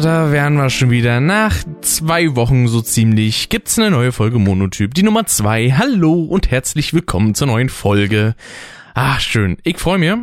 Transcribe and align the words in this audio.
Ah, 0.00 0.02
da 0.02 0.32
wären 0.32 0.54
wir 0.54 0.70
schon 0.70 0.88
wieder. 0.88 1.20
Nach 1.20 1.54
zwei 1.82 2.34
Wochen 2.34 2.68
so 2.68 2.80
ziemlich 2.80 3.50
gibt's 3.50 3.78
eine 3.78 3.90
neue 3.90 4.12
Folge 4.12 4.38
Monotyp, 4.38 4.94
die 4.94 5.02
Nummer 5.02 5.26
zwei. 5.26 5.72
Hallo 5.72 6.22
und 6.22 6.50
herzlich 6.50 6.94
willkommen 6.94 7.34
zur 7.34 7.48
neuen 7.48 7.68
Folge. 7.68 8.34
Ah, 8.94 9.20
schön. 9.20 9.58
Ich 9.62 9.76
freue 9.76 9.98
mich. 9.98 10.14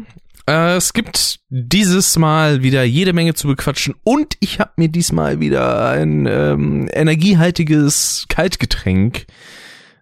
Äh, 0.49 0.77
es 0.77 0.93
gibt 0.93 1.41
dieses 1.49 2.17
Mal 2.17 2.63
wieder 2.63 2.83
jede 2.85 3.13
Menge 3.13 3.35
zu 3.35 3.45
bequatschen 3.45 3.93
und 4.03 4.35
ich 4.39 4.59
habe 4.59 4.71
mir 4.77 4.89
diesmal 4.89 5.39
wieder 5.39 5.91
ein 5.91 6.25
ähm, 6.25 6.89
energiehaltiges 6.91 8.25
Kaltgetränk 8.29 9.27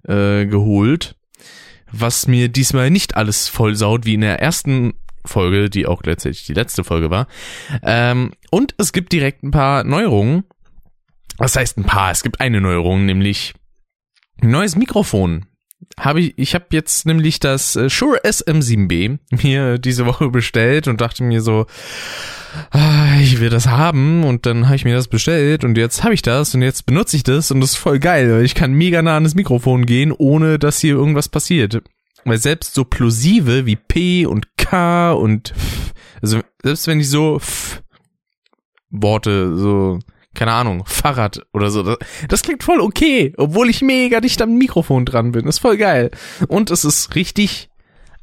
äh, 0.07 0.45
geholt, 0.45 1.17
was 1.91 2.29
mir 2.29 2.47
diesmal 2.47 2.91
nicht 2.91 3.17
alles 3.17 3.49
vollsaut 3.49 4.05
wie 4.05 4.13
in 4.13 4.21
der 4.21 4.39
ersten 4.39 4.93
Folge, 5.27 5.69
die 5.69 5.85
auch 5.85 6.01
letztendlich 6.03 6.45
die 6.45 6.53
letzte 6.53 6.83
Folge 6.83 7.09
war. 7.09 7.27
Ähm, 7.83 8.31
und 8.51 8.75
es 8.77 8.93
gibt 8.93 9.11
direkt 9.11 9.43
ein 9.43 9.51
paar 9.51 9.83
Neuerungen. 9.83 10.43
Was 11.37 11.55
heißt 11.55 11.77
ein 11.77 11.83
paar? 11.83 12.11
Es 12.11 12.23
gibt 12.23 12.39
eine 12.39 12.61
Neuerung, 12.61 13.05
nämlich 13.05 13.53
ein 14.41 14.51
neues 14.51 14.75
Mikrofon. 14.75 15.45
Habe 15.99 16.21
ich, 16.21 16.33
ich 16.37 16.55
habe 16.55 16.65
jetzt 16.71 17.05
nämlich 17.05 17.39
das 17.39 17.75
äh, 17.75 17.89
Shure 17.89 18.21
SM7B 18.23 19.19
mir 19.43 19.77
diese 19.77 20.05
Woche 20.05 20.29
bestellt 20.29 20.87
und 20.87 21.01
dachte 21.01 21.23
mir 21.23 21.41
so, 21.41 21.67
ah, 22.71 23.19
ich 23.21 23.39
will 23.39 23.49
das 23.49 23.67
haben 23.67 24.23
und 24.23 24.45
dann 24.45 24.65
habe 24.65 24.75
ich 24.75 24.85
mir 24.85 24.95
das 24.95 25.07
bestellt 25.07 25.63
und 25.63 25.77
jetzt 25.77 26.03
habe 26.03 26.13
ich 26.13 26.21
das 26.21 26.55
und 26.55 26.61
jetzt 26.61 26.85
benutze 26.85 27.15
ich 27.15 27.23
das 27.23 27.51
und 27.51 27.61
das 27.61 27.71
ist 27.71 27.77
voll 27.77 27.99
geil. 27.99 28.41
Ich 28.43 28.55
kann 28.55 28.73
mega 28.73 29.01
nah 29.01 29.17
an 29.17 29.23
das 29.23 29.35
Mikrofon 29.35 29.85
gehen, 29.85 30.11
ohne 30.11 30.59
dass 30.59 30.79
hier 30.79 30.95
irgendwas 30.95 31.29
passiert. 31.29 31.81
Weil 32.25 32.37
selbst 32.37 32.73
so 32.73 32.83
plosive 32.83 33.65
wie 33.65 33.75
P 33.75 34.25
und 34.25 34.57
K 34.57 35.13
und 35.13 35.51
F, 35.51 35.93
also 36.21 36.41
selbst 36.61 36.87
wenn 36.87 36.99
ich 36.99 37.09
so 37.09 37.37
F 37.37 37.83
Worte 38.89 39.55
so 39.55 39.99
keine 40.35 40.51
Ahnung, 40.51 40.83
Fahrrad 40.85 41.41
oder 41.53 41.71
so. 41.71 41.81
Das, 41.81 41.97
das 42.27 42.41
klingt 42.43 42.61
voll 42.61 42.81
okay, 42.81 43.33
obwohl 43.37 43.69
ich 43.69 43.81
mega 43.81 44.19
dicht 44.19 44.41
am 44.41 44.57
Mikrofon 44.57 45.05
dran 45.05 45.31
bin. 45.31 45.45
Das 45.45 45.55
ist 45.55 45.61
voll 45.61 45.77
geil. 45.77 46.11
Und 46.47 46.69
es 46.69 46.85
ist 46.85 47.15
richtig 47.15 47.69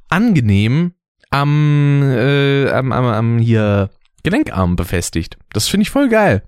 angenehm 0.08 0.92
am, 1.30 2.02
äh, 2.02 2.70
am, 2.70 2.92
am, 2.92 3.04
am 3.06 3.38
hier 3.38 3.90
Gelenkarm 4.22 4.76
befestigt. 4.76 5.38
Das 5.52 5.68
finde 5.68 5.82
ich 5.82 5.90
voll 5.90 6.08
geil. 6.08 6.42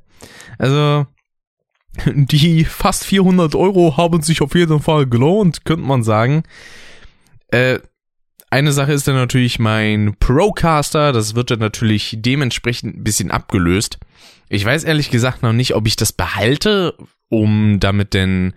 Also, 0.58 1.06
die 2.06 2.64
fast 2.64 3.04
400 3.04 3.54
Euro 3.54 3.96
haben 3.96 4.22
sich 4.22 4.42
auf 4.42 4.54
jeden 4.54 4.80
Fall 4.80 5.06
gelohnt, 5.06 5.64
könnte 5.64 5.86
man 5.86 6.02
sagen. 6.02 6.44
Äh, 7.54 7.78
eine 8.50 8.72
Sache 8.72 8.92
ist 8.92 9.06
dann 9.06 9.14
natürlich 9.14 9.60
mein 9.60 10.16
Procaster. 10.18 11.12
Das 11.12 11.36
wird 11.36 11.52
dann 11.52 11.60
natürlich 11.60 12.16
dementsprechend 12.18 12.96
ein 12.96 13.04
bisschen 13.04 13.30
abgelöst. 13.30 13.98
Ich 14.48 14.64
weiß 14.64 14.84
ehrlich 14.84 15.10
gesagt 15.10 15.42
noch 15.42 15.52
nicht, 15.52 15.74
ob 15.74 15.86
ich 15.86 15.94
das 15.94 16.12
behalte, 16.12 16.94
um 17.28 17.78
damit 17.78 18.12
denn, 18.12 18.54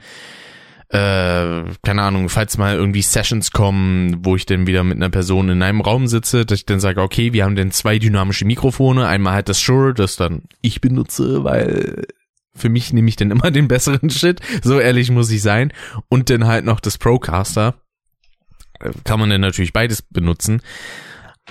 äh, 0.89 1.63
keine 1.83 2.01
Ahnung, 2.01 2.29
falls 2.29 2.57
mal 2.57 2.75
irgendwie 2.75 3.03
Sessions 3.03 3.51
kommen, 3.51 4.25
wo 4.25 4.35
ich 4.35 4.47
dann 4.47 4.65
wieder 4.65 4.83
mit 4.83 4.97
einer 4.97 5.09
Person 5.09 5.49
in 5.49 5.61
einem 5.61 5.81
Raum 5.81 6.07
sitze, 6.07 6.45
dass 6.45 6.59
ich 6.59 6.65
dann 6.65 6.79
sage, 6.79 7.01
okay, 7.01 7.33
wir 7.33 7.43
haben 7.43 7.55
denn 7.55 7.71
zwei 7.71 7.99
dynamische 7.99 8.45
Mikrofone. 8.45 9.07
Einmal 9.07 9.33
halt 9.33 9.49
das 9.49 9.61
Shure, 9.61 9.93
das 9.93 10.15
dann 10.15 10.43
ich 10.61 10.81
benutze, 10.81 11.43
weil 11.43 12.05
für 12.55 12.69
mich 12.69 12.93
nehme 12.93 13.09
ich 13.09 13.15
dann 13.15 13.31
immer 13.31 13.51
den 13.51 13.67
besseren 13.67 14.09
Shit. 14.09 14.41
So 14.63 14.79
ehrlich 14.79 15.11
muss 15.11 15.29
ich 15.29 15.43
sein. 15.43 15.71
Und 16.09 16.31
dann 16.31 16.47
halt 16.47 16.65
noch 16.65 16.79
das 16.79 16.97
Procaster 16.97 17.75
kann 19.03 19.19
man 19.19 19.29
dann 19.29 19.41
natürlich 19.41 19.73
beides 19.73 20.01
benutzen. 20.01 20.61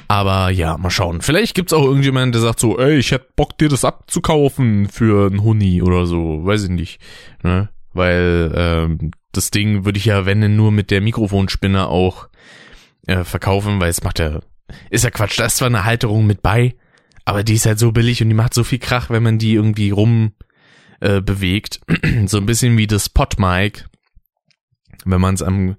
Aber 0.09 0.51
ja, 0.51 0.77
mal 0.79 0.91
schauen. 0.91 1.21
Vielleicht 1.21 1.55
gibt's 1.55 1.73
auch 1.73 1.85
irgendjemanden, 1.85 2.33
der 2.33 2.43
sagt 2.43 2.61
so, 2.61 2.79
ey, 2.79 2.97
ich 2.97 3.11
hätte 3.11 3.29
Bock, 3.35 3.59
dir 3.59 3.69
das 3.69 3.85
abzukaufen 3.85 4.89
für 4.89 5.27
einen 5.27 5.43
Huni 5.43 5.83
oder 5.83 6.07
so. 6.07 6.45
Weiß 6.45 6.65
ich 6.65 6.71
nicht. 6.71 7.01
Ne? 7.43 7.71
Weil 7.93 8.53
ähm, 8.55 9.11
das 9.33 9.51
Ding 9.51 9.85
würde 9.85 9.99
ich 9.99 10.05
ja, 10.05 10.27
wenn 10.27 10.41
denn 10.41 10.57
nur 10.57 10.71
mit 10.71 10.91
der 10.91 11.01
Mikrofonspinne 11.01 11.89
auch 11.89 12.29
äh, 13.07 13.25
verkaufen, 13.25 13.81
weil 13.81 13.91
es 13.91 14.03
macht 14.03 14.19
ja, 14.19 14.41
ist 14.91 15.05
ja 15.05 15.11
Quatsch. 15.11 15.39
Da 15.39 15.47
ist 15.47 15.57
zwar 15.57 15.67
eine 15.67 15.85
Halterung 15.85 16.27
mit 16.27 16.43
bei, 16.43 16.77
aber 17.25 17.43
die 17.43 17.55
ist 17.55 17.67
halt 17.67 17.79
so 17.79 17.91
billig 17.91 18.23
und 18.23 18.29
die 18.29 18.35
macht 18.35 18.55
so 18.55 18.65
viel 18.65 18.79
Krach, 18.79 19.11
wenn 19.11 19.23
man 19.23 19.39
die 19.39 19.55
irgendwie 19.55 19.91
rum 19.91 20.33
äh, 21.01 21.21
bewegt. 21.21 21.81
so 22.27 22.37
ein 22.37 22.47
bisschen 22.47 22.77
wie 22.77 22.87
das 22.87 23.09
Podmic, 23.09 23.87
wenn 25.05 25.21
man 25.21 25.35
es 25.35 25.43
am 25.43 25.77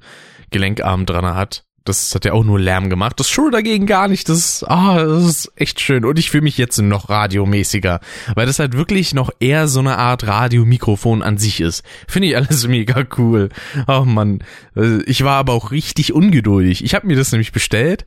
Gelenkarm 0.51 1.05
dran 1.05 1.25
hat. 1.25 1.63
Das 1.87 2.13
hat 2.13 2.25
ja 2.25 2.33
auch 2.33 2.43
nur 2.43 2.59
Lärm 2.59 2.89
gemacht. 2.89 3.17
Das 3.17 3.29
Shure 3.29 3.49
dagegen 3.49 3.85
gar 3.85 4.09
nicht. 4.09 4.27
Das 4.27 4.37
ist, 4.37 4.63
ah, 4.65 5.05
das 5.05 5.23
ist 5.23 5.51
echt 5.55 5.79
schön. 5.79 6.03
Und 6.03 6.19
ich 6.19 6.29
fühle 6.29 6.43
mich 6.43 6.57
jetzt 6.57 6.77
noch 6.79 7.09
radiomäßiger, 7.09 8.01
weil 8.35 8.45
das 8.45 8.59
halt 8.59 8.73
wirklich 8.73 9.13
noch 9.13 9.29
eher 9.39 9.69
so 9.69 9.79
eine 9.79 9.97
Art 9.97 10.27
Radiomikrofon 10.27 11.23
an 11.23 11.37
sich 11.37 11.61
ist. 11.61 11.85
Finde 12.09 12.27
ich 12.27 12.35
alles 12.35 12.67
mega 12.67 13.05
cool. 13.17 13.47
Oh 13.87 14.03
man, 14.05 14.39
äh, 14.75 15.01
ich 15.03 15.23
war 15.23 15.37
aber 15.37 15.53
auch 15.53 15.71
richtig 15.71 16.11
ungeduldig. 16.11 16.83
Ich 16.83 16.93
habe 16.93 17.07
mir 17.07 17.15
das 17.15 17.31
nämlich 17.31 17.53
bestellt 17.53 18.03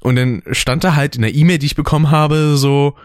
und 0.00 0.16
dann 0.16 0.42
stand 0.50 0.82
da 0.82 0.96
halt 0.96 1.14
in 1.14 1.22
der 1.22 1.32
E-Mail, 1.32 1.58
die 1.58 1.66
ich 1.66 1.76
bekommen 1.76 2.10
habe, 2.10 2.56
so, 2.56 2.96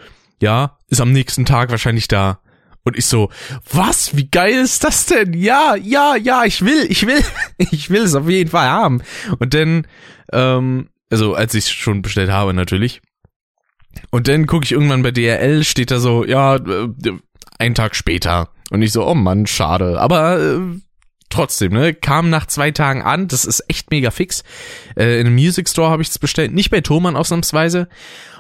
ja, 0.41 0.79
ist 0.90 1.02
am 1.02 1.12
nächsten 1.12 1.46
Tag 1.46 1.69
wahrscheinlich 1.69 2.07
da. 2.07 2.40
Und 2.85 2.96
ich 2.97 3.07
so, 3.07 3.29
was? 3.72 4.16
Wie 4.16 4.29
geil 4.29 4.53
ist 4.53 4.84
das 4.84 5.07
denn? 5.07 5.34
Ja, 5.34 5.75
ja, 5.75 6.16
ja, 6.16 6.46
ich 6.46 6.63
will, 6.63 6.85
ich 6.88 7.06
will, 7.06 7.22
ich 7.57 7.90
will 7.90 8.03
es 8.03 8.16
auf 8.16 8.29
jeden 8.29 8.51
Fall 8.51 8.69
haben. 8.69 9.01
Und 9.40 9.53
dann, 9.53 9.88
ähm, 10.31 10.90
also 11.09 11.34
als 11.34 11.56
ich 11.56 11.66
es 11.66 11.72
schon 11.72 12.03
bestellt 12.03 12.29
habe 12.29 12.53
natürlich. 12.53 13.01
Und 14.12 14.28
dann 14.28 14.46
gucke 14.46 14.66
ich 14.66 14.72
irgendwann 14.72 15.01
bei 15.01 15.12
DRL, 15.12 15.63
steht 15.63 15.90
da 15.90 16.00
so, 16.00 16.25
ja, 16.25 16.57
äh, 16.57 16.90
ein 17.57 17.73
Tag 17.73 17.96
später. 17.96 18.50
Und 18.69 18.81
ich 18.81 18.91
so, 18.91 19.06
oh 19.06 19.16
Mann, 19.16 19.47
schade. 19.47 20.00
Aber 20.00 20.40
äh, 20.40 20.59
trotzdem, 21.35 21.73
ne, 21.73 21.94
kam 21.94 22.29
nach 22.29 22.46
zwei 22.46 22.72
Tagen 22.72 23.01
an. 23.01 23.28
Das 23.28 23.46
ist 23.46 23.63
echt 23.68 23.91
mega 23.91 24.12
fix. 24.12 24.44
Äh, 24.96 25.19
in 25.19 25.28
einem 25.28 25.35
Music 25.35 25.69
Store 25.69 25.90
habe 25.90 26.01
ich 26.01 26.09
es 26.09 26.19
bestellt, 26.19 26.53
nicht 26.53 26.72
bei 26.72 26.81
Thomann 26.81 27.16
ausnahmsweise. 27.16 27.88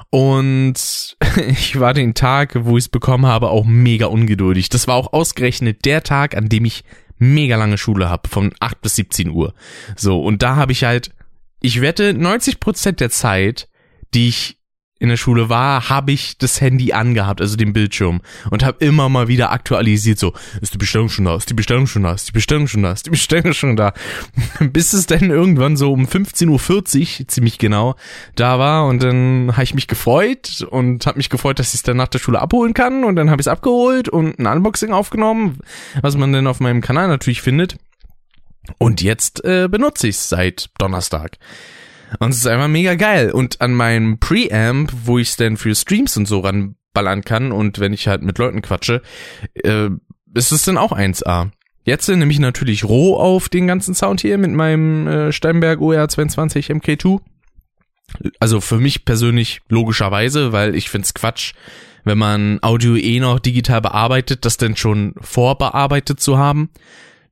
Und 0.09 1.17
ich 1.47 1.79
war 1.79 1.93
den 1.93 2.13
Tag, 2.13 2.53
wo 2.65 2.77
ich 2.77 2.85
es 2.85 2.89
bekommen 2.89 3.25
habe, 3.25 3.49
auch 3.49 3.65
mega 3.65 4.07
ungeduldig. 4.07 4.69
Das 4.69 4.87
war 4.87 4.95
auch 4.95 5.13
ausgerechnet 5.13 5.85
der 5.85 6.03
Tag, 6.03 6.35
an 6.35 6.49
dem 6.49 6.65
ich 6.65 6.83
mega 7.17 7.57
lange 7.57 7.77
Schule 7.77 8.09
habe, 8.09 8.29
von 8.29 8.53
8 8.59 8.81
bis 8.81 8.95
17 8.95 9.29
Uhr. 9.29 9.53
So, 9.95 10.21
und 10.21 10.41
da 10.41 10.55
habe 10.55 10.71
ich 10.71 10.83
halt, 10.83 11.11
ich 11.61 11.81
wette, 11.81 12.13
90 12.13 12.59
Prozent 12.59 12.99
der 12.99 13.09
Zeit, 13.09 13.69
die 14.13 14.29
ich 14.29 14.57
in 14.97 15.09
der 15.09 15.17
Schule 15.17 15.49
war, 15.49 15.89
habe 15.89 16.13
ich 16.13 16.37
das 16.37 16.61
Handy 16.61 16.93
angehabt, 16.93 17.41
also 17.41 17.57
den 17.57 17.73
Bildschirm 17.73 18.21
und 18.49 18.63
habe 18.63 18.83
immer 18.83 19.09
mal 19.09 19.27
wieder 19.27 19.51
aktualisiert, 19.51 20.17
so, 20.17 20.33
ist 20.61 20.73
die 20.73 20.77
Bestellung 20.77 21.09
schon 21.09 21.25
da, 21.25 21.35
ist 21.35 21.49
die 21.49 21.53
Bestellung 21.53 21.85
schon 21.85 22.03
da, 22.03 22.13
ist 22.13 22.27
die 22.27 22.31
Bestellung 22.31 22.67
schon 22.67 22.83
da, 22.83 22.93
ist 22.93 23.05
die 23.05 23.09
Bestellung 23.09 23.53
schon 23.53 23.75
da, 23.75 23.93
bis 24.59 24.93
es 24.93 25.05
dann 25.05 25.29
irgendwann 25.29 25.75
so 25.75 25.91
um 25.91 26.05
15.40 26.05 27.21
Uhr 27.21 27.27
ziemlich 27.27 27.57
genau 27.57 27.95
da 28.35 28.57
war 28.57 28.87
und 28.87 29.03
dann 29.03 29.51
habe 29.53 29.63
ich 29.63 29.73
mich 29.73 29.87
gefreut 29.87 30.65
und 30.69 31.05
habe 31.05 31.17
mich 31.17 31.29
gefreut, 31.29 31.59
dass 31.59 31.69
ich 31.69 31.75
es 31.75 31.83
dann 31.83 31.97
nach 31.97 32.07
der 32.07 32.19
Schule 32.19 32.39
abholen 32.39 32.73
kann 32.73 33.03
und 33.03 33.17
dann 33.17 33.29
habe 33.29 33.41
ich 33.41 33.47
es 33.47 33.51
abgeholt 33.51 34.07
und 34.07 34.39
ein 34.39 34.47
Unboxing 34.47 34.93
aufgenommen, 34.93 35.59
was 36.01 36.15
man 36.15 36.31
dann 36.31 36.47
auf 36.47 36.61
meinem 36.61 36.79
Kanal 36.79 37.09
natürlich 37.09 37.41
findet 37.41 37.75
und 38.77 39.01
jetzt 39.01 39.43
äh, 39.43 39.67
benutze 39.69 40.07
ich 40.07 40.15
es 40.15 40.29
seit 40.29 40.69
Donnerstag. 40.77 41.37
Und 42.19 42.29
es 42.29 42.37
ist 42.37 42.47
einfach 42.47 42.67
mega 42.67 42.95
geil. 42.95 43.31
Und 43.31 43.61
an 43.61 43.73
meinem 43.73 44.19
Preamp, 44.19 44.91
wo 45.03 45.17
ich 45.19 45.29
es 45.29 45.37
dann 45.37 45.57
für 45.57 45.75
Streams 45.75 46.17
und 46.17 46.27
so 46.27 46.39
ranballern 46.39 47.23
kann 47.23 47.51
und 47.51 47.79
wenn 47.79 47.93
ich 47.93 48.07
halt 48.07 48.21
mit 48.21 48.37
Leuten 48.37 48.61
quatsche, 48.61 49.01
äh, 49.53 49.89
ist 50.33 50.51
es 50.51 50.63
dann 50.63 50.77
auch 50.77 50.91
1A. 50.91 51.51
Jetzt 51.83 52.09
nehme 52.09 52.31
ich 52.31 52.39
natürlich 52.39 52.83
roh 52.83 53.15
auf 53.15 53.47
den 53.47 53.67
ganzen 53.67 53.93
Sound 53.93 54.21
hier 54.21 54.37
mit 54.37 54.51
meinem 54.51 55.07
äh, 55.07 55.31
Steinberg 55.31 55.79
OR22 55.79 56.71
MK2. 56.71 57.19
Also 58.39 58.59
für 58.61 58.79
mich 58.79 59.05
persönlich 59.05 59.61
logischerweise, 59.69 60.51
weil 60.51 60.75
ich 60.75 60.89
find's 60.89 61.13
Quatsch, 61.13 61.53
wenn 62.03 62.17
man 62.17 62.59
Audio 62.61 62.95
eh 62.95 63.19
noch 63.19 63.39
digital 63.39 63.81
bearbeitet, 63.81 64.45
das 64.45 64.57
denn 64.57 64.75
schon 64.75 65.13
vorbearbeitet 65.19 66.19
zu 66.19 66.37
haben 66.37 66.69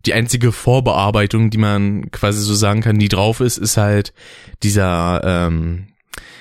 die 0.05 0.13
einzige 0.13 0.51
Vorbearbeitung, 0.51 1.49
die 1.49 1.57
man 1.57 2.11
quasi 2.11 2.41
so 2.41 2.53
sagen 2.53 2.81
kann, 2.81 2.99
die 2.99 3.07
drauf 3.07 3.39
ist, 3.39 3.57
ist 3.57 3.77
halt 3.77 4.13
dieser 4.61 5.21
ähm, 5.23 5.87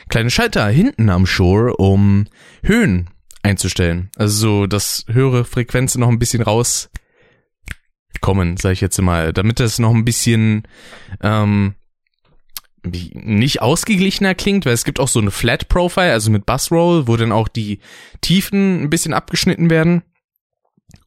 kleine 0.08 0.30
Schalter 0.30 0.66
hinten 0.68 1.08
am 1.08 1.26
Shore, 1.26 1.76
um 1.76 2.26
Höhen 2.62 3.08
einzustellen. 3.42 4.10
Also 4.16 4.36
so, 4.36 4.66
dass 4.66 5.04
höhere 5.08 5.44
Frequenzen 5.44 6.00
noch 6.00 6.08
ein 6.08 6.18
bisschen 6.18 6.42
rauskommen, 6.42 6.90
sage 8.56 8.72
ich 8.72 8.80
jetzt 8.80 9.00
mal, 9.00 9.32
damit 9.32 9.60
das 9.60 9.78
noch 9.78 9.94
ein 9.94 10.04
bisschen 10.04 10.64
ähm, 11.22 11.74
nicht 12.84 13.62
ausgeglichener 13.62 14.34
klingt, 14.34 14.66
weil 14.66 14.72
es 14.72 14.84
gibt 14.84 14.98
auch 14.98 15.08
so 15.08 15.20
eine 15.20 15.30
Flat 15.30 15.68
Profile, 15.68 16.12
also 16.12 16.30
mit 16.30 16.46
Bassroll, 16.46 17.06
wo 17.06 17.16
dann 17.16 17.30
auch 17.30 17.48
die 17.48 17.78
Tiefen 18.20 18.82
ein 18.82 18.90
bisschen 18.90 19.14
abgeschnitten 19.14 19.70
werden. 19.70 20.02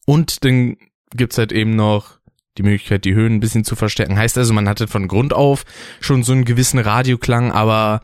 Und 0.05 0.45
dann 0.45 0.77
gibt's 1.15 1.37
halt 1.37 1.51
eben 1.51 1.75
noch 1.75 2.19
die 2.57 2.63
Möglichkeit, 2.63 3.05
die 3.05 3.13
Höhen 3.13 3.35
ein 3.35 3.39
bisschen 3.39 3.63
zu 3.63 3.75
verstärken. 3.75 4.17
Heißt 4.17 4.37
also, 4.37 4.53
man 4.53 4.69
hatte 4.69 4.87
von 4.87 5.07
Grund 5.07 5.33
auf 5.33 5.65
schon 5.99 6.23
so 6.23 6.33
einen 6.33 6.45
gewissen 6.45 6.79
Radioklang, 6.79 7.51
aber 7.51 8.01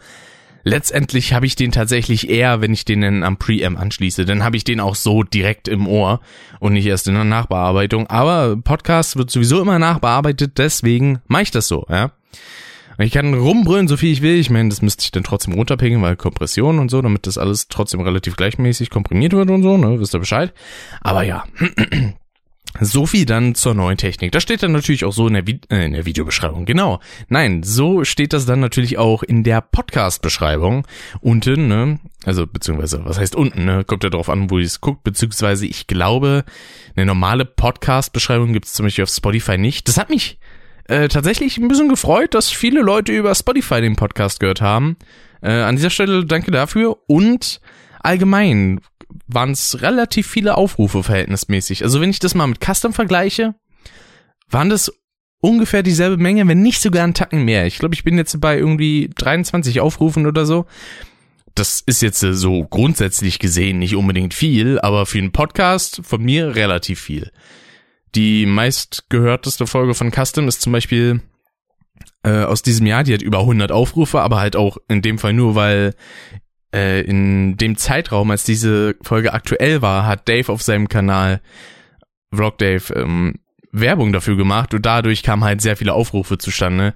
letztendlich 0.64 1.34
habe 1.34 1.46
ich 1.46 1.56
den 1.56 1.72
tatsächlich 1.72 2.30
eher, 2.30 2.62
wenn 2.62 2.74
ich 2.74 2.86
den 2.86 3.02
dann 3.02 3.24
am 3.24 3.38
Preamp 3.38 3.80
anschließe, 3.80 4.26
dann 4.26 4.44
habe 4.44 4.58
ich 4.58 4.64
den 4.64 4.80
auch 4.80 4.96
so 4.96 5.24
direkt 5.24 5.68
im 5.68 5.88
Ohr 5.88 6.22
und 6.60 6.74
nicht 6.74 6.86
erst 6.86 7.08
in 7.08 7.16
der 7.16 7.24
Nachbearbeitung. 7.24 8.08
Aber 8.08 8.58
Podcast 8.58 9.18
wird 9.18 9.32
sowieso 9.32 9.62
immer 9.62 9.80
nachbearbeitet, 9.80 10.58
deswegen 10.58 11.20
mache 11.28 11.44
ich 11.44 11.52
das 11.52 11.68
so, 11.68 11.86
ja. 11.90 12.12
Ich 12.98 13.14
kann 13.14 13.34
rumbrüllen, 13.34 13.88
so 13.88 13.98
viel 13.98 14.12
ich 14.12 14.22
will. 14.22 14.36
Ich 14.36 14.52
meine, 14.52 14.70
das 14.70 14.84
müsste 14.84 15.04
ich 15.04 15.12
dann 15.12 15.24
trotzdem 15.24 15.54
runterpingen, 15.54 16.04
weil 16.04 16.16
Kompression 16.16 16.78
und 16.78 16.92
so, 16.92 17.02
damit 17.02 17.26
das 17.26 17.40
alles 17.40 17.68
trotzdem 17.68 18.02
relativ 18.02 18.36
gleichmäßig 18.36 18.92
komprimiert 18.92 19.34
wird 19.34 19.50
und 19.50 19.64
so, 19.64 19.76
ne, 19.78 20.00
wisst 20.00 20.14
ihr 20.14 20.20
Bescheid. 20.20 20.54
Aber 21.02 21.24
ja, 21.24 21.44
So 22.80 23.06
viel 23.06 23.26
dann 23.26 23.54
zur 23.54 23.74
neuen 23.74 23.98
Technik. 23.98 24.32
Das 24.32 24.44
steht 24.44 24.64
dann 24.64 24.72
natürlich 24.72 25.04
auch 25.04 25.12
so 25.12 25.28
in 25.28 25.34
der, 25.34 25.46
Vi 25.46 25.60
äh, 25.70 25.86
in 25.86 25.94
der 25.94 26.06
Videobeschreibung. 26.06 26.66
Genau. 26.66 27.00
Nein, 27.28 27.64
so 27.64 28.06
steht 28.06 28.34
das 28.34 28.46
dann 28.46 28.60
natürlich 28.60 28.98
auch 28.98 29.24
in 29.24 29.44
der 29.44 29.62
Podcast-Beschreibung 29.62 30.88
unten, 31.20 31.68
ne? 31.68 32.00
Also, 32.24 32.48
beziehungsweise, 32.48 33.04
was 33.04 33.20
heißt 33.20 33.36
unten, 33.36 33.66
ne? 33.66 33.84
Kommt 33.84 34.04
ja 34.04 34.10
darauf 34.10 34.30
an, 34.30 34.50
wo 34.50 34.58
ihr 34.58 34.66
es 34.66 34.80
guckt, 34.80 35.04
beziehungsweise 35.04 35.66
ich 35.66 35.88
glaube, 35.88 36.46
eine 36.96 37.06
normale 37.06 37.46
Podcast-Beschreibung 37.46 38.54
gibt 38.54 38.68
es 38.68 38.74
zum 38.74 38.86
Beispiel 38.86 39.04
auf 39.04 39.10
Spotify 39.10 39.58
nicht. 39.58 39.88
Das 39.88 39.98
hat 39.98 40.10
mich 40.10 40.40
äh, 40.86 41.08
tatsächlich 41.08 41.58
ein 41.58 41.68
bisschen 41.68 41.90
gefreut, 41.90 42.34
dass 42.34 42.50
viele 42.50 42.82
Leute 42.82 43.12
über 43.12 43.36
Spotify 43.36 43.82
den 43.82 43.96
Podcast 43.96 44.40
gehört 44.40 44.62
haben. 44.62 44.96
Äh, 45.42 45.52
an 45.52 45.76
dieser 45.76 45.90
Stelle 45.90 46.26
danke 46.26 46.52
dafür 46.52 46.98
und 47.08 47.60
allgemein 48.00 48.80
waren 49.28 49.52
es 49.52 49.82
relativ 49.82 50.28
viele 50.28 50.58
Aufrufe 50.58 51.04
verhältnismäßig. 51.04 51.84
Also 51.84 52.02
wenn 52.02 52.10
ich 52.10 52.20
das 52.20 52.36
mal 52.36 52.48
mit 52.48 52.64
Custom 52.64 52.94
vergleiche, 52.94 53.56
waren 54.50 54.70
das 54.70 54.92
ungefähr 55.42 55.84
dieselbe 55.84 56.18
Menge, 56.18 56.48
wenn 56.48 56.62
nicht 56.62 56.82
sogar 56.82 57.04
ein 57.04 57.14
Tacken 57.14 57.44
mehr. 57.44 57.66
Ich 57.66 57.80
glaube, 57.80 57.96
ich 57.96 58.04
bin 58.04 58.18
jetzt 58.18 58.40
bei 58.40 58.58
irgendwie 58.58 59.10
23 59.16 59.82
Aufrufen 59.82 60.28
oder 60.28 60.46
so. 60.46 60.66
Das 61.56 61.82
ist 61.86 62.02
jetzt 62.02 62.24
äh, 62.24 62.34
so 62.34 62.64
grundsätzlich 62.64 63.40
gesehen 63.40 63.80
nicht 63.80 63.96
unbedingt 63.96 64.34
viel, 64.34 64.80
aber 64.80 65.06
für 65.06 65.18
einen 65.18 65.32
Podcast 65.32 66.02
von 66.04 66.22
mir 66.22 66.56
relativ 66.56 67.02
viel. 67.02 67.32
Die 68.16 68.46
meistgehörteste 68.46 69.68
Folge 69.68 69.94
von 69.94 70.12
Custom 70.12 70.48
ist 70.48 70.62
zum 70.62 70.72
Beispiel 70.72 71.22
äh, 72.24 72.44
aus 72.44 72.62
diesem 72.62 72.86
Jahr, 72.86 73.04
die 73.04 73.14
hat 73.14 73.22
über 73.22 73.40
100 73.40 73.72
Aufrufe, 73.72 74.22
aber 74.22 74.40
halt 74.40 74.56
auch 74.56 74.78
in 74.88 75.02
dem 75.02 75.18
Fall 75.18 75.34
nur, 75.34 75.56
weil 75.56 75.96
äh, 76.74 77.02
in 77.02 77.58
dem 77.58 77.78
Zeitraum, 77.78 78.32
als 78.32 78.44
diese 78.44 78.96
Folge 79.02 79.34
aktuell 79.34 79.82
war, 79.82 80.06
hat 80.06 80.28
Dave 80.28 80.52
auf 80.52 80.62
seinem 80.62 80.88
Kanal 80.88 81.42
Vlog 82.34 82.58
Dave 82.58 82.94
ähm, 82.96 83.36
Werbung 83.72 84.12
dafür 84.14 84.36
gemacht 84.36 84.74
und 84.74 84.86
dadurch 84.86 85.24
kamen 85.24 85.44
halt 85.44 85.62
sehr 85.62 85.78
viele 85.78 85.94
Aufrufe 85.94 86.38
zustande, 86.38 86.94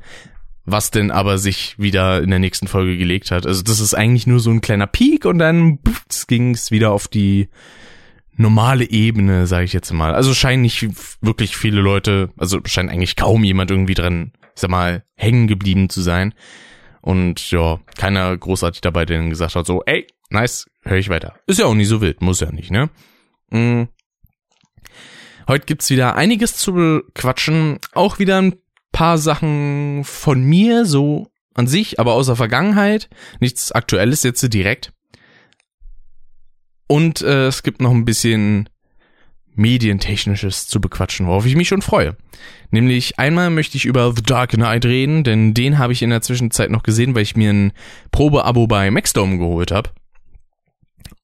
was 0.65 0.91
denn 0.91 1.11
aber 1.11 1.37
sich 1.37 1.77
wieder 1.77 2.21
in 2.21 2.29
der 2.29 2.39
nächsten 2.39 2.67
Folge 2.67 2.97
gelegt 2.97 3.31
hat. 3.31 3.45
Also 3.45 3.61
das 3.61 3.79
ist 3.79 3.93
eigentlich 3.93 4.27
nur 4.27 4.39
so 4.39 4.51
ein 4.51 4.61
kleiner 4.61 4.87
Peak 4.87 5.25
und 5.25 5.39
dann 5.39 5.79
ging 6.27 6.53
es 6.53 6.71
wieder 6.71 6.91
auf 6.91 7.07
die 7.07 7.49
normale 8.37 8.89
Ebene, 8.89 9.47
sage 9.47 9.65
ich 9.65 9.73
jetzt 9.73 9.91
mal. 9.93 10.13
Also 10.13 10.33
scheinen 10.33 10.61
nicht 10.61 10.87
wirklich 11.21 11.55
viele 11.55 11.79
Leute, 11.81 12.29
also 12.37 12.59
scheint 12.65 12.91
eigentlich 12.91 13.15
kaum 13.15 13.43
jemand 13.43 13.71
irgendwie 13.71 13.93
dran, 13.93 14.31
ich 14.55 14.61
sag 14.61 14.69
mal, 14.69 15.03
hängen 15.15 15.47
geblieben 15.47 15.89
zu 15.89 16.01
sein. 16.01 16.33
Und 17.05 17.51
ja, 17.51 17.79
keiner 17.97 18.35
großartig 18.35 18.81
dabei, 18.81 19.05
der 19.05 19.21
gesagt 19.29 19.53
hat, 19.53 19.67
so, 19.67 19.83
ey, 19.85 20.07
nice, 20.31 20.65
höre 20.81 20.97
ich 20.97 21.09
weiter. 21.09 21.35
Ist 21.45 21.59
ja 21.59 21.67
auch 21.67 21.75
nicht 21.75 21.87
so 21.87 22.01
wild, 22.01 22.19
muss 22.23 22.39
ja 22.39 22.51
nicht, 22.51 22.71
ne? 22.71 22.89
Mhm. 23.51 23.89
Heute 25.47 25.67
gibt's 25.67 25.91
wieder 25.91 26.15
einiges 26.15 26.57
zu 26.57 27.03
quatschen, 27.13 27.77
auch 27.93 28.17
wieder 28.17 28.41
ein 28.41 28.55
paar 28.91 29.19
Sachen 29.19 30.03
von 30.03 30.41
mir, 30.43 30.85
so 30.85 31.27
an 31.53 31.67
sich, 31.67 31.99
aber 31.99 32.13
aus 32.13 32.25
der 32.25 32.37
Vergangenheit. 32.37 33.07
Nichts 33.39 33.71
Aktuelles 33.71 34.23
jetzt 34.23 34.41
direkt. 34.51 34.91
Und 36.87 37.21
äh, 37.21 37.45
es 37.45 37.61
gibt 37.61 37.81
noch 37.81 37.91
ein 37.91 38.05
bisschen 38.05 38.67
Medientechnisches 39.55 40.67
zu 40.67 40.81
bequatschen, 40.81 41.27
worauf 41.27 41.45
ich 41.45 41.55
mich 41.55 41.67
schon 41.67 41.81
freue. 41.81 42.15
Nämlich 42.71 43.19
einmal 43.19 43.49
möchte 43.49 43.77
ich 43.77 43.85
über 43.85 44.13
The 44.15 44.21
Dark 44.21 44.51
Knight 44.51 44.85
reden, 44.85 45.23
denn 45.23 45.53
den 45.53 45.77
habe 45.77 45.93
ich 45.93 46.01
in 46.01 46.09
der 46.09 46.21
Zwischenzeit 46.21 46.69
noch 46.69 46.83
gesehen, 46.83 47.15
weil 47.15 47.23
ich 47.23 47.35
mir 47.35 47.51
ein 47.51 47.71
Probeabo 48.11 48.67
bei 48.67 48.91
Maxdome 48.91 49.37
geholt 49.37 49.71
habe. 49.71 49.91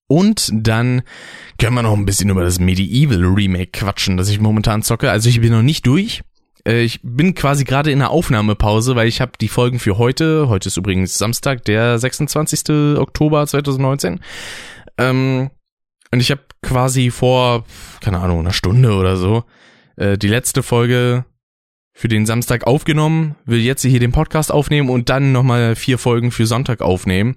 Und 0.07 0.49
dann 0.53 1.03
können 1.57 1.75
wir 1.75 1.83
noch 1.83 1.95
ein 1.95 2.05
bisschen 2.05 2.29
über 2.29 2.43
das 2.43 2.59
Medieval 2.59 3.23
Remake 3.23 3.71
quatschen, 3.71 4.17
das 4.17 4.29
ich 4.29 4.41
momentan 4.41 4.83
zocke. 4.83 5.09
Also 5.09 5.29
ich 5.29 5.39
bin 5.39 5.51
noch 5.51 5.61
nicht 5.61 5.85
durch. 5.85 6.21
Äh, 6.67 6.81
ich 6.81 6.99
bin 7.01 7.33
quasi 7.33 7.63
gerade 7.63 7.91
in 7.91 7.99
der 7.99 8.09
Aufnahmepause, 8.09 8.95
weil 8.95 9.07
ich 9.07 9.21
habe 9.21 9.33
die 9.39 9.47
Folgen 9.47 9.79
für 9.79 9.97
heute, 9.97 10.49
heute 10.49 10.67
ist 10.67 10.77
übrigens 10.77 11.17
Samstag, 11.17 11.63
der 11.65 11.97
26. 11.97 12.97
Oktober 12.97 13.47
2019, 13.47 14.19
ähm, 14.97 15.49
und 16.11 16.19
ich 16.19 16.31
habe 16.31 16.41
quasi 16.61 17.09
vor, 17.09 17.65
keine 18.01 18.19
Ahnung, 18.19 18.39
einer 18.39 18.53
Stunde 18.53 18.93
oder 18.93 19.15
so, 19.15 19.43
äh, 19.95 20.17
die 20.17 20.27
letzte 20.27 20.63
Folge 20.63 21.25
für 21.93 22.07
den 22.07 22.25
Samstag 22.25 22.65
aufgenommen, 22.65 23.35
will 23.45 23.59
jetzt 23.59 23.83
hier 23.83 23.99
den 23.99 24.11
Podcast 24.11 24.51
aufnehmen 24.51 24.89
und 24.89 25.09
dann 25.09 25.31
nochmal 25.31 25.75
vier 25.75 25.97
Folgen 25.97 26.31
für 26.31 26.45
Sonntag 26.45 26.81
aufnehmen. 26.81 27.35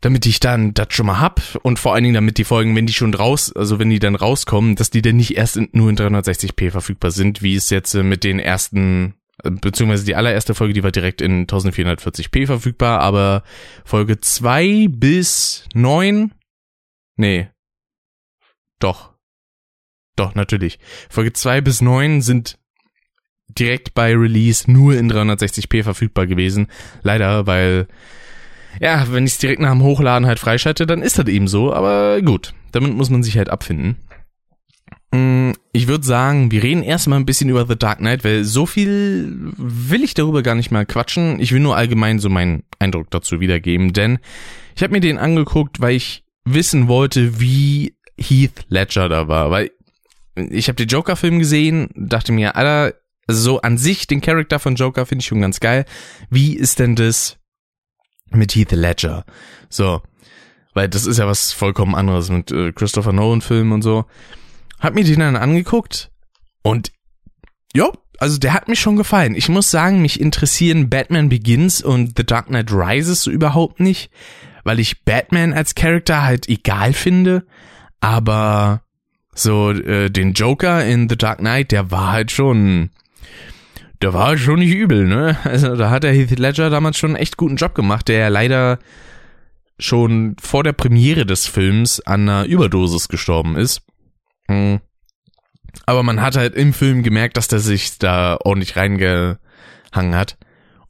Damit 0.00 0.26
ich 0.26 0.40
dann 0.40 0.74
das 0.74 0.88
schon 0.90 1.06
mal 1.06 1.20
hab 1.20 1.40
und 1.62 1.78
vor 1.78 1.94
allen 1.94 2.02
Dingen 2.02 2.14
damit 2.14 2.36
die 2.36 2.44
Folgen, 2.44 2.74
wenn 2.74 2.86
die 2.86 2.92
schon 2.92 3.14
raus, 3.14 3.52
also 3.54 3.78
wenn 3.78 3.90
die 3.90 4.00
dann 4.00 4.16
rauskommen, 4.16 4.74
dass 4.74 4.90
die 4.90 5.02
dann 5.02 5.16
nicht 5.16 5.36
erst 5.36 5.56
in, 5.56 5.68
nur 5.72 5.90
in 5.90 5.96
360p 5.96 6.70
verfügbar 6.70 7.12
sind, 7.12 7.42
wie 7.42 7.54
es 7.54 7.70
jetzt 7.70 7.94
äh, 7.94 8.02
mit 8.02 8.24
den 8.24 8.40
ersten, 8.40 9.14
äh, 9.44 9.50
beziehungsweise 9.50 10.04
die 10.04 10.16
allererste 10.16 10.54
Folge, 10.54 10.74
die 10.74 10.82
war 10.82 10.90
direkt 10.90 11.20
in 11.20 11.46
1440p 11.46 12.46
verfügbar, 12.46 13.00
aber 13.00 13.44
Folge 13.84 14.18
zwei 14.18 14.88
bis 14.90 15.66
neun 15.72 16.32
Nee. 17.22 17.46
Doch. 18.80 19.12
Doch, 20.16 20.34
natürlich. 20.34 20.80
Folge 21.08 21.32
2 21.32 21.60
bis 21.60 21.80
9 21.80 22.20
sind 22.20 22.58
direkt 23.46 23.94
bei 23.94 24.12
Release 24.16 24.68
nur 24.68 24.96
in 24.96 25.08
360p 25.08 25.84
verfügbar 25.84 26.26
gewesen. 26.26 26.66
Leider, 27.04 27.46
weil, 27.46 27.86
ja, 28.80 29.06
wenn 29.12 29.24
ich 29.24 29.34
es 29.34 29.38
direkt 29.38 29.60
nach 29.60 29.70
dem 29.70 29.84
Hochladen 29.84 30.26
halt 30.26 30.40
freischalte, 30.40 30.84
dann 30.84 31.00
ist 31.00 31.16
das 31.16 31.28
eben 31.28 31.46
so. 31.46 31.72
Aber 31.72 32.20
gut, 32.22 32.54
damit 32.72 32.92
muss 32.92 33.08
man 33.08 33.22
sich 33.22 33.38
halt 33.38 33.50
abfinden. 33.50 33.98
Mm, 35.12 35.52
ich 35.72 35.86
würde 35.86 36.04
sagen, 36.04 36.50
wir 36.50 36.64
reden 36.64 36.82
erstmal 36.82 37.20
ein 37.20 37.26
bisschen 37.26 37.50
über 37.50 37.68
The 37.68 37.78
Dark 37.78 37.98
Knight, 37.98 38.24
weil 38.24 38.42
so 38.42 38.66
viel 38.66 39.52
will 39.56 40.02
ich 40.02 40.14
darüber 40.14 40.42
gar 40.42 40.56
nicht 40.56 40.72
mal 40.72 40.86
quatschen. 40.86 41.38
Ich 41.38 41.52
will 41.52 41.60
nur 41.60 41.76
allgemein 41.76 42.18
so 42.18 42.28
meinen 42.28 42.64
Eindruck 42.80 43.12
dazu 43.12 43.38
wiedergeben, 43.38 43.92
denn 43.92 44.18
ich 44.74 44.82
habe 44.82 44.92
mir 44.92 45.00
den 45.00 45.18
angeguckt, 45.18 45.80
weil 45.80 45.94
ich 45.94 46.21
wissen 46.44 46.88
wollte, 46.88 47.40
wie 47.40 47.96
Heath 48.16 48.64
Ledger 48.68 49.08
da 49.08 49.28
war, 49.28 49.50
weil 49.50 49.70
ich 50.34 50.68
habe 50.68 50.76
den 50.76 50.88
Joker-Film 50.88 51.38
gesehen, 51.38 51.90
dachte 51.94 52.32
mir, 52.32 52.56
Alter, 52.56 52.96
also 53.26 53.40
so 53.40 53.60
an 53.60 53.78
sich 53.78 54.06
den 54.06 54.20
Charakter 54.20 54.58
von 54.58 54.74
Joker 54.74 55.06
finde 55.06 55.20
ich 55.20 55.26
schon 55.26 55.40
ganz 55.40 55.60
geil. 55.60 55.84
Wie 56.30 56.56
ist 56.56 56.78
denn 56.78 56.96
das 56.96 57.38
mit 58.30 58.54
Heath 58.54 58.72
Ledger? 58.72 59.24
So, 59.68 60.02
weil 60.74 60.88
das 60.88 61.06
ist 61.06 61.18
ja 61.18 61.26
was 61.26 61.52
vollkommen 61.52 61.94
anderes 61.94 62.30
mit 62.30 62.50
äh, 62.50 62.72
Christopher 62.72 63.12
Nolan-Filmen 63.12 63.72
und 63.72 63.82
so. 63.82 64.06
Hab 64.80 64.94
mir 64.94 65.04
den 65.04 65.20
dann 65.20 65.36
angeguckt 65.36 66.10
und 66.62 66.92
ja, 67.74 67.90
also 68.18 68.38
der 68.38 68.52
hat 68.54 68.68
mich 68.68 68.80
schon 68.80 68.96
gefallen. 68.96 69.34
Ich 69.34 69.48
muss 69.48 69.70
sagen, 69.70 70.02
mich 70.02 70.20
interessieren 70.20 70.90
Batman 70.90 71.28
Begins 71.28 71.82
und 71.82 72.14
The 72.16 72.24
Dark 72.24 72.46
Knight 72.46 72.72
Rises 72.72 73.26
überhaupt 73.26 73.80
nicht 73.80 74.10
weil 74.64 74.80
ich 74.80 75.04
Batman 75.04 75.52
als 75.52 75.74
Charakter 75.74 76.22
halt 76.22 76.48
egal 76.48 76.92
finde, 76.92 77.44
aber 78.00 78.82
so 79.34 79.70
äh, 79.70 80.10
den 80.10 80.32
Joker 80.32 80.84
in 80.84 81.08
The 81.08 81.16
Dark 81.16 81.38
Knight, 81.38 81.72
der 81.72 81.90
war 81.90 82.12
halt 82.12 82.30
schon, 82.30 82.90
der 84.02 84.12
war 84.12 84.26
halt 84.28 84.40
schon 84.40 84.58
nicht 84.58 84.74
übel, 84.74 85.06
ne? 85.06 85.36
Also 85.44 85.76
da 85.76 85.90
hat 85.90 86.04
der 86.04 86.12
Heath 86.12 86.38
Ledger 86.38 86.70
damals 86.70 86.98
schon 86.98 87.10
einen 87.10 87.22
echt 87.22 87.36
guten 87.36 87.56
Job 87.56 87.74
gemacht, 87.74 88.08
der 88.08 88.18
ja 88.18 88.28
leider 88.28 88.78
schon 89.78 90.36
vor 90.40 90.64
der 90.64 90.72
Premiere 90.72 91.26
des 91.26 91.46
Films 91.46 92.00
an 92.00 92.28
einer 92.28 92.44
Überdosis 92.44 93.08
gestorben 93.08 93.56
ist. 93.56 93.82
Hm. 94.48 94.80
Aber 95.86 96.02
man 96.02 96.20
hat 96.20 96.36
halt 96.36 96.54
im 96.54 96.74
Film 96.74 97.02
gemerkt, 97.02 97.36
dass 97.36 97.48
der 97.48 97.58
sich 97.58 97.98
da 97.98 98.36
ordentlich 98.44 98.76
reingehangen 98.76 99.38
hat. 100.14 100.36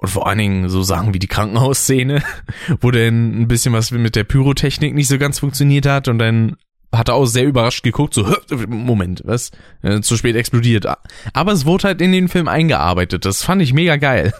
Und 0.03 0.09
vor 0.09 0.27
allen 0.27 0.39
Dingen 0.39 0.69
so 0.69 0.83
Sachen 0.83 1.15
wie 1.15 1.21
die 1.21 1.29
Krankenhausszene, 1.29 2.23
wo 2.81 2.91
denn 2.91 3.41
ein 3.41 3.49
bisschen 3.49 3.73
was 3.73 3.93
mit 3.93 4.17
der 4.17 4.25
Pyrotechnik 4.25 4.95
nicht 4.95 5.07
so 5.07 5.17
ganz 5.17 5.39
funktioniert 5.39 5.87
hat 5.87 6.09
und 6.09 6.19
dann 6.19 6.57
hat 6.93 7.09
er 7.09 7.15
auch 7.15 7.25
sehr 7.25 7.47
überrascht 7.47 7.85
geguckt, 7.85 8.13
so, 8.13 8.37
Moment, 8.67 9.23
was? 9.25 9.53
Äh, 9.81 10.01
zu 10.01 10.17
spät 10.17 10.35
explodiert. 10.35 10.87
Aber 11.33 11.53
es 11.53 11.65
wurde 11.65 11.85
halt 11.85 12.03
in 12.03 12.11
den 12.11 12.29
Film 12.29 12.49
eingearbeitet. 12.49 13.25
Das 13.25 13.45
fand 13.45 13.63
ich 13.63 13.73
mega 13.73 13.97
geil. 13.97 14.35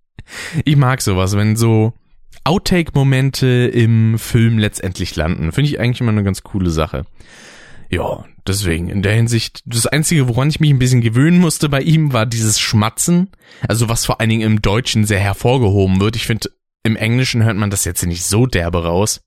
ich 0.64 0.76
mag 0.76 1.02
sowas, 1.02 1.36
wenn 1.36 1.56
so 1.56 1.92
Outtake-Momente 2.44 3.46
im 3.46 4.18
Film 4.18 4.58
letztendlich 4.58 5.14
landen. 5.14 5.52
Finde 5.52 5.70
ich 5.70 5.78
eigentlich 5.78 6.00
immer 6.00 6.10
eine 6.10 6.24
ganz 6.24 6.42
coole 6.42 6.70
Sache. 6.70 7.04
Ja, 7.90 8.24
deswegen, 8.46 8.88
in 8.88 9.02
der 9.02 9.14
Hinsicht, 9.14 9.62
das 9.66 9.86
Einzige, 9.86 10.28
woran 10.28 10.48
ich 10.48 10.60
mich 10.60 10.70
ein 10.70 10.78
bisschen 10.78 11.00
gewöhnen 11.00 11.38
musste 11.38 11.68
bei 11.68 11.80
ihm, 11.80 12.12
war 12.12 12.26
dieses 12.26 12.60
Schmatzen. 12.60 13.30
Also 13.68 13.88
was 13.88 14.04
vor 14.04 14.20
allen 14.20 14.30
Dingen 14.30 14.42
im 14.42 14.62
Deutschen 14.62 15.04
sehr 15.04 15.20
hervorgehoben 15.20 16.00
wird. 16.00 16.16
Ich 16.16 16.26
finde, 16.26 16.50
im 16.82 16.96
Englischen 16.96 17.44
hört 17.44 17.56
man 17.56 17.70
das 17.70 17.84
jetzt 17.84 18.04
nicht 18.04 18.24
so 18.24 18.46
derbe 18.46 18.84
raus. 18.84 19.20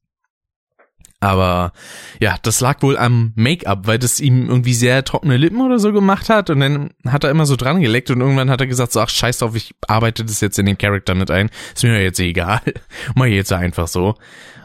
Aber 1.21 1.71
ja, 2.19 2.37
das 2.43 2.59
lag 2.59 2.81
wohl 2.81 2.97
am 2.97 3.31
Make-up, 3.35 3.87
weil 3.87 3.97
das 3.97 4.19
ihm 4.19 4.47
irgendwie 4.47 4.73
sehr 4.73 5.03
trockene 5.03 5.37
Lippen 5.37 5.61
oder 5.61 5.79
so 5.79 5.91
gemacht 5.91 6.29
hat 6.29 6.49
und 6.49 6.59
dann 6.59 6.91
hat 7.07 7.23
er 7.23 7.31
immer 7.31 7.45
so 7.45 7.55
dran 7.55 7.81
geleckt 7.81 8.11
und 8.11 8.21
irgendwann 8.21 8.49
hat 8.49 8.61
er 8.61 8.67
gesagt 8.67 8.91
so, 8.91 8.99
ach 8.99 9.09
scheiß 9.09 9.39
drauf, 9.39 9.55
ich 9.55 9.73
arbeite 9.87 10.25
das 10.25 10.41
jetzt 10.41 10.59
in 10.59 10.65
den 10.65 10.77
Charakter 10.77 11.15
mit 11.15 11.31
ein. 11.31 11.49
Ist 11.73 11.83
mir 11.83 11.99
jetzt 12.03 12.19
egal. 12.19 12.61
Mach 13.15 13.25
jetzt 13.25 13.53
einfach 13.53 13.87
so. 13.87 14.15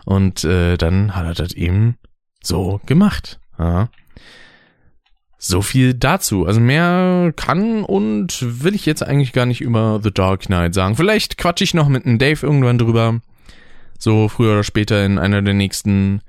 Und 0.04 0.44
äh, 0.44 0.76
dann 0.76 1.14
hat 1.14 1.24
er 1.24 1.34
das 1.34 1.52
eben 1.52 1.96
so 2.42 2.80
gemacht. 2.84 3.40
Ja. 3.58 3.88
So 5.42 5.62
viel 5.62 5.94
dazu. 5.94 6.44
Also 6.44 6.60
mehr 6.60 7.32
kann 7.34 7.82
und 7.82 8.62
will 8.62 8.74
ich 8.74 8.84
jetzt 8.84 9.02
eigentlich 9.02 9.32
gar 9.32 9.46
nicht 9.46 9.62
über 9.62 9.98
The 10.02 10.10
Dark 10.12 10.42
Knight 10.42 10.74
sagen. 10.74 10.96
Vielleicht 10.96 11.38
quatsch 11.38 11.62
ich 11.62 11.72
noch 11.72 11.88
mit 11.88 12.04
einem 12.04 12.18
Dave 12.18 12.44
irgendwann 12.44 12.76
drüber. 12.76 13.20
So 13.98 14.28
früher 14.28 14.52
oder 14.52 14.64
später 14.64 15.02
in 15.02 15.18
einer 15.18 15.40
der 15.40 15.54
nächsten 15.54 16.20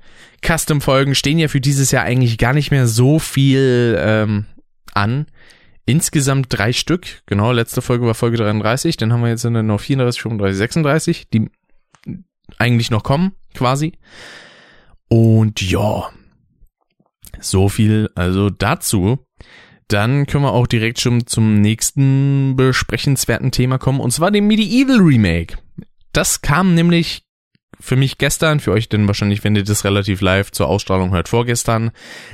Custom-Folgen 0.42 1.14
stehen 1.14 1.38
ja 1.38 1.48
für 1.48 1.60
dieses 1.60 1.90
Jahr 1.90 2.04
eigentlich 2.04 2.38
gar 2.38 2.54
nicht 2.54 2.70
mehr 2.70 2.86
so 2.86 3.18
viel 3.18 3.98
ähm, 4.00 4.46
an. 4.94 5.26
Insgesamt 5.84 6.46
drei 6.48 6.72
Stück. 6.72 7.22
Genau, 7.26 7.52
letzte 7.52 7.82
Folge 7.82 8.06
war 8.06 8.14
Folge 8.14 8.38
33. 8.38 8.96
Dann 8.96 9.12
haben 9.12 9.22
wir 9.22 9.28
jetzt 9.28 9.44
noch 9.44 9.80
34, 9.80 10.22
35, 10.22 10.56
36, 10.56 11.28
die 11.28 11.50
eigentlich 12.56 12.90
noch 12.90 13.02
kommen, 13.02 13.32
quasi. 13.52 13.92
Und 15.08 15.60
ja, 15.60 16.08
so 17.40 17.68
viel 17.68 18.10
also 18.14 18.50
dazu. 18.50 19.18
Dann 19.88 20.26
können 20.26 20.44
wir 20.44 20.52
auch 20.52 20.66
direkt 20.66 21.00
schon 21.00 21.26
zum 21.26 21.60
nächsten 21.60 22.56
besprechenswerten 22.56 23.50
Thema 23.50 23.78
kommen, 23.78 24.00
und 24.00 24.10
zwar 24.12 24.30
dem 24.30 24.46
Medieval 24.46 24.98
Remake. 24.98 25.58
Das 26.12 26.40
kam 26.40 26.74
nämlich 26.74 27.24
für 27.80 27.96
mich 27.96 28.16
gestern, 28.18 28.60
für 28.60 28.72
euch 28.72 28.88
denn 28.88 29.06
wahrscheinlich, 29.06 29.44
wenn 29.44 29.56
ihr 29.56 29.64
das 29.64 29.84
relativ 29.84 30.20
live 30.20 30.52
zur 30.52 30.68
Ausstrahlung 30.68 31.10
hört, 31.10 31.28
vorgestern, 31.28 31.90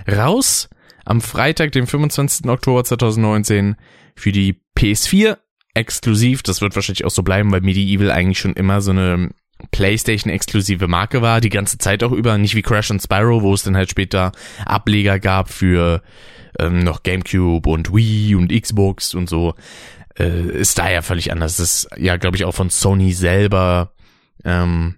raus 0.06 0.68
am 1.04 1.20
Freitag, 1.20 1.72
dem 1.72 1.86
25. 1.86 2.46
Oktober 2.48 2.84
2019 2.84 3.76
für 4.14 4.30
die 4.30 4.60
PS4 4.76 5.38
exklusiv. 5.74 6.42
Das 6.42 6.60
wird 6.60 6.74
wahrscheinlich 6.74 7.06
auch 7.06 7.10
so 7.10 7.22
bleiben, 7.22 7.50
weil 7.50 7.62
Medieval 7.62 8.10
eigentlich 8.10 8.38
schon 8.38 8.52
immer 8.52 8.80
so 8.80 8.90
eine 8.90 9.30
PlayStation-exklusive 9.70 10.88
Marke 10.88 11.22
war, 11.22 11.40
die 11.40 11.48
ganze 11.48 11.78
Zeit 11.78 12.02
auch 12.02 12.12
über, 12.12 12.38
nicht 12.38 12.54
wie 12.54 12.62
Crash 12.62 12.90
und 12.90 13.02
Spyro, 13.02 13.42
wo 13.42 13.54
es 13.54 13.62
dann 13.62 13.76
halt 13.76 13.90
später 13.90 14.32
Ableger 14.64 15.18
gab 15.18 15.50
für 15.50 16.02
ähm, 16.58 16.80
noch 16.80 17.02
GameCube 17.02 17.68
und 17.68 17.94
Wii 17.94 18.34
und 18.34 18.52
Xbox 18.52 19.14
und 19.14 19.28
so, 19.28 19.54
äh, 20.18 20.58
ist 20.58 20.78
da 20.78 20.90
ja 20.90 21.02
völlig 21.02 21.32
anders. 21.32 21.56
Das 21.56 21.84
ist 21.84 21.88
ja, 21.96 22.16
glaube 22.16 22.36
ich, 22.36 22.44
auch 22.44 22.54
von 22.54 22.70
Sony 22.70 23.12
selber 23.12 23.92
ähm, 24.44 24.96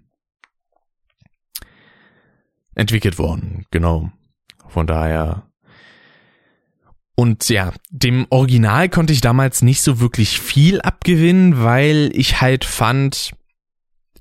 entwickelt 2.74 3.18
worden, 3.18 3.66
genau. 3.70 4.10
Von 4.68 4.86
daher. 4.86 5.46
Und 7.14 7.48
ja, 7.48 7.72
dem 7.90 8.26
Original 8.30 8.88
konnte 8.88 9.12
ich 9.12 9.20
damals 9.20 9.62
nicht 9.62 9.82
so 9.82 10.00
wirklich 10.00 10.40
viel 10.40 10.80
abgewinnen, 10.80 11.62
weil 11.62 12.10
ich 12.14 12.40
halt 12.40 12.64
fand, 12.64 13.32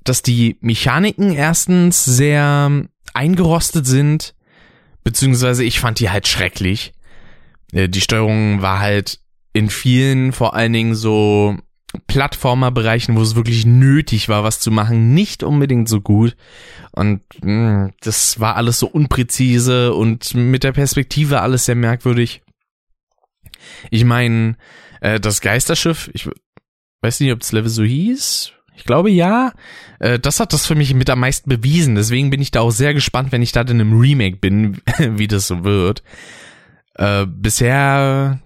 dass 0.04 0.22
die 0.22 0.56
Mechaniken 0.60 1.32
erstens 1.32 2.04
sehr 2.04 2.88
eingerostet 3.14 3.86
sind, 3.86 4.34
beziehungsweise 5.04 5.64
ich 5.64 5.80
fand 5.80 6.00
die 6.00 6.10
halt 6.10 6.28
schrecklich. 6.28 6.92
Äh, 7.72 7.88
die 7.88 8.00
Steuerung 8.00 8.62
war 8.62 8.80
halt 8.80 9.20
in 9.52 9.68
vielen, 9.68 10.32
vor 10.32 10.54
allen 10.54 10.72
Dingen 10.72 10.94
so 10.94 11.56
Plattformerbereichen, 12.06 13.16
wo 13.16 13.22
es 13.22 13.34
wirklich 13.34 13.66
nötig 13.66 14.28
war, 14.28 14.44
was 14.44 14.60
zu 14.60 14.70
machen, 14.70 15.12
nicht 15.12 15.42
unbedingt 15.42 15.88
so 15.88 16.00
gut. 16.00 16.36
Und 16.92 17.22
mh, 17.42 17.84
hm, 17.86 17.92
das 18.00 18.38
war 18.38 18.56
alles 18.56 18.78
so 18.78 18.86
unpräzise 18.86 19.92
und 19.94 20.34
mit 20.34 20.62
der 20.62 20.72
Perspektive 20.72 21.40
alles 21.40 21.66
sehr 21.66 21.74
merkwürdig. 21.74 22.42
Ich 23.90 24.04
meine, 24.04 24.56
äh, 25.00 25.18
das 25.18 25.40
Geisterschiff, 25.40 26.10
ich 26.14 26.28
weiß 27.02 27.20
nicht, 27.20 27.32
ob 27.32 27.40
das 27.40 27.52
Level 27.52 27.70
so 27.70 27.82
hieß. 27.82 28.52
Ich 28.76 28.84
glaube 28.84 29.10
ja. 29.10 29.52
Äh, 29.98 30.18
das 30.18 30.40
hat 30.40 30.52
das 30.52 30.66
für 30.66 30.74
mich 30.74 30.94
mit 30.94 31.10
am 31.10 31.20
meisten 31.20 31.48
bewiesen. 31.48 31.94
Deswegen 31.94 32.30
bin 32.30 32.40
ich 32.40 32.50
da 32.50 32.60
auch 32.60 32.70
sehr 32.70 32.94
gespannt, 32.94 33.32
wenn 33.32 33.42
ich 33.42 33.52
da 33.52 33.62
in 33.62 33.68
einem 33.70 33.98
Remake 33.98 34.36
bin, 34.36 34.80
wie 34.98 35.28
das 35.28 35.46
so 35.46 35.64
wird. 35.64 36.02
Äh, 36.94 37.26
bisher 37.26 38.40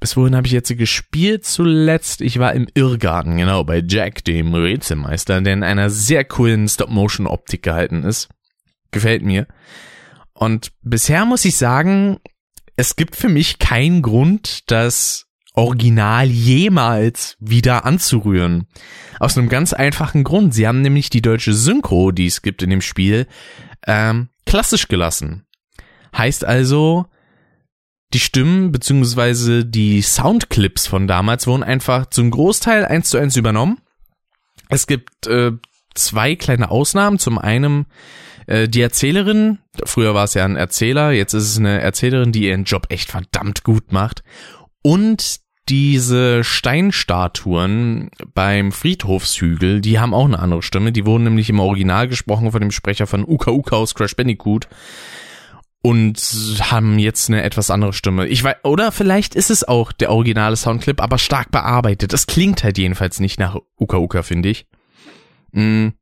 bis 0.00 0.16
wohin 0.16 0.36
habe 0.36 0.46
ich 0.46 0.52
jetzt 0.52 0.76
gespielt 0.76 1.44
zuletzt? 1.44 2.20
Ich 2.20 2.38
war 2.38 2.52
im 2.52 2.68
Irrgarten, 2.74 3.36
genau, 3.36 3.64
bei 3.64 3.82
Jack, 3.86 4.24
dem 4.24 4.54
Rätselmeister, 4.54 5.40
der 5.40 5.54
in 5.54 5.64
einer 5.64 5.90
sehr 5.90 6.24
coolen 6.24 6.68
Stop-Motion-Optik 6.68 7.62
gehalten 7.62 8.04
ist. 8.04 8.28
Gefällt 8.92 9.22
mir. 9.22 9.46
Und 10.32 10.72
bisher 10.82 11.24
muss 11.24 11.44
ich 11.44 11.56
sagen, 11.56 12.18
es 12.76 12.94
gibt 12.94 13.16
für 13.16 13.28
mich 13.28 13.58
keinen 13.58 14.02
Grund, 14.02 14.70
das 14.70 15.26
Original 15.58 16.28
jemals 16.28 17.36
wieder 17.40 17.84
anzurühren. 17.84 18.68
Aus 19.18 19.36
einem 19.36 19.48
ganz 19.48 19.72
einfachen 19.72 20.22
Grund. 20.22 20.54
Sie 20.54 20.68
haben 20.68 20.82
nämlich 20.82 21.10
die 21.10 21.20
deutsche 21.20 21.52
Synchro, 21.52 22.12
die 22.12 22.26
es 22.26 22.42
gibt 22.42 22.62
in 22.62 22.70
dem 22.70 22.80
Spiel, 22.80 23.26
ähm, 23.84 24.28
klassisch 24.46 24.86
gelassen. 24.86 25.46
Heißt 26.16 26.44
also, 26.44 27.06
die 28.14 28.20
Stimmen 28.20 28.70
beziehungsweise 28.70 29.64
die 29.64 30.00
Soundclips 30.00 30.86
von 30.86 31.08
damals 31.08 31.48
wurden 31.48 31.64
einfach 31.64 32.06
zum 32.06 32.30
Großteil 32.30 32.84
eins 32.84 33.10
zu 33.10 33.18
eins 33.18 33.34
übernommen. 33.34 33.78
Es 34.68 34.86
gibt 34.86 35.26
äh, 35.26 35.50
zwei 35.92 36.36
kleine 36.36 36.70
Ausnahmen. 36.70 37.18
Zum 37.18 37.36
einen 37.36 37.86
äh, 38.46 38.68
die 38.68 38.80
Erzählerin, 38.80 39.58
früher 39.84 40.14
war 40.14 40.22
es 40.22 40.34
ja 40.34 40.44
ein 40.44 40.54
Erzähler, 40.54 41.10
jetzt 41.10 41.34
ist 41.34 41.50
es 41.50 41.58
eine 41.58 41.80
Erzählerin, 41.80 42.30
die 42.30 42.46
ihren 42.46 42.62
Job 42.62 42.86
echt 42.90 43.10
verdammt 43.10 43.64
gut 43.64 43.90
macht. 43.90 44.22
Und 44.82 45.47
diese 45.68 46.42
Steinstatuen 46.44 48.10
beim 48.34 48.72
Friedhofshügel, 48.72 49.80
die 49.80 49.98
haben 49.98 50.14
auch 50.14 50.24
eine 50.24 50.38
andere 50.38 50.62
Stimme. 50.62 50.92
Die 50.92 51.04
wurden 51.04 51.24
nämlich 51.24 51.50
im 51.50 51.60
Original 51.60 52.08
gesprochen 52.08 52.52
von 52.52 52.60
dem 52.60 52.70
Sprecher 52.70 53.06
von 53.06 53.24
Uka 53.26 53.50
Uka 53.50 53.76
aus 53.76 53.94
Crash 53.94 54.16
Bandicoot 54.16 54.68
und 55.82 56.18
haben 56.60 56.98
jetzt 56.98 57.28
eine 57.28 57.42
etwas 57.42 57.70
andere 57.70 57.92
Stimme. 57.92 58.26
Ich 58.26 58.42
weiß, 58.42 58.56
oder 58.64 58.92
vielleicht 58.92 59.34
ist 59.34 59.50
es 59.50 59.66
auch 59.66 59.92
der 59.92 60.10
originale 60.10 60.56
Soundclip, 60.56 61.00
aber 61.00 61.18
stark 61.18 61.50
bearbeitet. 61.50 62.12
Das 62.12 62.26
klingt 62.26 62.64
halt 62.64 62.78
jedenfalls 62.78 63.20
nicht 63.20 63.38
nach 63.38 63.56
Uka 63.78 63.98
Uka, 63.98 64.22
finde 64.22 64.48
ich. 64.48 64.66
Mhm. 65.52 65.92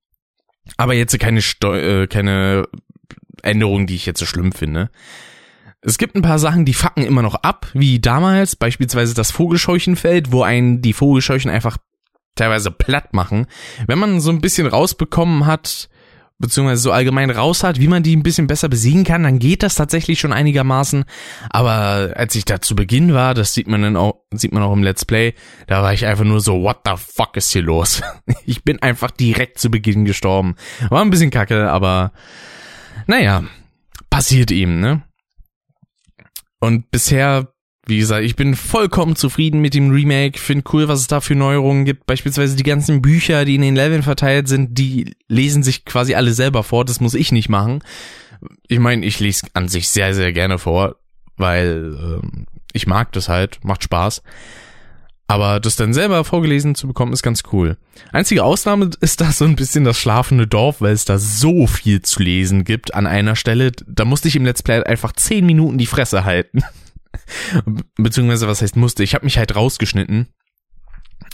Aber 0.77 0.95
jetzt 0.95 1.19
keine 1.19 1.43
Steu 1.43 2.03
äh, 2.03 2.07
keine 2.07 2.67
Änderung, 3.43 3.87
die 3.87 3.95
ich 3.95 4.07
jetzt 4.07 4.19
so 4.21 4.27
schlimm 4.27 4.53
finde. 4.53 4.91
Es 5.87 5.99
gibt 5.99 6.17
ein 6.17 6.23
paar 6.23 6.41
Sachen, 6.41 6.65
die 6.65 6.75
fucken 6.75 7.05
immer 7.05 7.23
noch 7.23 7.37
ab, 7.37 7.69
wie 7.73 8.01
damals, 8.01 8.57
beispielsweise 8.57 9.15
das 9.15 9.31
Vogelscheuchenfeld, 9.31 10.33
wo 10.33 10.43
einen 10.43 10.83
die 10.83 10.93
Vogelscheuchen 10.93 11.49
einfach 11.49 11.79
teilweise 12.35 12.73
platt 12.73 13.15
machen. 13.15 13.47
Wenn 13.87 14.01
man 14.01 14.21
so 14.21 14.31
ein 14.31 14.41
bisschen 14.41 14.67
rausbekommen 14.67 15.47
hat, 15.47 15.89
beziehungsweise 16.39 16.83
so 16.83 16.91
allgemein 16.91 17.31
raus 17.31 17.63
hat, 17.63 17.79
wie 17.79 17.87
man 17.87 18.03
die 18.03 18.17
ein 18.17 18.25
bisschen 18.25 18.49
besser 18.49 18.69
besiegen 18.69 19.05
kann, 19.05 19.23
dann 19.23 19.39
geht 19.39 19.63
das 19.63 19.77
tatsächlich 19.77 20.19
schon 20.19 20.33
einigermaßen. 20.33 21.05
Aber 21.51 22.15
als 22.17 22.35
ich 22.35 22.45
da 22.45 22.61
zu 22.61 22.75
Beginn 22.75 23.15
war, 23.15 23.35
das 23.35 23.55
sieht 23.55 23.69
man 23.69 23.83
dann 23.83 23.97
auch, 23.97 24.25
sieht 24.33 24.51
man 24.51 24.65
auch 24.65 24.73
im 24.73 24.83
Let's 24.83 25.05
Play, 25.05 25.35
da 25.69 25.85
war 25.85 25.95
ich 25.95 26.05
einfach 26.05 26.25
nur 26.25 26.41
so, 26.41 26.63
what 26.63 26.81
the 26.85 26.95
fuck 26.97 27.37
ist 27.37 27.53
hier 27.53 27.63
los? 27.63 28.03
Ich 28.45 28.65
bin 28.65 28.83
einfach 28.83 29.13
direkt 29.13 29.61
zu 29.61 29.71
Beginn 29.71 30.05
gestorben. 30.05 30.57
War 30.89 31.03
ein 31.03 31.11
bisschen 31.11 31.31
kacke, 31.31 31.71
aber 31.71 32.13
naja, 33.07 33.45
passiert 34.11 34.51
ihm, 34.51 34.81
ne? 34.81 35.03
Und 36.61 36.91
bisher 36.91 37.53
wie 37.89 37.99
gesagt, 37.99 38.25
ich 38.25 38.35
bin 38.35 38.57
vollkommen 38.57 39.15
zufrieden 39.15 39.61
mit 39.61 39.73
dem 39.73 39.91
Remake. 39.91 40.41
Finde 40.41 40.65
cool, 40.73 40.89
was 40.89 41.01
es 41.01 41.07
da 41.07 41.21
für 41.21 41.37
Neuerungen 41.37 41.85
gibt. 41.85 42.05
Beispielsweise 42.07 42.57
die 42.57 42.65
ganzen 42.65 43.01
Bücher, 43.01 43.45
die 43.45 43.55
in 43.55 43.63
den 43.63 43.77
Leveln 43.77 44.03
verteilt 44.03 44.49
sind, 44.49 44.77
die 44.77 45.15
lesen 45.29 45.63
sich 45.63 45.85
quasi 45.85 46.17
alle 46.17 46.33
selber 46.33 46.65
vor. 46.65 46.85
Das 46.85 46.99
muss 46.99 47.15
ich 47.15 47.31
nicht 47.31 47.49
machen. 47.49 47.85
Ich 48.67 48.81
meine, 48.81 49.07
ich 49.07 49.21
lese 49.21 49.47
an 49.55 49.69
sich 49.69 49.89
sehr, 49.89 50.15
sehr 50.15 50.33
gerne 50.33 50.59
vor, 50.59 50.97
weil 51.37 51.97
ähm, 51.97 52.47
ich 52.73 52.89
mag 52.89 53.13
das 53.13 53.29
halt, 53.29 53.61
macht 53.63 53.85
Spaß. 53.85 54.23
Aber 55.29 55.59
das 55.59 55.75
dann 55.75 55.93
selber 55.93 56.23
vorgelesen 56.25 56.77
zu 56.77 56.87
bekommen, 56.87 57.13
ist 57.13 57.23
ganz 57.23 57.43
cool. 57.53 57.77
Einzige 58.13 58.45
Ausnahme 58.45 58.91
ist 59.01 59.21
da 59.21 59.33
so 59.33 59.45
ein 59.45 59.57
bisschen 59.57 59.83
das 59.83 59.99
schlafende 59.99 60.47
Dorf, 60.47 60.81
weil 60.81 60.93
es 60.93 61.05
da 61.05 61.19
so 61.19 61.67
viel 61.67 62.01
zu 62.03 62.23
lesen 62.23 62.63
gibt 62.63 62.95
an 62.95 63.07
einer 63.07 63.35
Stelle. 63.35 63.73
Da 63.87 64.05
musste 64.05 64.29
ich 64.29 64.37
im 64.37 64.45
Let's 64.45 64.63
Play 64.63 64.85
einfach 64.85 65.13
zehn 65.13 65.45
Minuten 65.45 65.79
die 65.79 65.87
Fresse 65.87 66.25
halten. 66.25 66.63
Beziehungsweise, 67.97 68.47
was 68.47 68.63
heißt 68.63 68.77
musste? 68.77 69.03
Ich 69.03 69.15
habe 69.15 69.25
mich 69.25 69.39
halt 69.39 69.57
rausgeschnitten. 69.57 70.29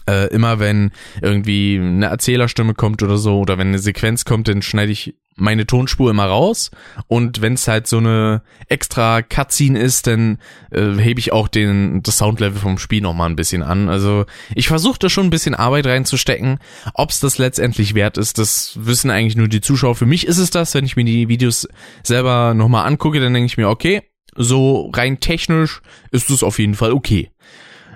Äh, 0.09 0.29
immer 0.29 0.59
wenn 0.59 0.91
irgendwie 1.21 1.79
eine 1.79 2.07
Erzählerstimme 2.07 2.75
kommt 2.75 3.03
oder 3.03 3.19
so, 3.19 3.39
oder 3.41 3.59
wenn 3.59 3.69
eine 3.69 3.79
Sequenz 3.79 4.25
kommt, 4.25 4.49
dann 4.49 4.63
schneide 4.63 4.91
ich 4.91 5.15
meine 5.37 5.67
Tonspur 5.67 6.11
immer 6.11 6.27
raus 6.27 6.71
und 7.07 7.41
wenn 7.41 7.55
es 7.55 7.67
halt 7.67 7.87
so 7.87 7.99
eine 7.99 8.43
extra 8.69 9.23
Cutscene 9.23 9.79
ist, 9.79 10.07
dann 10.07 10.39
äh, 10.71 10.95
hebe 10.97 11.21
ich 11.21 11.33
auch 11.33 11.49
den 11.49 12.03
das 12.03 12.19
Soundlevel 12.19 12.61
vom 12.61 12.79
Spiel 12.79 13.01
noch 13.01 13.15
mal 13.15 13.27
ein 13.27 13.37
bisschen 13.37 13.63
an. 13.63 13.89
Also 13.89 14.27
ich 14.55 14.69
versuche 14.69 14.99
da 14.99 15.09
schon 15.09 15.27
ein 15.27 15.31
bisschen 15.31 15.55
Arbeit 15.55 15.87
reinzustecken. 15.87 16.59
Ob 16.95 17.11
es 17.11 17.21
das 17.21 17.39
letztendlich 17.39 17.95
wert 17.95 18.19
ist, 18.19 18.39
das 18.39 18.77
wissen 18.79 19.11
eigentlich 19.11 19.37
nur 19.37 19.49
die 19.49 19.61
Zuschauer. 19.61 19.95
Für 19.95 20.07
mich 20.07 20.27
ist 20.27 20.39
es 20.39 20.51
das, 20.51 20.75
wenn 20.75 20.85
ich 20.85 20.97
mir 20.97 21.05
die 21.05 21.29
Videos 21.29 21.69
selber 22.03 22.55
noch 22.55 22.69
mal 22.69 22.85
angucke, 22.85 23.21
dann 23.21 23.35
denke 23.35 23.47
ich 23.47 23.57
mir, 23.57 23.69
okay, 23.69 24.03
so 24.35 24.91
rein 24.95 25.21
technisch 25.21 25.83
ist 26.11 26.31
es 26.31 26.43
auf 26.43 26.59
jeden 26.59 26.75
Fall 26.75 26.93
okay. 26.93 27.31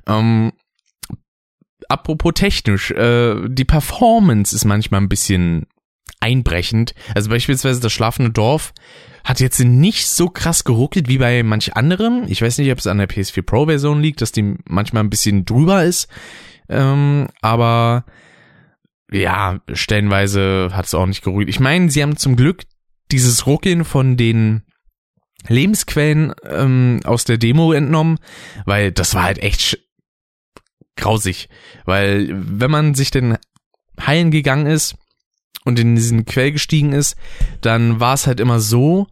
Ähm, 0.07 0.53
apropos 1.89 2.33
technisch, 2.35 2.91
äh, 2.91 3.49
die 3.49 3.65
Performance 3.65 4.55
ist 4.55 4.65
manchmal 4.65 5.01
ein 5.01 5.09
bisschen 5.09 5.67
einbrechend. 6.27 6.95
Also 7.15 7.31
beispielsweise 7.31 7.81
das 7.81 7.93
schlafende 7.93 8.33
Dorf 8.33 8.75
hat 9.25 9.41
jetzt 9.41 9.61
nicht 9.61 10.07
so 10.09 10.29
krass 10.29 10.65
geruckelt 10.65 11.09
wie 11.09 11.19
bei 11.19 11.43
manch 11.43 11.77
anderen. 11.77 12.27
Ich 12.29 12.43
weiß 12.43 12.59
nicht, 12.59 12.71
ob 12.71 12.79
es 12.79 12.87
an 12.87 12.99
der 12.99 13.09
PS4 13.09 13.43
Pro 13.43 13.67
Version 13.67 14.01
liegt, 14.01 14.21
dass 14.21 14.33
die 14.33 14.57
manchmal 14.69 15.05
ein 15.05 15.11
bisschen 15.11 15.45
drüber 15.45 15.85
ist. 15.85 16.09
Ähm, 16.69 17.29
aber 17.41 18.05
ja, 19.11 19.61
stellenweise 19.73 20.71
hat 20.73 20.87
es 20.87 20.95
auch 20.95 21.07
nicht 21.07 21.23
geruckelt. 21.23 21.49
Ich 21.49 21.61
meine, 21.61 21.91
sie 21.91 22.03
haben 22.03 22.17
zum 22.17 22.37
Glück 22.37 22.65
dieses 23.13 23.47
Ruckeln 23.47 23.85
von 23.85 24.17
den 24.17 24.63
Lebensquellen 25.49 26.35
ähm, 26.45 27.01
aus 27.05 27.25
der 27.25 27.39
Demo 27.39 27.73
entnommen, 27.73 28.19
weil 28.65 28.91
das 28.91 29.15
war 29.15 29.23
halt 29.23 29.39
echt 29.39 29.79
grausig. 30.97 31.49
Weil 31.85 32.29
wenn 32.33 32.71
man 32.71 32.95
sich 32.95 33.13
denn 33.13 33.39
heilen 34.01 34.31
gegangen 34.31 34.67
ist, 34.67 34.97
und 35.67 35.79
in 35.79 35.97
diesen 35.97 36.25
Quell 36.25 36.53
gestiegen 36.53 36.93
ist, 36.93 37.17
dann 37.61 38.01
war 38.01 38.15
es 38.15 38.27
halt 38.27 38.41
immer 38.41 38.61
so, 38.61 39.09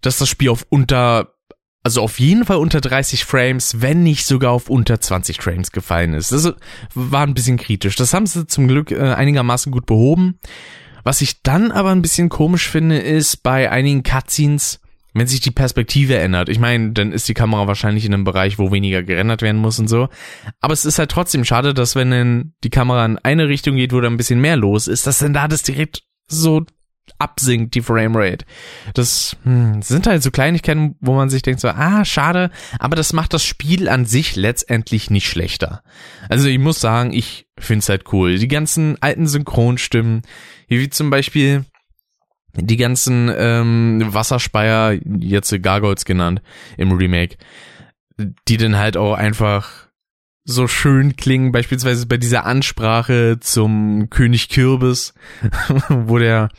dass 0.00 0.18
das 0.18 0.28
Spiel 0.28 0.50
auf 0.50 0.64
unter, 0.70 1.34
also 1.82 2.00
auf 2.00 2.20
jeden 2.20 2.44
Fall 2.44 2.58
unter 2.58 2.80
30 2.80 3.24
Frames, 3.24 3.82
wenn 3.82 4.04
nicht 4.04 4.24
sogar 4.24 4.52
auf 4.52 4.70
unter 4.70 5.00
20 5.00 5.42
Frames 5.42 5.72
gefallen 5.72 6.14
ist. 6.14 6.30
Das 6.30 6.52
war 6.94 7.26
ein 7.26 7.34
bisschen 7.34 7.56
kritisch. 7.56 7.96
Das 7.96 8.14
haben 8.14 8.26
sie 8.26 8.46
zum 8.46 8.68
Glück 8.68 8.92
äh, 8.92 9.00
einigermaßen 9.00 9.72
gut 9.72 9.84
behoben. 9.84 10.38
Was 11.02 11.20
ich 11.20 11.42
dann 11.42 11.72
aber 11.72 11.90
ein 11.90 12.02
bisschen 12.02 12.28
komisch 12.28 12.68
finde, 12.68 12.98
ist 12.98 13.42
bei 13.42 13.70
einigen 13.70 14.04
Cutscenes, 14.04 14.80
wenn 15.14 15.26
sich 15.26 15.40
die 15.40 15.50
Perspektive 15.50 16.18
ändert. 16.18 16.48
Ich 16.48 16.58
meine, 16.58 16.92
dann 16.92 17.12
ist 17.12 17.28
die 17.28 17.34
Kamera 17.34 17.66
wahrscheinlich 17.66 18.04
in 18.04 18.12
einem 18.12 18.24
Bereich, 18.24 18.58
wo 18.58 18.72
weniger 18.72 19.02
gerendert 19.02 19.42
werden 19.42 19.60
muss 19.60 19.78
und 19.78 19.88
so. 19.88 20.08
Aber 20.60 20.74
es 20.74 20.84
ist 20.84 20.98
halt 20.98 21.10
trotzdem 21.10 21.44
schade, 21.44 21.72
dass 21.72 21.94
wenn 21.94 22.10
dann 22.10 22.52
die 22.64 22.70
Kamera 22.70 23.06
in 23.06 23.18
eine 23.18 23.48
Richtung 23.48 23.76
geht, 23.76 23.92
wo 23.92 24.00
da 24.00 24.08
ein 24.08 24.16
bisschen 24.16 24.40
mehr 24.40 24.56
los 24.56 24.88
ist, 24.88 25.06
dass 25.06 25.20
dann 25.20 25.32
da 25.32 25.48
das 25.48 25.62
direkt 25.62 26.02
so 26.26 26.66
absinkt, 27.18 27.74
die 27.74 27.82
Framerate. 27.82 28.44
Das 28.94 29.36
hm, 29.44 29.82
sind 29.82 30.06
halt 30.06 30.22
so 30.22 30.30
Kleinigkeiten, 30.30 30.96
wo 31.00 31.14
man 31.14 31.30
sich 31.30 31.42
denkt 31.42 31.60
so, 31.60 31.68
ah, 31.68 32.04
schade, 32.04 32.50
aber 32.78 32.96
das 32.96 33.12
macht 33.12 33.34
das 33.34 33.44
Spiel 33.44 33.88
an 33.88 34.06
sich 34.06 34.36
letztendlich 34.36 35.10
nicht 35.10 35.28
schlechter. 35.28 35.82
Also 36.28 36.48
ich 36.48 36.58
muss 36.58 36.80
sagen, 36.80 37.12
ich 37.12 37.46
find's 37.58 37.88
halt 37.88 38.12
cool. 38.12 38.38
Die 38.38 38.48
ganzen 38.48 39.00
alten 39.00 39.26
Synchronstimmen, 39.26 40.22
wie 40.66 40.88
zum 40.88 41.10
Beispiel 41.10 41.64
die 42.56 42.76
ganzen 42.76 43.32
ähm, 43.36 44.02
Wasserspeier, 44.06 44.98
jetzt 45.18 45.54
Gargoyles 45.62 46.04
genannt 46.04 46.42
im 46.76 46.92
Remake, 46.92 47.36
die 48.48 48.56
dann 48.56 48.76
halt 48.76 48.96
auch 48.96 49.14
einfach 49.14 49.88
so 50.44 50.68
schön 50.68 51.16
klingen, 51.16 51.52
beispielsweise 51.52 52.06
bei 52.06 52.18
dieser 52.18 52.44
Ansprache 52.44 53.38
zum 53.40 54.08
König 54.10 54.50
Kürbis, 54.50 55.14
wo 55.88 56.18
der 56.18 56.50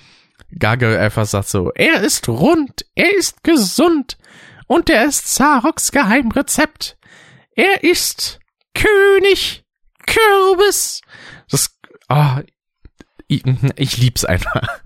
Gargoyle 0.57 0.99
einfach 0.99 1.25
sagt 1.25 1.49
so, 1.49 1.71
er 1.75 2.01
ist 2.01 2.27
rund, 2.27 2.85
er 2.95 3.15
ist 3.15 3.43
gesund 3.43 4.17
und 4.67 4.89
er 4.89 5.05
ist 5.05 5.33
Zaroks 5.33 5.91
Geheimrezept. 5.91 6.97
Er 7.55 7.83
ist 7.83 8.39
König 8.73 9.63
Kürbis. 10.05 11.01
Das, 11.49 11.77
oh, 12.09 12.39
ich, 13.27 13.43
ich 13.75 13.97
lieb's 13.97 14.25
einfach. 14.25 14.81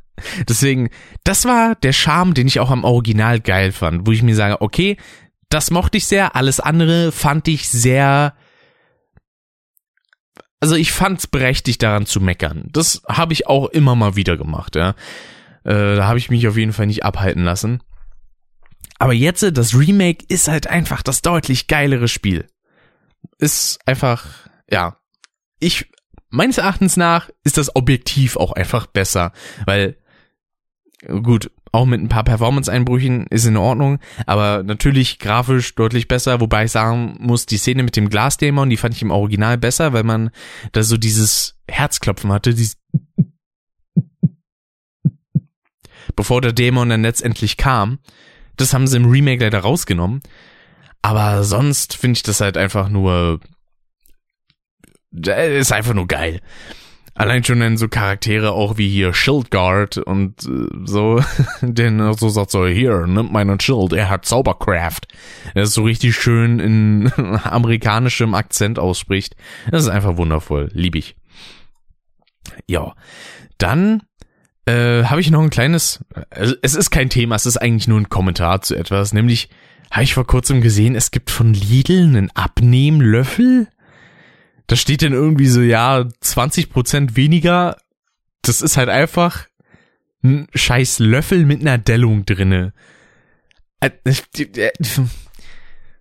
Deswegen, 0.48 0.90
das 1.24 1.46
war 1.46 1.76
der 1.76 1.94
Charme, 1.94 2.34
den 2.34 2.48
ich 2.48 2.60
auch 2.60 2.72
am 2.72 2.84
Original 2.84 3.40
geil 3.40 3.72
fand, 3.72 4.08
wo 4.08 4.12
ich 4.12 4.24
mir 4.24 4.36
sage, 4.36 4.62
okay, 4.62 4.98
das 5.50 5.72
mochte 5.72 5.98
ich 5.98 6.06
sehr, 6.06 6.36
alles 6.36 6.60
andere 6.60 7.12
fand 7.12 7.48
ich 7.48 7.70
sehr 7.70 8.34
also 10.60 10.76
ich 10.76 10.92
fand's 10.92 11.28
berechtigt 11.28 11.82
daran 11.84 12.06
zu 12.06 12.20
meckern. 12.20 12.68
Das 12.72 13.02
habe 13.08 13.34
ich 13.34 13.48
auch 13.48 13.68
immer 13.70 13.96
mal 13.96 14.16
wieder 14.16 14.38
gemacht, 14.38 14.76
ja. 14.76 14.90
Äh, 15.64 15.96
da 15.96 16.06
habe 16.06 16.20
ich 16.20 16.30
mich 16.30 16.48
auf 16.48 16.58
jeden 16.58 16.74
Fall 16.74 16.88
nicht 16.88 17.04
abhalten 17.04 17.44
lassen. 17.44 17.82
Aber 18.98 19.14
jetzt, 19.14 19.44
das 19.54 19.78
Remake 19.78 20.26
ist 20.28 20.50
halt 20.50 20.68
einfach 20.68 21.02
das 21.02 21.22
deutlich 21.22 21.68
geilere 21.68 22.10
Spiel. 22.10 22.48
Ist 23.38 23.80
einfach, 23.86 24.26
ja. 24.70 24.98
Ich, 25.60 25.90
meines 26.30 26.58
Erachtens 26.58 26.98
nach, 26.98 27.30
ist 27.44 27.58
das 27.58 27.76
objektiv 27.76 28.36
auch 28.36 28.52
einfach 28.52 28.86
besser, 28.88 29.32
weil 29.66 29.98
Gut, 31.08 31.50
auch 31.72 31.86
mit 31.86 32.02
ein 32.02 32.10
paar 32.10 32.26
Performance-Einbrüchen 32.26 33.28
ist 33.28 33.46
in 33.46 33.56
Ordnung, 33.56 34.00
aber 34.26 34.64
natürlich 34.64 35.18
grafisch 35.20 35.76
deutlich 35.76 36.08
besser, 36.08 36.42
wobei 36.42 36.66
ich 36.66 36.72
sagen 36.72 37.16
muss, 37.20 37.46
die 37.46 37.58
Szene 37.58 37.84
mit 37.84 37.96
dem 37.96 38.10
Glasdämon, 38.10 38.70
die 38.70 38.78
fand 38.78 38.96
ich 38.96 39.02
im 39.02 39.12
Original 39.12 39.58
besser, 39.58 39.94
weil 39.94 40.04
man 40.04 40.32
da 40.74 40.84
so 40.84 40.98
dieses 40.98 41.58
Herzklopfen 41.70 42.34
hatte, 42.34 42.54
dieses 42.54 42.78
bevor 46.16 46.42
der 46.42 46.52
Dämon 46.52 46.90
dann 46.90 47.04
letztendlich 47.04 47.56
kam. 47.56 48.00
Das 48.58 48.74
haben 48.74 48.88
sie 48.88 48.98
im 48.98 49.10
Remake 49.10 49.44
leider 49.44 49.60
rausgenommen. 49.60 50.22
Aber 51.02 51.46
sonst 51.46 51.96
finde 51.96 52.18
ich 52.18 52.24
das 52.24 52.42
halt 52.42 52.58
einfach 52.58 52.90
nur, 52.90 53.40
äh, 55.16 55.60
ist 55.60 55.72
einfach 55.72 55.94
nur 55.94 56.08
geil. 56.08 56.42
Allein 57.20 57.44
schon 57.44 57.60
dann 57.60 57.76
so 57.76 57.90
Charaktere 57.90 58.54
auch 58.54 58.78
wie 58.78 58.88
hier 58.88 59.14
Schildguard 59.14 59.98
und 59.98 60.42
äh, 60.46 60.70
so, 60.86 61.22
denn 61.62 62.14
so 62.14 62.30
sagt 62.30 62.50
so, 62.50 62.66
hier, 62.66 63.08
nimmt 63.08 63.34
meinen 63.34 63.60
Schild, 63.60 63.92
er 63.92 64.10
hat 64.10 64.24
Zaubercraft. 64.24 65.02
Er 65.54 65.64
ist 65.64 65.74
so 65.74 65.84
richtig 65.84 66.16
schön 66.16 66.62
in 66.62 67.12
amerikanischem 67.44 68.34
Akzent 68.34 68.80
ausspricht. 68.80 69.36
Das 69.70 69.84
ist 69.84 69.90
einfach 69.90 70.16
wundervoll, 70.16 70.70
lieb 70.72 70.96
ich. 70.96 71.18
Ja, 72.68 72.96
dann 73.58 74.02
äh, 74.66 75.04
habe 75.04 75.20
ich 75.20 75.30
noch 75.30 75.42
ein 75.42 75.50
kleines, 75.50 76.00
also 76.30 76.56
es 76.62 76.74
ist 76.74 76.90
kein 76.90 77.10
Thema, 77.10 77.36
es 77.36 77.46
ist 77.46 77.58
eigentlich 77.58 77.90
nur 77.90 78.00
ein 78.00 78.08
Kommentar 78.08 78.62
zu 78.62 78.76
etwas, 78.76 79.12
nämlich 79.12 79.50
habe 79.92 80.04
ich 80.04 80.14
vor 80.14 80.26
kurzem 80.26 80.62
gesehen, 80.62 80.96
es 80.96 81.12
gibt 81.12 81.32
von 81.32 81.54
Lidl 81.54 82.04
einen 82.04 82.32
Abnehmlöffel 82.34 83.68
da 84.70 84.76
steht 84.76 85.02
dann 85.02 85.14
irgendwie 85.14 85.48
so, 85.48 85.62
ja, 85.62 86.06
20 86.22 86.70
Prozent 86.70 87.16
weniger. 87.16 87.78
Das 88.44 88.62
ist 88.62 88.78
halt 88.78 88.88
einfach 88.88 89.48
ein 90.24 90.48
scheiß 90.54 91.00
Löffel 91.00 91.46
mit 91.46 91.62
einer 91.62 91.80
Dellung 91.80 92.26
drinne. 92.26 92.74
Äh, 93.80 93.90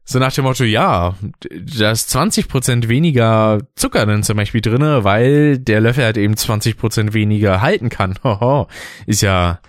so 0.04 0.18
nach 0.18 0.32
dem 0.34 0.44
Motto, 0.44 0.64
ja, 0.64 1.16
da 1.50 1.90
ist 1.90 2.10
20 2.10 2.48
Prozent 2.48 2.88
weniger 2.88 3.60
Zucker 3.74 4.04
dann 4.04 4.22
zum 4.22 4.36
Beispiel 4.36 4.60
drinne, 4.60 5.02
weil 5.02 5.58
der 5.58 5.80
Löffel 5.80 6.04
halt 6.04 6.18
eben 6.18 6.36
20 6.36 6.76
Prozent 6.76 7.14
weniger 7.14 7.62
halten 7.62 7.88
kann. 7.88 8.18
Hoho, 8.22 8.68
ist 9.06 9.22
ja 9.22 9.60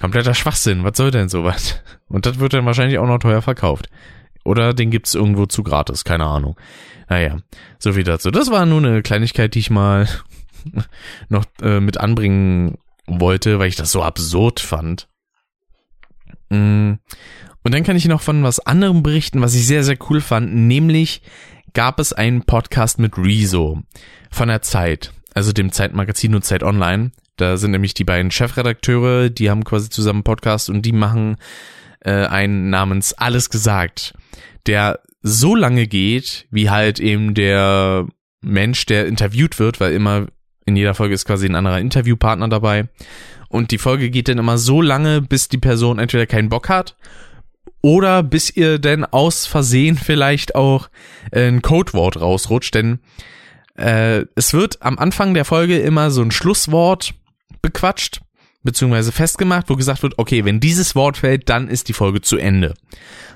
kompletter 0.00 0.34
Schwachsinn. 0.34 0.82
Was 0.82 0.96
soll 0.96 1.10
denn 1.10 1.28
sowas? 1.28 1.82
Und 2.08 2.24
das 2.24 2.38
wird 2.38 2.54
dann 2.54 2.64
wahrscheinlich 2.64 2.98
auch 2.98 3.06
noch 3.06 3.18
teuer 3.18 3.42
verkauft. 3.42 3.90
Oder 4.48 4.72
den 4.72 4.90
gibt's 4.90 5.14
irgendwo 5.14 5.44
zu 5.44 5.62
gratis, 5.62 6.04
keine 6.04 6.24
Ahnung. 6.24 6.56
Naja, 7.10 7.36
so 7.78 7.92
viel 7.92 8.04
dazu. 8.04 8.30
Das 8.30 8.50
war 8.50 8.64
nur 8.64 8.78
eine 8.78 9.02
Kleinigkeit, 9.02 9.54
die 9.54 9.58
ich 9.58 9.68
mal 9.68 10.08
noch 11.28 11.44
äh, 11.60 11.80
mit 11.80 11.98
anbringen 11.98 12.78
wollte, 13.06 13.58
weil 13.58 13.68
ich 13.68 13.76
das 13.76 13.92
so 13.92 14.02
absurd 14.02 14.60
fand. 14.60 15.06
Mm. 16.48 16.94
Und 17.62 17.74
dann 17.74 17.82
kann 17.82 17.96
ich 17.96 18.06
noch 18.06 18.22
von 18.22 18.42
was 18.42 18.58
anderem 18.58 19.02
berichten, 19.02 19.42
was 19.42 19.54
ich 19.54 19.66
sehr, 19.66 19.84
sehr 19.84 19.98
cool 20.08 20.22
fand, 20.22 20.54
nämlich 20.54 21.20
gab 21.74 22.00
es 22.00 22.14
einen 22.14 22.44
Podcast 22.44 22.98
mit 22.98 23.18
Rezo 23.18 23.82
von 24.30 24.48
der 24.48 24.62
Zeit, 24.62 25.12
also 25.34 25.52
dem 25.52 25.72
Zeitmagazin 25.72 26.34
und 26.34 26.46
Zeit 26.46 26.62
Online. 26.62 27.10
Da 27.36 27.58
sind 27.58 27.72
nämlich 27.72 27.92
die 27.92 28.04
beiden 28.04 28.30
Chefredakteure, 28.30 29.28
die 29.28 29.50
haben 29.50 29.64
quasi 29.64 29.90
zusammen 29.90 30.18
einen 30.18 30.24
Podcast 30.24 30.70
und 30.70 30.86
die 30.86 30.92
machen 30.92 31.36
äh, 32.00 32.26
einen 32.26 32.70
namens 32.70 33.14
Alles 33.14 33.50
gesagt, 33.50 34.14
der 34.66 35.00
so 35.22 35.54
lange 35.54 35.86
geht, 35.86 36.46
wie 36.50 36.70
halt 36.70 37.00
eben 37.00 37.34
der 37.34 38.06
Mensch, 38.40 38.86
der 38.86 39.06
interviewt 39.06 39.58
wird, 39.58 39.80
weil 39.80 39.92
immer 39.92 40.26
in 40.64 40.76
jeder 40.76 40.94
Folge 40.94 41.14
ist 41.14 41.24
quasi 41.24 41.46
ein 41.46 41.54
anderer 41.54 41.80
Interviewpartner 41.80 42.48
dabei. 42.48 42.88
Und 43.48 43.70
die 43.70 43.78
Folge 43.78 44.10
geht 44.10 44.28
dann 44.28 44.38
immer 44.38 44.58
so 44.58 44.82
lange, 44.82 45.22
bis 45.22 45.48
die 45.48 45.58
Person 45.58 45.98
entweder 45.98 46.26
keinen 46.26 46.50
Bock 46.50 46.68
hat 46.68 46.96
oder 47.80 48.22
bis 48.22 48.54
ihr 48.54 48.78
denn 48.78 49.04
aus 49.04 49.46
Versehen 49.46 49.96
vielleicht 49.96 50.54
auch 50.54 50.88
ein 51.32 51.62
Codewort 51.62 52.20
rausrutscht. 52.20 52.74
Denn 52.74 53.00
äh, 53.76 54.26
es 54.34 54.52
wird 54.52 54.82
am 54.82 54.98
Anfang 54.98 55.34
der 55.34 55.44
Folge 55.44 55.78
immer 55.78 56.10
so 56.10 56.20
ein 56.22 56.30
Schlusswort 56.30 57.14
bequatscht 57.62 58.20
beziehungsweise 58.62 59.12
festgemacht, 59.12 59.68
wo 59.68 59.76
gesagt 59.76 60.02
wird, 60.02 60.18
okay, 60.18 60.44
wenn 60.44 60.60
dieses 60.60 60.94
Wort 60.94 61.18
fällt, 61.18 61.48
dann 61.48 61.68
ist 61.68 61.88
die 61.88 61.92
Folge 61.92 62.20
zu 62.20 62.36
Ende. 62.36 62.74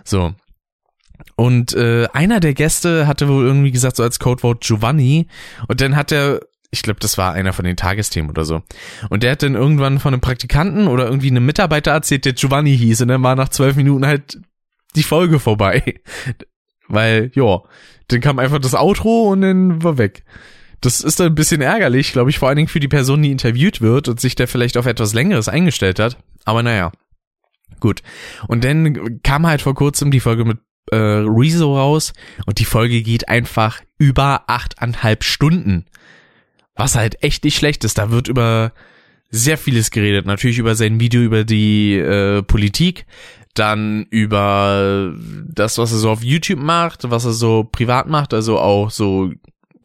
So. 0.04 0.35
Und 1.37 1.74
äh, 1.74 2.08
einer 2.12 2.40
der 2.40 2.54
Gäste 2.54 3.06
hatte 3.06 3.28
wohl 3.28 3.44
irgendwie 3.44 3.70
gesagt, 3.70 3.96
so 3.96 4.02
als 4.02 4.18
Codewort 4.18 4.62
Giovanni. 4.62 5.28
Und 5.68 5.80
dann 5.80 5.96
hat 5.96 6.12
er, 6.12 6.40
ich 6.70 6.82
glaube, 6.82 7.00
das 7.00 7.18
war 7.18 7.32
einer 7.32 7.52
von 7.52 7.64
den 7.64 7.76
Tagesthemen 7.76 8.30
oder 8.30 8.44
so. 8.44 8.62
Und 9.08 9.22
der 9.22 9.32
hat 9.32 9.42
dann 9.42 9.54
irgendwann 9.54 10.00
von 10.00 10.12
einem 10.12 10.20
Praktikanten 10.20 10.88
oder 10.88 11.04
irgendwie 11.04 11.30
einem 11.30 11.46
Mitarbeiter 11.46 11.92
erzählt, 11.92 12.24
der 12.24 12.32
Giovanni 12.32 12.76
hieß. 12.76 13.02
Und 13.02 13.08
dann 13.08 13.22
war 13.22 13.37
nach 13.37 13.50
zwölf 13.50 13.76
Minuten 13.76 14.06
halt 14.06 14.40
die 14.96 15.02
Folge 15.02 15.38
vorbei. 15.38 16.00
Weil, 16.88 17.30
ja, 17.35 17.61
dann 18.08 18.20
kam 18.20 18.38
einfach 18.38 18.58
das 18.58 18.74
Outro 18.74 19.30
und 19.30 19.42
dann 19.42 19.82
war 19.82 19.96
weg. 19.98 20.24
Das 20.83 21.01
ist 21.01 21.21
ein 21.21 21.35
bisschen 21.35 21.62
ärgerlich, 21.62 22.12
glaube 22.12 22.31
ich, 22.31 22.38
vor 22.38 22.49
allen 22.49 22.57
Dingen 22.57 22.68
für 22.68 22.81
die 22.81 22.88
Person, 22.88 23.23
die 23.23 23.31
interviewt 23.31 23.81
wird 23.81 24.09
und 24.09 24.21
sich 24.21 24.35
da 24.35 24.47
vielleicht 24.47 24.77
auf 24.77 24.87
etwas 24.87 25.14
Längeres 25.14 25.49
eingestellt 25.49 25.99
hat. 25.99 26.18
Aber 26.45 26.62
naja. 26.62 26.92
Gut. 27.81 28.03
Und 28.49 28.64
dann 28.64 29.23
kam 29.23 29.47
halt 29.47 29.62
vor 29.62 29.75
kurzem 29.75 30.11
die 30.11 30.21
Folge 30.21 30.45
mit 30.45 30.59
äh, 30.90 30.97
Rezo 30.97 31.77
raus 31.77 32.12
und 32.47 32.59
die 32.59 32.64
Folge 32.64 33.03
geht 33.03 33.29
einfach 33.29 33.81
über 33.97 34.45
achteinhalb 34.49 35.23
Stunden. 35.23 35.87
Was 36.75 36.97
halt 36.97 37.23
echt 37.23 37.45
nicht 37.45 37.57
schlecht 37.57 37.85
ist. 37.85 37.99
Da 37.99 38.11
wird 38.11 38.27
über 38.27 38.73
sehr 39.31 39.59
vieles 39.59 39.92
geredet. 39.92 40.27
Natürlich 40.27 40.59
über 40.59 40.75
sein 40.75 40.99
Video 40.99 41.23
über 41.23 41.45
die 41.45 41.95
äh, 41.95 42.42
Politik, 42.42 43.07
dann 43.55 44.07
über 44.11 45.14
das, 45.47 45.79
was 45.79 45.92
er 45.92 45.99
so 45.99 46.11
auf 46.11 46.25
YouTube 46.25 46.61
macht, 46.61 47.11
was 47.11 47.25
er 47.25 47.33
so 47.33 47.64
privat 47.64 48.09
macht, 48.09 48.35
also 48.35 48.59
auch 48.59 48.90
so 48.90 49.31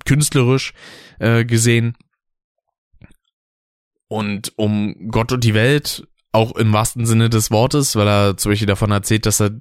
künstlerisch 0.07 0.73
äh, 1.19 1.45
gesehen. 1.45 1.95
Und 4.07 4.53
um 4.55 5.09
Gott 5.11 5.31
und 5.31 5.43
die 5.43 5.53
Welt, 5.53 6.07
auch 6.31 6.55
im 6.55 6.73
wahrsten 6.73 7.05
Sinne 7.05 7.29
des 7.29 7.51
Wortes, 7.51 7.95
weil 7.95 8.07
er 8.07 8.37
zum 8.37 8.51
Beispiel 8.51 8.67
davon 8.67 8.91
erzählt, 8.91 9.25
dass 9.25 9.41
er 9.41 9.51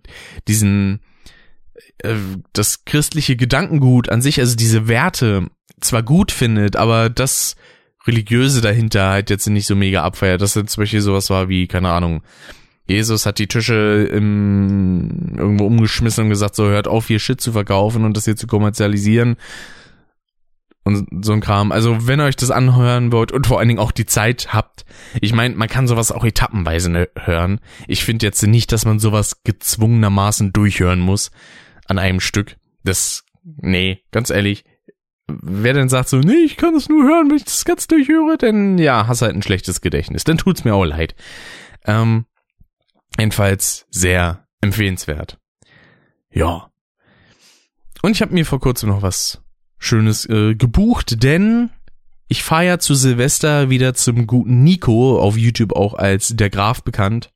diesen 0.47 1.01
äh, 1.99 2.15
das 2.53 2.85
christliche 2.85 3.37
Gedankengut 3.37 4.09
an 4.09 4.23
sich, 4.23 4.41
also 4.41 4.57
diese 4.57 4.89
Werte 4.89 5.49
zwar 5.81 6.03
gut 6.03 6.33
findet, 6.33 6.77
aber 6.77 7.11
das 7.11 7.57
religiöse 8.07 8.61
dahinter 8.61 9.09
halt 9.09 9.31
jetzt 9.31 9.47
nicht 9.49 9.67
so 9.67 9.75
mega 9.75 10.03
abfeiert. 10.03 10.41
Das 10.41 10.55
jetzt 10.55 10.73
zum 10.73 10.83
Beispiel 10.83 11.01
sowas 11.01 11.29
war 11.29 11.49
wie, 11.49 11.67
keine 11.67 11.91
Ahnung, 11.91 12.23
Jesus 12.89 13.27
hat 13.27 13.39
die 13.39 13.49
Tische 13.49 14.09
im, 14.13 15.35
irgendwo 15.37 15.67
umgeschmissen 15.67 16.25
und 16.25 16.31
gesagt, 16.31 16.55
so 16.55 16.69
hört 16.69 16.87
auf, 16.87 17.09
hier 17.09 17.19
Shit 17.19 17.41
zu 17.41 17.53
verkaufen 17.53 18.05
und 18.05 18.17
das 18.17 18.27
hier 18.27 18.37
zu 18.37 18.47
kommerzialisieren. 18.47 19.37
Und 20.87 21.25
so 21.25 21.33
ein 21.33 21.41
Kram. 21.41 21.73
Also, 21.73 22.07
wenn 22.07 22.21
ihr 22.21 22.27
euch 22.27 22.37
das 22.37 22.53
anhören 22.53 23.11
wollt 23.11 23.33
und 23.33 23.47
vor 23.47 23.59
allen 23.59 23.67
Dingen 23.67 23.81
auch 23.81 23.91
die 23.91 24.07
Zeit 24.07 24.55
habt, 24.55 24.85
ich 25.21 25.33
meine, 25.33 25.57
man 25.57 25.69
kann 25.69 25.89
sowas 25.89 26.13
auch 26.13 26.25
etappenweise 26.25 26.91
ne, 26.91 27.09
hören. 27.17 27.61
Ich 27.89 28.05
finde 28.05 28.25
jetzt 28.25 28.43
nicht, 28.43 28.71
dass 28.71 28.85
man 28.85 29.01
sowas 29.01 29.43
gezwungenermaßen 29.43 30.53
durchhören 30.53 31.01
muss 31.01 31.33
an 31.87 31.99
einem 31.99 32.21
Stück. 32.21 32.57
Das, 32.85 33.25
nee, 33.43 34.05
ganz 34.13 34.31
ehrlich, 34.31 34.65
wer 35.27 35.75
denn 35.75 35.89
sagt 35.89 36.09
so, 36.09 36.19
nee, 36.19 36.45
ich 36.45 36.57
kann 36.57 36.75
das 36.75 36.89
nur 36.89 37.03
hören, 37.03 37.31
wenn 37.31 37.37
ich 37.37 37.45
das 37.45 37.65
ganz 37.65 37.89
durchhöre, 37.89 38.39
denn 38.39 38.79
ja, 38.79 39.09
hast 39.09 39.23
halt 39.23 39.35
ein 39.35 39.43
schlechtes 39.43 39.81
Gedächtnis. 39.81 40.23
Dann 40.23 40.39
tut's 40.39 40.63
mir 40.63 40.75
auch 40.75 40.85
leid. 40.85 41.17
Ähm, 41.85 42.27
Jedenfalls 43.19 43.87
sehr 43.91 44.47
empfehlenswert. 44.61 45.39
Ja. 46.31 46.71
Und 48.03 48.13
ich 48.13 48.23
habe 48.23 48.35
mir 48.35 48.45
vor 48.45 48.61
kurzem 48.61 48.91
noch 48.91 49.03
was 49.03 49.43
Schönes 49.79 50.29
äh, 50.29 50.55
gebucht, 50.55 51.23
denn 51.23 51.71
ich 52.29 52.43
fahre 52.43 52.67
ja 52.67 52.79
zu 52.79 52.95
Silvester 52.95 53.71
wieder 53.71 53.95
zum 53.95 54.27
guten 54.27 54.65
Nico, 54.65 55.21
auf 55.21 55.37
YouTube 55.37 55.73
auch 55.73 55.95
als 55.95 56.35
der 56.35 56.51
Graf 56.51 56.83
bekannt. 56.83 57.31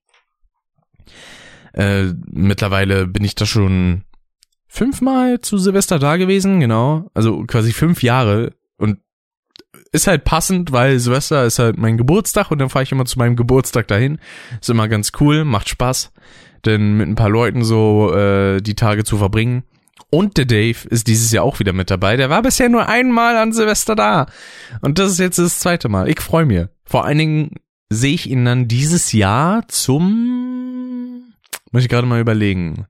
Äh, 1.73 2.13
mittlerweile 2.27 3.07
bin 3.07 3.25
ich 3.25 3.37
da 3.37 3.47
schon 3.47 4.03
fünfmal 4.67 5.41
zu 5.41 5.59
Silvester 5.59 5.99
da 5.99 6.17
gewesen, 6.17 6.61
genau. 6.61 7.11
Also 7.15 7.45
quasi 7.45 7.73
fünf 7.73 8.03
Jahre. 8.03 8.55
Und 8.77 8.99
ist 9.93 10.07
halt 10.07 10.25
passend, 10.25 10.73
weil 10.73 10.99
Silvester 10.99 11.45
ist 11.45 11.59
halt 11.59 11.77
mein 11.77 11.97
Geburtstag 11.97 12.51
und 12.51 12.59
dann 12.59 12.71
fahre 12.71 12.83
ich 12.85 12.93
immer 12.93 13.05
zu 13.05 13.19
meinem 13.19 13.37
Geburtstag 13.37 13.89
dahin. 13.89 14.19
Ist 14.61 14.71
immer 14.71 14.89
ganz 14.89 15.13
cool, 15.21 15.45
macht 15.45 15.69
Spaß, 15.69 16.13
denn 16.65 16.97
mit 16.97 17.09
ein 17.09 17.17
paar 17.17 17.31
Leuten 17.31 17.65
so 17.65 18.13
äh, 18.15 18.61
die 18.61 18.75
Tage 18.75 19.05
zu 19.05 19.19
verbringen. 19.19 19.65
Und 20.09 20.37
der 20.39 20.47
Dave 20.47 20.89
ist 20.89 21.07
dieses 21.07 21.31
Jahr 21.31 21.45
auch 21.45 21.61
wieder 21.61 21.73
mit 21.73 21.91
dabei. 21.91 22.17
Der 22.17 22.31
war 22.31 22.43
bisher 22.43 22.69
nur 22.69 22.89
einmal 22.89 23.37
an 23.37 23.53
Silvester 23.53 23.95
da. 23.95 24.27
Und 24.81 24.99
das 24.99 25.13
ist 25.13 25.19
jetzt 25.19 25.39
das 25.39 25.61
zweite 25.61 25.89
Mal. 25.89 26.09
Ich 26.09 26.21
freue 26.21 26.47
mich. 26.47 26.67
Vor 26.85 27.05
allen 27.05 27.19
Dingen 27.19 27.55
sehe 27.91 28.15
ich 28.15 28.29
ihn 28.31 28.45
dann 28.45 28.69
dieses 28.69 29.13
Jahr 29.13 29.69
zum, 29.69 31.33
muss 31.71 31.83
ich 31.83 31.89
gerade 31.89 32.07
mal 32.07 32.21
überlegen. 32.21 32.87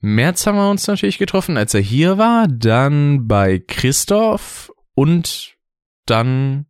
März 0.00 0.46
haben 0.46 0.56
wir 0.56 0.70
uns 0.70 0.86
natürlich 0.86 1.18
getroffen, 1.18 1.56
als 1.56 1.74
er 1.74 1.80
hier 1.80 2.18
war. 2.18 2.46
Dann 2.46 3.26
bei 3.26 3.58
Christoph 3.58 4.72
und 4.94 5.56
dann, 6.06 6.66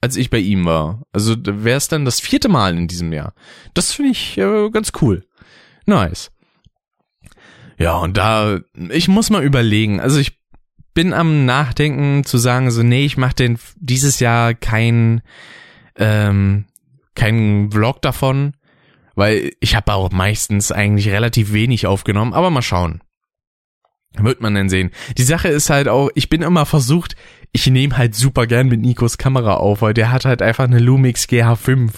als 0.00 0.16
ich 0.16 0.30
bei 0.30 0.38
ihm 0.38 0.64
war. 0.64 1.02
Also 1.12 1.34
wäre 1.38 1.76
es 1.76 1.88
dann 1.88 2.04
das 2.04 2.20
vierte 2.20 2.48
Mal 2.48 2.76
in 2.76 2.88
diesem 2.88 3.12
Jahr. 3.12 3.34
Das 3.74 3.92
finde 3.92 4.12
ich 4.12 4.38
äh, 4.38 4.70
ganz 4.70 4.92
cool. 5.00 5.26
Nice. 5.84 6.30
Ja, 7.78 7.96
und 7.98 8.16
da, 8.16 8.60
ich 8.90 9.08
muss 9.08 9.30
mal 9.30 9.44
überlegen. 9.44 10.00
Also 10.00 10.18
ich 10.18 10.38
bin 10.94 11.12
am 11.12 11.44
Nachdenken 11.44 12.24
zu 12.24 12.38
sagen, 12.38 12.70
so, 12.70 12.82
nee, 12.82 13.04
ich 13.04 13.18
mache 13.18 13.34
denn 13.34 13.58
dieses 13.76 14.18
Jahr 14.18 14.54
kein, 14.54 15.20
ähm, 15.96 16.64
kein 17.14 17.70
Vlog 17.70 18.00
davon, 18.00 18.54
weil 19.14 19.52
ich 19.60 19.76
habe 19.76 19.92
auch 19.92 20.10
meistens 20.10 20.72
eigentlich 20.72 21.10
relativ 21.10 21.52
wenig 21.52 21.86
aufgenommen, 21.86 22.32
aber 22.32 22.50
mal 22.50 22.62
schauen. 22.62 23.02
Wird 24.18 24.40
man 24.40 24.54
denn 24.54 24.70
sehen. 24.70 24.90
Die 25.18 25.22
Sache 25.22 25.48
ist 25.48 25.68
halt 25.68 25.88
auch, 25.88 26.08
ich 26.14 26.30
bin 26.30 26.40
immer 26.40 26.64
versucht, 26.64 27.16
ich 27.56 27.66
nehme 27.68 27.96
halt 27.96 28.14
super 28.14 28.46
gern 28.46 28.68
mit 28.68 28.82
Nikos 28.82 29.16
Kamera 29.16 29.54
auf, 29.54 29.80
weil 29.80 29.94
der 29.94 30.12
hat 30.12 30.26
halt 30.26 30.42
einfach 30.42 30.64
eine 30.64 30.78
Lumix 30.78 31.24
GH5, 31.24 31.90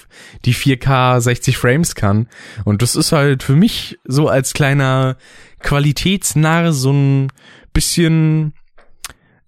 die 0.44 0.54
4K 0.54 1.20
60 1.20 1.58
Frames 1.58 1.96
kann. 1.96 2.28
Und 2.64 2.80
das 2.80 2.94
ist 2.94 3.10
halt 3.10 3.42
für 3.42 3.56
mich 3.56 3.98
so 4.04 4.28
als 4.28 4.54
kleiner 4.54 5.16
Qualitätsnarr 5.58 6.72
so 6.72 6.92
ein 6.92 7.32
bisschen, 7.72 8.52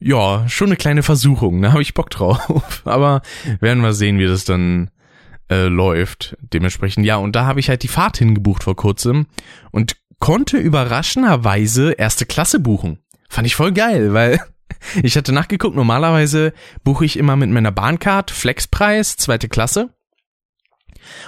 ja, 0.00 0.48
schon 0.48 0.70
eine 0.70 0.76
kleine 0.76 1.04
Versuchung. 1.04 1.62
Da 1.62 1.70
habe 1.70 1.82
ich 1.82 1.94
Bock 1.94 2.10
drauf. 2.10 2.82
Aber 2.84 3.22
werden 3.60 3.80
wir 3.80 3.92
sehen, 3.92 4.18
wie 4.18 4.26
das 4.26 4.44
dann 4.44 4.90
äh, 5.48 5.66
läuft. 5.66 6.36
Dementsprechend, 6.40 7.06
ja, 7.06 7.18
und 7.18 7.36
da 7.36 7.46
habe 7.46 7.60
ich 7.60 7.68
halt 7.68 7.84
die 7.84 7.88
Fahrt 7.88 8.18
hingebucht 8.18 8.64
vor 8.64 8.74
kurzem 8.74 9.28
und 9.70 9.94
konnte 10.18 10.56
überraschenderweise 10.56 11.92
erste 11.92 12.26
Klasse 12.26 12.58
buchen. 12.58 12.98
Fand 13.28 13.46
ich 13.46 13.54
voll 13.54 13.70
geil, 13.70 14.12
weil 14.12 14.40
ich 15.02 15.16
hatte 15.16 15.32
nachgeguckt, 15.32 15.76
normalerweise 15.76 16.52
buche 16.84 17.04
ich 17.04 17.16
immer 17.16 17.36
mit 17.36 17.50
meiner 17.50 17.72
Bahncard 17.72 18.30
Flexpreis, 18.30 19.16
zweite 19.16 19.48
Klasse. 19.48 19.94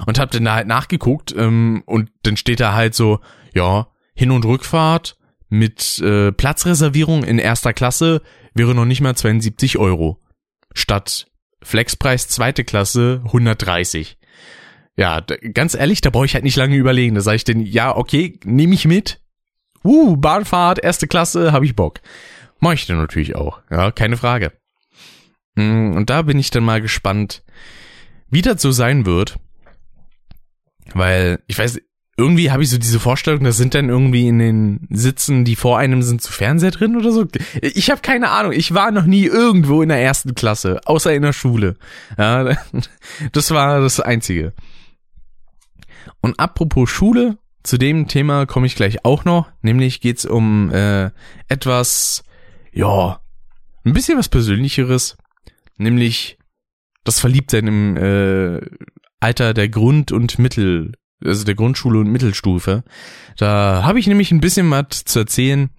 Und 0.07 0.19
hab 0.19 0.31
dann 0.31 0.45
da 0.45 0.55
halt 0.55 0.67
nachgeguckt 0.67 1.35
ähm, 1.37 1.83
und 1.87 2.11
dann 2.23 2.37
steht 2.37 2.61
da 2.61 2.75
halt 2.75 2.95
so, 2.95 3.21
ja, 3.55 3.89
Hin- 4.15 4.31
und 4.31 4.45
Rückfahrt 4.45 5.17
mit 5.49 5.99
äh, 5.99 6.33
Platzreservierung 6.33 7.25
in 7.25 7.39
erster 7.39 7.73
Klasse 7.73 8.23
wäre 8.55 8.75
noch 8.75 8.85
nicht 8.85 9.01
mal 9.01 9.15
72 9.15 9.79
Euro. 9.79 10.19
Statt 10.75 11.27
Flexpreis 11.63 12.29
zweite 12.29 12.65
Klasse 12.65 13.23
130. 13.25 14.19
Ja, 14.97 15.21
ganz 15.21 15.75
ehrlich, 15.75 16.01
da 16.01 16.11
brauche 16.11 16.27
ich 16.27 16.35
halt 16.35 16.45
nicht 16.45 16.57
lange 16.57 16.77
überlegen. 16.77 17.15
Da 17.15 17.21
sage 17.21 17.37
ich 17.37 17.45
denn, 17.45 17.61
ja, 17.61 17.97
okay, 17.97 18.39
nehme 18.45 18.75
ich 18.75 18.87
mit. 18.87 19.21
Uh, 19.85 20.17
Bahnfahrt, 20.17 20.83
erste 20.83 21.07
Klasse, 21.07 21.53
habe 21.53 21.65
ich 21.65 21.75
Bock. 21.75 22.01
Mach 22.63 22.75
ich 22.75 22.87
dann 22.87 22.99
natürlich 22.99 23.35
auch, 23.35 23.61
ja, 23.73 23.91
keine 23.91 24.17
Frage. 24.17 24.53
Mm, 25.57 25.97
und 25.97 26.11
da 26.11 26.23
bin 26.23 26.39
ich 26.39 26.53
dann 26.53 26.63
mal 26.63 26.81
gespannt, 26.81 27.43
wie 28.31 28.41
das 28.41 28.63
so 28.63 28.71
sein 28.71 29.05
wird. 29.05 29.37
Weil, 30.95 31.41
ich 31.49 31.59
weiß, 31.59 31.81
irgendwie 32.17 32.53
habe 32.53 32.63
ich 32.63 32.71
so 32.71 32.79
diese 32.79 33.01
Vorstellung, 33.01 33.43
das 33.43 33.57
sind 33.57 33.75
dann 33.75 33.89
irgendwie 33.89 34.29
in 34.29 34.39
den 34.39 34.87
Sitzen, 34.91 35.45
die 35.45 35.57
vor 35.57 35.77
einem 35.77 36.03
sind, 36.03 36.23
zu 36.23 36.31
Fernseher 36.31 36.71
drin 36.71 36.97
oder 36.97 37.11
so. 37.11 37.27
Ich 37.61 37.91
habe 37.91 38.01
keine 38.01 38.31
Ahnung. 38.31 38.53
Ich 38.53 38.73
war 38.73 38.93
noch 38.93 39.07
nie 39.07 39.25
irgendwo 39.25 39.83
in 39.83 39.89
der 39.89 40.01
ersten 40.01 40.37
Klasse, 40.37 40.81
außer 40.85 41.13
in 41.13 41.23
der 41.23 41.33
Schule. 41.33 41.75
Ja, 42.17 42.57
das 43.33 43.51
war 43.51 43.81
das 43.81 43.99
Einzige. 43.99 44.53
Und 46.21 46.39
apropos 46.39 46.89
Schule, 46.89 47.39
zu 47.65 47.77
dem 47.77 48.07
Thema 48.07 48.47
komme 48.47 48.69
ich 48.69 48.77
gleich 48.77 49.05
auch 49.05 49.25
noch. 49.25 49.51
Nämlich 49.63 50.01
geht's 50.01 50.25
um 50.25 50.71
äh, 50.71 51.11
etwas 51.49 52.23
ja, 52.73 53.21
ein 53.85 53.93
bisschen 53.93 54.19
was 54.19 54.29
Persönlicheres, 54.29 55.17
nämlich 55.77 56.39
das 57.05 57.21
Verliebtsein 57.21 57.67
im 57.67 57.97
äh, 57.97 58.61
Alter 59.21 59.55
der 59.55 59.69
Grund- 59.69 60.13
und 60.13 60.39
Mittel, 60.39 60.93
also 61.25 61.45
der 61.45 61.55
Grundschule 61.55 62.01
und 62.01 62.11
Mittelstufe. 62.11 62.85
Da 63.37 63.83
habe 63.85 63.99
ich 63.99 64.07
nämlich 64.07 64.33
ein 64.33 64.41
bisschen 64.41 64.71
was 64.71 65.05
zu 65.05 65.21
erzählen, 65.21 65.71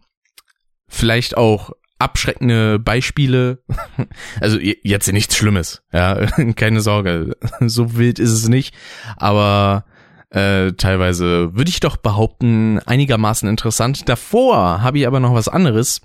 vielleicht 0.88 1.38
auch 1.38 1.72
abschreckende 2.00 2.80
Beispiele. 2.80 3.64
Also 4.42 4.60
jetzt 4.60 5.12
nichts 5.12 5.38
Schlimmes, 5.38 5.84
ja, 5.94 6.26
keine 6.56 6.82
Sorge, 6.82 7.38
so 7.62 7.96
wild 7.96 8.20
ist 8.20 8.32
es 8.32 8.50
nicht, 8.50 8.76
aber 9.16 9.86
äh, 10.30 10.74
teilweise 10.74 11.56
würde 11.56 11.70
ich 11.70 11.80
doch 11.80 11.96
behaupten 11.98 12.80
einigermaßen 12.80 13.48
interessant. 13.48 14.10
Davor 14.10 14.82
habe 14.82 14.98
ich 14.98 15.08
aber 15.08 15.20
noch 15.20 15.34
was 15.34 15.48
anderes 15.48 16.02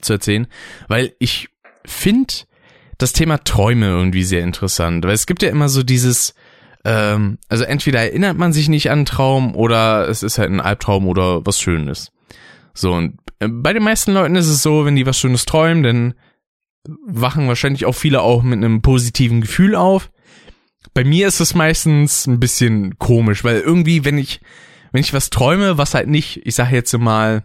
zu 0.00 0.14
erzählen, 0.14 0.46
weil 0.88 1.14
ich 1.18 1.48
finde 1.86 2.34
das 2.98 3.12
Thema 3.12 3.38
Träume 3.38 3.86
irgendwie 3.86 4.24
sehr 4.24 4.42
interessant, 4.42 5.04
weil 5.04 5.14
es 5.14 5.26
gibt 5.26 5.42
ja 5.42 5.50
immer 5.50 5.68
so 5.68 5.82
dieses 5.82 6.34
ähm, 6.84 7.38
also 7.48 7.64
entweder 7.64 8.00
erinnert 8.00 8.36
man 8.36 8.52
sich 8.52 8.68
nicht 8.68 8.90
an 8.90 9.00
einen 9.00 9.06
Traum 9.06 9.56
oder 9.56 10.08
es 10.08 10.22
ist 10.22 10.38
halt 10.38 10.50
ein 10.50 10.60
Albtraum 10.60 11.08
oder 11.08 11.44
was 11.46 11.60
Schönes. 11.60 12.12
So, 12.74 12.92
und 12.92 13.18
äh, 13.38 13.48
bei 13.48 13.72
den 13.72 13.82
meisten 13.82 14.12
Leuten 14.12 14.36
ist 14.36 14.48
es 14.48 14.62
so, 14.62 14.84
wenn 14.84 14.96
die 14.96 15.06
was 15.06 15.18
Schönes 15.18 15.46
träumen, 15.46 15.82
dann 15.82 16.14
wachen 17.06 17.48
wahrscheinlich 17.48 17.86
auch 17.86 17.94
viele 17.94 18.20
auch 18.20 18.42
mit 18.42 18.58
einem 18.58 18.82
positiven 18.82 19.40
Gefühl 19.40 19.74
auf. 19.74 20.10
Bei 20.92 21.04
mir 21.04 21.26
ist 21.26 21.40
es 21.40 21.54
meistens 21.54 22.26
ein 22.26 22.40
bisschen 22.40 22.98
komisch, 22.98 23.42
weil 23.42 23.60
irgendwie, 23.60 24.04
wenn 24.04 24.18
ich, 24.18 24.40
wenn 24.92 25.00
ich 25.00 25.14
was 25.14 25.30
träume, 25.30 25.78
was 25.78 25.94
halt 25.94 26.08
nicht, 26.08 26.42
ich 26.44 26.54
sage 26.54 26.74
jetzt 26.74 26.96
mal, 26.98 27.44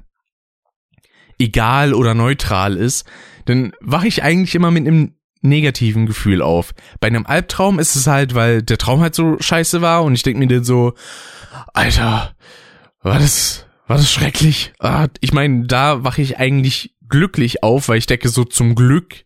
egal 1.40 1.94
oder 1.94 2.14
neutral 2.14 2.78
ist, 2.78 3.06
dann 3.46 3.74
wache 3.82 4.08
ich 4.08 4.22
eigentlich 4.22 4.54
immer 4.56 4.72
mit 4.72 4.86
einem 4.86 5.16
negativen 5.42 6.06
Gefühl 6.06 6.42
auf. 6.42 6.74
Bei 7.00 7.08
einem 7.08 7.26
Albtraum 7.26 7.80
ist 7.80 7.96
es 7.96 8.08
halt, 8.08 8.36
weil 8.36 8.62
der 8.62 8.78
Traum 8.78 9.00
halt 9.00 9.16
so 9.16 9.38
scheiße 9.40 9.82
war 9.82 10.04
und 10.04 10.14
ich 10.14 10.24
denke 10.24 10.40
mir 10.40 10.48
dann 10.48 10.64
so, 10.64 10.94
Alter, 11.74 12.36
war 13.02 13.20
das, 13.20 13.66
war 13.88 13.98
das 13.98 14.12
schrecklich. 14.12 14.74
Ah, 14.80 15.08
ich 15.22 15.32
meine, 15.32 15.66
da 15.66 16.04
wache 16.04 16.22
ich 16.22 16.38
eigentlich 16.38 16.96
glücklich 17.08 17.64
auf, 17.64 17.90
weil 17.90 17.98
ich 17.98 18.06
denke 18.06 18.30
so, 18.30 18.44
zum 18.44 18.76
Glück 18.76 19.26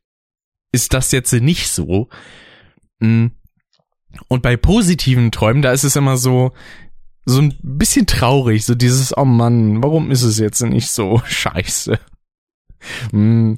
ist 0.72 0.94
das 0.94 1.12
jetzt 1.12 1.34
nicht 1.34 1.70
so. 1.70 2.10
Mm. 3.00 3.28
Und 4.28 4.44
bei 4.44 4.58
positiven 4.58 5.32
Träumen, 5.32 5.64
da 5.64 5.72
ist 5.72 5.84
es 5.84 5.96
immer 5.96 6.18
so, 6.18 6.54
so 7.26 7.42
ein 7.42 7.54
bisschen 7.62 8.06
traurig, 8.06 8.66
so 8.66 8.76
dieses, 8.76 9.16
oh 9.18 9.26
Mann, 9.26 9.82
warum 9.82 10.12
ist 10.12 10.24
es 10.24 10.40
jetzt 10.40 10.62
nicht 10.62 10.90
so 10.90 11.22
scheiße? 11.26 12.00
Hm, 13.12 13.58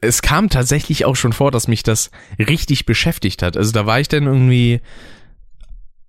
es 0.00 0.22
kam 0.22 0.48
tatsächlich 0.48 1.04
auch 1.04 1.16
schon 1.16 1.32
vor, 1.32 1.50
dass 1.50 1.68
mich 1.68 1.82
das 1.82 2.10
richtig 2.38 2.86
beschäftigt 2.86 3.42
hat. 3.42 3.56
Also 3.56 3.72
da 3.72 3.84
war 3.84 4.00
ich 4.00 4.08
dann 4.08 4.24
irgendwie 4.24 4.80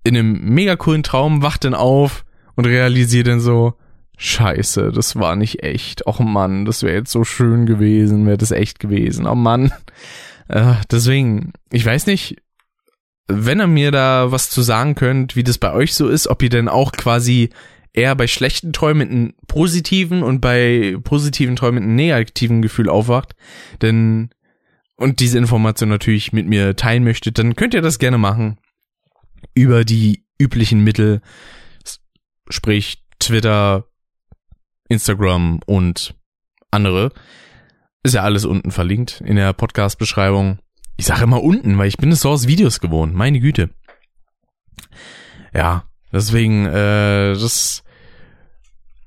in 0.06 0.16
einem 0.16 0.42
mega 0.54 0.76
coolen 0.76 1.04
Traum, 1.04 1.42
wach 1.42 1.58
dann 1.58 1.74
auf 1.74 2.26
und 2.56 2.66
realisiere 2.66 3.24
dann 3.24 3.40
so, 3.42 3.74
scheiße, 4.18 4.92
das 4.92 5.16
war 5.16 5.36
nicht 5.36 5.64
echt. 5.64 6.06
Och 6.08 6.20
Mann, 6.20 6.66
das 6.66 6.84
wäre 6.84 6.96
jetzt 6.96 7.12
so 7.12 7.24
schön 7.24 7.66
gewesen, 7.66 8.26
wäre 8.26 8.38
das 8.38 8.52
echt 8.52 8.80
gewesen. 8.80 9.28
Oh 9.28 9.36
Mann. 9.36 9.74
Äh, 10.48 10.76
deswegen, 10.92 11.54
ich 11.72 11.86
weiß 11.86 12.06
nicht, 12.06 12.38
wenn 13.28 13.62
ihr 13.62 13.68
mir 13.68 13.92
da 13.92 14.32
was 14.32 14.50
zu 14.50 14.62
sagen 14.62 14.96
könnt, 14.96 15.36
wie 15.36 15.44
das 15.44 15.58
bei 15.58 15.74
euch 15.74 15.96
so 15.96 16.08
ist, 16.10 16.28
ob 16.28 16.42
ihr 16.44 16.50
denn 16.50 16.68
auch 16.68 16.92
quasi 16.92 17.50
eher 17.94 18.16
bei 18.16 18.28
schlechten 18.28 18.74
Träumen 18.74 18.98
mit 18.98 19.12
einem 19.12 19.34
positiven 19.48 20.24
und 20.24 20.42
bei 20.42 20.98
positiven 21.04 21.56
Träumen 21.56 21.76
mit 21.76 21.84
einem 21.84 21.96
negativen 21.96 22.62
Gefühl 22.62 22.90
aufwacht, 22.90 23.36
denn 23.82 24.30
und 24.96 25.20
diese 25.20 25.38
Information 25.38 25.90
natürlich 25.90 26.34
mit 26.34 26.48
mir 26.48 26.76
teilen 26.76 27.04
möchtet, 27.04 27.38
dann 27.38 27.56
könnt 27.56 27.74
ihr 27.74 27.82
das 27.82 28.00
gerne 28.00 28.18
machen 28.18 28.58
über 29.54 29.86
die 29.86 30.26
üblichen 30.40 30.84
Mittel, 30.84 31.22
sprich 32.50 33.04
Twitter, 33.20 33.86
Instagram 34.90 35.60
und 35.66 36.16
andere. 36.72 37.12
Ist 38.04 38.16
ja 38.16 38.24
alles 38.24 38.46
unten 38.46 38.72
verlinkt 38.72 39.22
in 39.22 39.36
der 39.36 39.54
Podcast-Beschreibung. 39.54 40.60
Ich 40.98 41.06
sage 41.06 41.24
immer 41.24 41.44
unten, 41.44 41.78
weil 41.78 41.88
ich 41.88 41.98
bin 41.98 42.12
es 42.12 42.22
so 42.22 42.30
aus 42.30 42.48
Videos 42.48 42.80
gewohnt. 42.80 43.14
Meine 43.14 43.40
Güte. 43.40 43.70
Ja, 45.54 45.86
deswegen, 46.12 46.66
äh, 46.66 47.34
das 47.34 47.84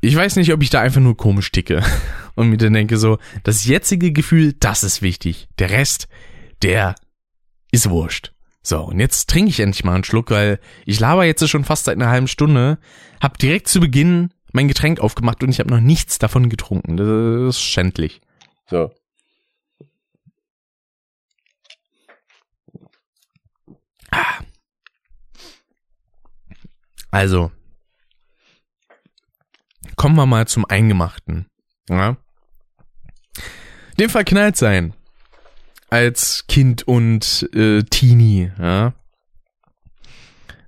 ich 0.00 0.14
weiß 0.14 0.36
nicht, 0.36 0.52
ob 0.52 0.62
ich 0.62 0.70
da 0.70 0.80
einfach 0.80 1.00
nur 1.00 1.16
komisch 1.16 1.50
ticke 1.50 1.82
und 2.36 2.50
mir 2.50 2.58
dann 2.58 2.74
denke 2.74 2.96
so, 2.96 3.18
das 3.42 3.64
jetzige 3.64 4.12
Gefühl, 4.12 4.52
das 4.52 4.84
ist 4.84 5.02
wichtig. 5.02 5.48
Der 5.58 5.70
Rest, 5.70 6.08
der 6.62 6.94
ist 7.72 7.90
wurscht. 7.90 8.32
So, 8.62 8.82
und 8.82 9.00
jetzt 9.00 9.28
trinke 9.30 9.50
ich 9.50 9.60
endlich 9.60 9.84
mal 9.84 9.94
einen 9.94 10.04
Schluck, 10.04 10.30
weil 10.30 10.60
ich 10.84 11.00
laber 11.00 11.24
jetzt 11.24 11.48
schon 11.48 11.64
fast 11.64 11.84
seit 11.84 11.96
einer 11.96 12.10
halben 12.10 12.28
Stunde, 12.28 12.78
hab 13.20 13.38
direkt 13.38 13.68
zu 13.68 13.80
Beginn 13.80 14.30
mein 14.52 14.68
Getränk 14.68 15.00
aufgemacht 15.00 15.42
und 15.42 15.50
ich 15.50 15.60
habe 15.60 15.70
noch 15.70 15.80
nichts 15.80 16.18
davon 16.18 16.48
getrunken. 16.48 16.96
Das 16.96 17.56
ist 17.56 17.62
schändlich. 17.62 18.20
So. 18.70 18.90
Also, 27.10 27.50
kommen 29.96 30.16
wir 30.16 30.26
mal 30.26 30.46
zum 30.46 30.64
Eingemachten. 30.64 31.46
Ja? 31.88 32.16
Dem 33.98 34.10
verknallt 34.10 34.56
sein. 34.56 34.94
Als 35.88 36.46
Kind 36.48 36.86
und 36.86 37.48
äh, 37.54 37.82
Teenie, 37.84 38.52
ja. 38.58 38.94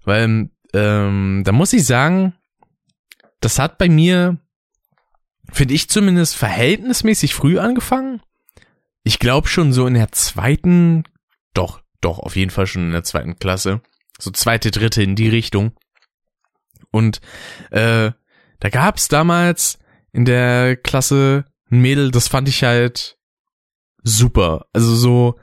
Weil, 0.04 0.50
ähm, 0.72 1.42
da 1.44 1.52
muss 1.52 1.72
ich 1.72 1.84
sagen, 1.84 2.34
das 3.40 3.58
hat 3.58 3.78
bei 3.78 3.88
mir, 3.88 4.38
finde 5.52 5.74
ich 5.74 5.90
zumindest, 5.90 6.36
verhältnismäßig 6.36 7.34
früh 7.34 7.58
angefangen. 7.58 8.22
Ich 9.02 9.18
glaube 9.18 9.48
schon 9.48 9.72
so 9.72 9.86
in 9.86 9.94
der 9.94 10.12
zweiten, 10.12 11.04
doch, 11.52 11.80
doch, 12.00 12.18
auf 12.18 12.36
jeden 12.36 12.50
Fall 12.50 12.66
schon 12.66 12.86
in 12.86 12.92
der 12.92 13.04
zweiten 13.04 13.38
Klasse. 13.38 13.80
So 14.18 14.30
zweite, 14.30 14.70
dritte 14.70 15.02
in 15.02 15.16
die 15.16 15.28
Richtung. 15.28 15.72
Und 16.90 17.20
äh, 17.70 18.12
da 18.60 18.68
gab's 18.70 19.08
damals 19.08 19.78
in 20.12 20.24
der 20.24 20.76
Klasse 20.76 21.44
ein 21.70 21.80
Mädel, 21.80 22.10
das 22.10 22.28
fand 22.28 22.48
ich 22.48 22.64
halt 22.64 23.18
super. 24.02 24.66
Also 24.72 24.94
so, 24.94 25.38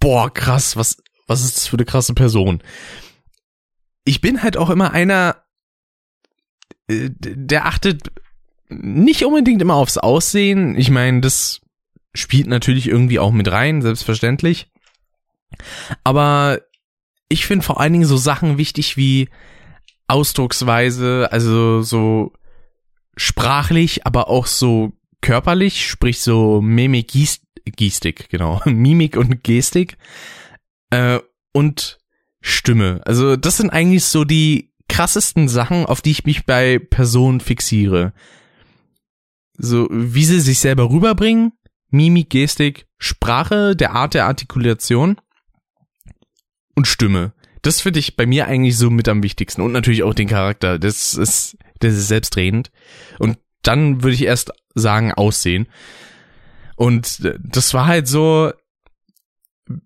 boah, 0.00 0.32
krass, 0.32 0.76
was, 0.76 1.02
was 1.26 1.44
ist 1.44 1.56
das 1.56 1.66
für 1.66 1.76
eine 1.76 1.84
krasse 1.84 2.14
Person? 2.14 2.62
Ich 4.04 4.20
bin 4.20 4.42
halt 4.42 4.56
auch 4.56 4.70
immer 4.70 4.92
einer, 4.92 5.44
äh, 6.88 7.10
der 7.10 7.66
achtet 7.66 8.10
nicht 8.68 9.24
unbedingt 9.24 9.62
immer 9.62 9.74
aufs 9.74 9.98
Aussehen. 9.98 10.76
Ich 10.76 10.90
meine, 10.90 11.20
das 11.20 11.60
spielt 12.14 12.48
natürlich 12.48 12.88
irgendwie 12.88 13.18
auch 13.18 13.32
mit 13.32 13.50
rein, 13.50 13.82
selbstverständlich. 13.82 14.70
Aber 16.04 16.60
ich 17.28 17.46
finde 17.46 17.64
vor 17.64 17.80
allen 17.80 17.92
Dingen 17.92 18.04
so 18.04 18.16
Sachen 18.16 18.58
wichtig 18.58 18.96
wie 18.96 19.28
Ausdrucksweise, 20.08 21.28
also 21.30 21.82
so 21.82 22.32
sprachlich, 23.16 24.06
aber 24.06 24.28
auch 24.28 24.46
so 24.46 24.92
körperlich, 25.20 25.86
sprich 25.88 26.20
so 26.20 26.60
Mimik, 26.60 27.12
Gestik, 27.76 28.28
genau, 28.30 28.60
Mimik 28.64 29.16
und 29.16 29.44
Gestik 29.44 29.98
äh, 30.90 31.18
und 31.52 31.98
Stimme. 32.40 33.00
Also 33.04 33.36
das 33.36 33.58
sind 33.58 33.70
eigentlich 33.70 34.04
so 34.04 34.24
die 34.24 34.72
krassesten 34.88 35.48
Sachen, 35.48 35.84
auf 35.84 36.00
die 36.00 36.12
ich 36.12 36.24
mich 36.24 36.46
bei 36.46 36.78
Personen 36.78 37.40
fixiere. 37.40 38.12
So 39.58 39.88
wie 39.90 40.24
sie 40.24 40.40
sich 40.40 40.60
selber 40.60 40.88
rüberbringen, 40.90 41.52
Mimik, 41.90 42.30
Gestik, 42.30 42.86
Sprache, 42.98 43.74
der 43.76 43.92
Art 43.92 44.14
der 44.14 44.26
Artikulation 44.26 45.20
und 46.74 46.86
Stimme. 46.86 47.32
Das 47.62 47.80
finde 47.80 47.98
ich 47.98 48.16
bei 48.16 48.26
mir 48.26 48.46
eigentlich 48.46 48.76
so 48.76 48.90
mit 48.90 49.08
am 49.08 49.22
wichtigsten. 49.22 49.62
Und 49.62 49.72
natürlich 49.72 50.02
auch 50.02 50.14
den 50.14 50.28
Charakter. 50.28 50.78
Das 50.78 51.14
ist, 51.14 51.56
das 51.80 51.94
ist 51.94 52.08
selbstredend. 52.08 52.70
Und 53.18 53.38
dann 53.62 54.02
würde 54.02 54.14
ich 54.14 54.22
erst 54.22 54.52
sagen, 54.74 55.12
Aussehen. 55.12 55.68
Und 56.76 57.32
das 57.42 57.74
war 57.74 57.86
halt 57.86 58.06
so, 58.06 58.52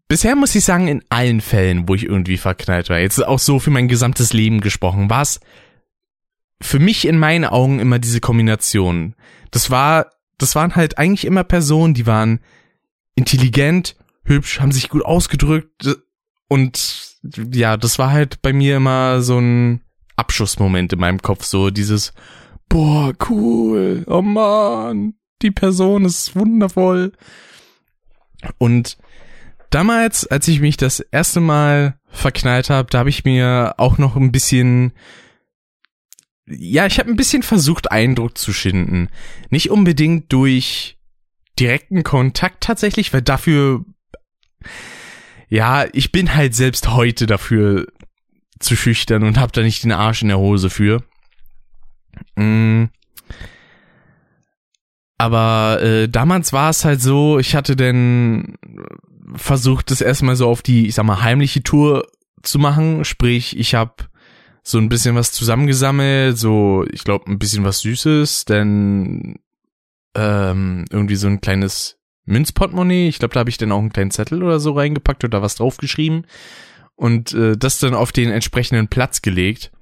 bisher 0.08 0.36
muss 0.36 0.54
ich 0.54 0.64
sagen, 0.64 0.88
in 0.88 1.02
allen 1.08 1.40
Fällen, 1.40 1.88
wo 1.88 1.94
ich 1.94 2.04
irgendwie 2.04 2.36
verknallt 2.36 2.90
war, 2.90 2.98
jetzt 2.98 3.24
auch 3.24 3.38
so 3.38 3.58
für 3.58 3.70
mein 3.70 3.88
gesamtes 3.88 4.32
Leben 4.32 4.60
gesprochen, 4.60 5.10
war 5.10 5.22
es 5.22 5.40
für 6.60 6.78
mich 6.78 7.06
in 7.06 7.18
meinen 7.18 7.44
Augen 7.44 7.80
immer 7.80 7.98
diese 7.98 8.20
Kombination. 8.20 9.14
Das 9.50 9.70
war, 9.70 10.10
das 10.38 10.54
waren 10.54 10.76
halt 10.76 10.98
eigentlich 10.98 11.24
immer 11.24 11.44
Personen, 11.44 11.94
die 11.94 12.06
waren 12.06 12.40
intelligent, 13.14 13.96
hübsch, 14.24 14.60
haben 14.60 14.72
sich 14.72 14.88
gut 14.88 15.04
ausgedrückt 15.04 15.96
und 16.48 17.11
ja, 17.52 17.76
das 17.76 17.98
war 17.98 18.10
halt 18.10 18.42
bei 18.42 18.52
mir 18.52 18.76
immer 18.76 19.22
so 19.22 19.38
ein 19.38 19.82
Abschussmoment 20.16 20.92
in 20.92 21.00
meinem 21.00 21.22
Kopf, 21.22 21.44
so 21.44 21.70
dieses, 21.70 22.12
boah, 22.68 23.12
cool, 23.28 24.04
oh 24.06 24.22
man, 24.22 25.14
die 25.40 25.50
Person 25.50 26.04
ist 26.04 26.34
wundervoll. 26.36 27.12
Und 28.58 28.98
damals, 29.70 30.26
als 30.26 30.48
ich 30.48 30.60
mich 30.60 30.76
das 30.76 31.00
erste 31.00 31.40
Mal 31.40 31.98
verknallt 32.08 32.70
habe, 32.70 32.90
da 32.90 32.98
habe 32.98 33.10
ich 33.10 33.24
mir 33.24 33.74
auch 33.78 33.98
noch 33.98 34.16
ein 34.16 34.32
bisschen 34.32 34.92
ja, 36.46 36.86
ich 36.86 36.98
habe 36.98 37.10
ein 37.10 37.16
bisschen 37.16 37.42
versucht, 37.42 37.90
Eindruck 37.90 38.36
zu 38.36 38.52
schinden. 38.52 39.08
Nicht 39.50 39.70
unbedingt 39.70 40.32
durch 40.32 40.98
direkten 41.58 42.02
Kontakt 42.02 42.62
tatsächlich, 42.62 43.12
weil 43.12 43.22
dafür, 43.22 43.84
ja, 45.52 45.84
ich 45.92 46.12
bin 46.12 46.34
halt 46.34 46.54
selbst 46.54 46.88
heute 46.88 47.26
dafür 47.26 47.86
zu 48.58 48.74
schüchtern 48.74 49.22
und 49.22 49.38
hab 49.38 49.52
da 49.52 49.60
nicht 49.60 49.84
den 49.84 49.92
Arsch 49.92 50.22
in 50.22 50.28
der 50.28 50.38
Hose 50.38 50.70
für. 50.70 51.04
Mm. 52.36 52.84
Aber 55.18 55.82
äh, 55.82 56.08
damals 56.08 56.54
war 56.54 56.70
es 56.70 56.86
halt 56.86 57.02
so, 57.02 57.38
ich 57.38 57.54
hatte 57.54 57.76
dann 57.76 58.56
versucht, 59.34 59.90
das 59.90 60.00
erstmal 60.00 60.36
so 60.36 60.48
auf 60.48 60.62
die, 60.62 60.86
ich 60.86 60.94
sag 60.94 61.04
mal, 61.04 61.20
heimliche 61.20 61.62
Tour 61.62 62.06
zu 62.42 62.58
machen. 62.58 63.04
Sprich, 63.04 63.54
ich 63.58 63.74
habe 63.74 64.04
so 64.62 64.78
ein 64.78 64.88
bisschen 64.88 65.16
was 65.16 65.32
zusammengesammelt, 65.32 66.38
so, 66.38 66.86
ich 66.90 67.04
glaube, 67.04 67.30
ein 67.30 67.38
bisschen 67.38 67.62
was 67.62 67.80
Süßes, 67.80 68.46
denn 68.46 69.38
ähm, 70.14 70.86
irgendwie 70.90 71.16
so 71.16 71.26
ein 71.26 71.42
kleines 71.42 72.01
Münzportemonnaie. 72.24 73.08
Ich 73.08 73.18
glaube, 73.18 73.34
da 73.34 73.40
habe 73.40 73.50
ich 73.50 73.58
dann 73.58 73.72
auch 73.72 73.78
einen 73.78 73.92
kleinen 73.92 74.10
Zettel 74.10 74.42
oder 74.42 74.60
so 74.60 74.72
reingepackt 74.72 75.24
oder 75.24 75.42
was 75.42 75.56
draufgeschrieben 75.56 76.26
und 76.94 77.32
äh, 77.32 77.56
das 77.56 77.78
dann 77.78 77.94
auf 77.94 78.12
den 78.12 78.30
entsprechenden 78.30 78.88
Platz 78.88 79.22
gelegt. 79.22 79.72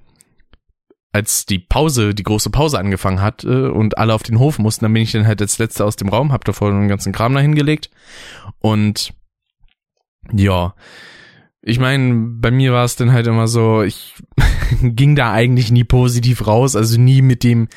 Als 1.13 1.45
die 1.45 1.59
Pause, 1.59 2.15
die 2.15 2.23
große 2.23 2.51
Pause 2.51 2.79
angefangen 2.79 3.21
hat 3.21 3.43
äh, 3.43 3.67
und 3.67 3.97
alle 3.97 4.13
auf 4.13 4.23
den 4.23 4.39
Hof 4.39 4.59
mussten, 4.59 4.85
dann 4.85 4.93
bin 4.93 5.03
ich 5.03 5.11
dann 5.11 5.27
halt 5.27 5.41
als 5.41 5.59
letzter 5.59 5.85
aus 5.85 5.97
dem 5.97 6.07
Raum, 6.07 6.31
hab 6.31 6.45
davor 6.45 6.71
den 6.71 6.87
ganzen 6.87 7.11
Kram 7.11 7.33
dahin 7.33 7.53
gelegt 7.53 7.89
und 8.59 9.13
ja, 10.31 10.73
ich 11.61 11.79
meine, 11.79 12.27
bei 12.39 12.49
mir 12.49 12.73
war 12.73 12.85
es 12.85 12.95
dann 12.95 13.11
halt 13.11 13.27
immer 13.27 13.47
so, 13.47 13.83
ich 13.83 14.15
ging 14.81 15.15
da 15.15 15.31
eigentlich 15.31 15.71
nie 15.71 15.83
positiv 15.83 16.47
raus, 16.47 16.75
also 16.75 16.99
nie 16.99 17.21
mit 17.21 17.43
dem, 17.43 17.67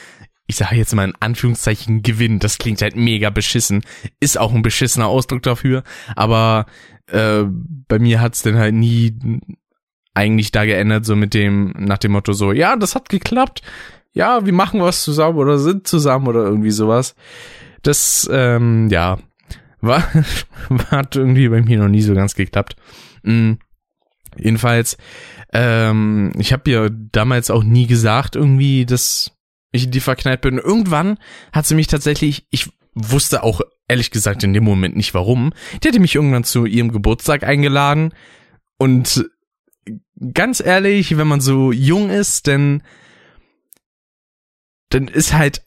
ich 0.46 0.56
sage 0.56 0.76
jetzt 0.76 0.94
mal 0.94 1.04
in 1.08 1.14
Anführungszeichen 1.20 2.02
Gewinn. 2.02 2.38
Das 2.38 2.58
klingt 2.58 2.82
halt 2.82 2.96
mega 2.96 3.30
beschissen. 3.30 3.82
Ist 4.20 4.38
auch 4.38 4.54
ein 4.54 4.62
beschissener 4.62 5.06
Ausdruck 5.06 5.42
dafür. 5.42 5.82
Aber 6.16 6.66
äh, 7.06 7.44
bei 7.88 7.98
mir 7.98 8.20
hat's 8.20 8.42
dann 8.42 8.56
halt 8.58 8.74
nie 8.74 9.16
eigentlich 10.14 10.52
da 10.52 10.64
geändert, 10.64 11.04
so 11.04 11.16
mit 11.16 11.34
dem, 11.34 11.74
nach 11.76 11.98
dem 11.98 12.12
Motto 12.12 12.32
so, 12.32 12.52
ja, 12.52 12.76
das 12.76 12.94
hat 12.94 13.08
geklappt. 13.08 13.62
Ja, 14.12 14.46
wir 14.46 14.52
machen 14.52 14.80
was 14.80 15.02
zusammen 15.02 15.38
oder 15.38 15.58
sind 15.58 15.88
zusammen 15.88 16.28
oder 16.28 16.44
irgendwie 16.44 16.70
sowas. 16.70 17.16
Das, 17.82 18.28
ähm, 18.32 18.88
ja, 18.90 19.18
war, 19.80 20.04
hat 20.90 21.16
irgendwie 21.16 21.48
bei 21.48 21.62
mir 21.62 21.78
noch 21.78 21.88
nie 21.88 22.02
so 22.02 22.14
ganz 22.14 22.34
geklappt. 22.34 22.76
Mhm. 23.22 23.58
Jedenfalls, 24.36 24.96
ähm, 25.52 26.32
ich 26.38 26.52
habe 26.52 26.70
ja 26.70 26.88
damals 26.90 27.50
auch 27.50 27.62
nie 27.62 27.86
gesagt, 27.86 28.36
irgendwie, 28.36 28.86
dass 28.86 29.33
ich 29.74 29.84
in 29.84 29.90
die 29.90 30.00
verknallt 30.00 30.40
bin. 30.40 30.58
Irgendwann 30.58 31.18
hat 31.52 31.66
sie 31.66 31.74
mich 31.74 31.88
tatsächlich, 31.88 32.46
ich 32.50 32.70
wusste 32.94 33.42
auch 33.42 33.60
ehrlich 33.88 34.10
gesagt 34.10 34.44
in 34.44 34.52
dem 34.52 34.64
Moment 34.64 34.96
nicht 34.96 35.14
warum. 35.14 35.52
Die 35.82 35.88
hatte 35.88 36.00
mich 36.00 36.14
irgendwann 36.14 36.44
zu 36.44 36.64
ihrem 36.64 36.92
Geburtstag 36.92 37.42
eingeladen 37.42 38.14
und 38.78 39.28
ganz 40.32 40.60
ehrlich, 40.60 41.18
wenn 41.18 41.26
man 41.26 41.40
so 41.40 41.72
jung 41.72 42.08
ist, 42.08 42.46
denn 42.46 42.82
dann 44.90 45.08
ist 45.08 45.34
halt 45.34 45.62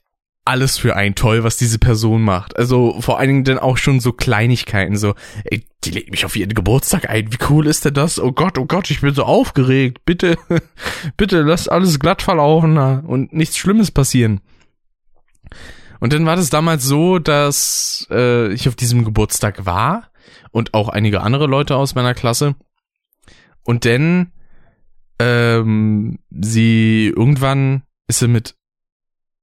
alles 0.48 0.78
für 0.78 0.96
einen 0.96 1.14
toll, 1.14 1.44
was 1.44 1.58
diese 1.58 1.78
Person 1.78 2.22
macht. 2.22 2.56
Also 2.56 3.00
vor 3.02 3.18
allen 3.18 3.28
Dingen 3.28 3.44
dann 3.44 3.58
auch 3.58 3.76
schon 3.76 4.00
so 4.00 4.12
Kleinigkeiten, 4.12 4.96
so, 4.96 5.14
ey, 5.44 5.66
die 5.84 5.90
legt 5.90 6.10
mich 6.10 6.24
auf 6.24 6.34
ihren 6.36 6.54
Geburtstag 6.54 7.08
ein, 7.10 7.30
wie 7.30 7.38
cool 7.50 7.66
ist 7.66 7.84
denn 7.84 7.92
das? 7.92 8.18
Oh 8.18 8.32
Gott, 8.32 8.56
oh 8.56 8.64
Gott, 8.64 8.90
ich 8.90 9.02
bin 9.02 9.14
so 9.14 9.24
aufgeregt, 9.24 10.06
bitte, 10.06 10.38
bitte, 11.18 11.42
lass 11.42 11.68
alles 11.68 12.00
glatt 12.00 12.22
verlaufen 12.22 12.78
und 12.78 13.34
nichts 13.34 13.58
Schlimmes 13.58 13.90
passieren. 13.90 14.40
Und 16.00 16.14
dann 16.14 16.24
war 16.24 16.36
das 16.36 16.48
damals 16.48 16.84
so, 16.84 17.18
dass 17.18 18.06
äh, 18.10 18.50
ich 18.52 18.68
auf 18.68 18.76
diesem 18.76 19.04
Geburtstag 19.04 19.66
war 19.66 20.10
und 20.50 20.72
auch 20.72 20.88
einige 20.88 21.20
andere 21.20 21.46
Leute 21.46 21.76
aus 21.76 21.94
meiner 21.94 22.14
Klasse. 22.14 22.54
Und 23.64 23.84
dann 23.84 24.32
ähm, 25.18 26.20
sie 26.30 27.12
irgendwann 27.14 27.82
ist 28.06 28.20
sie 28.20 28.28
mit 28.28 28.57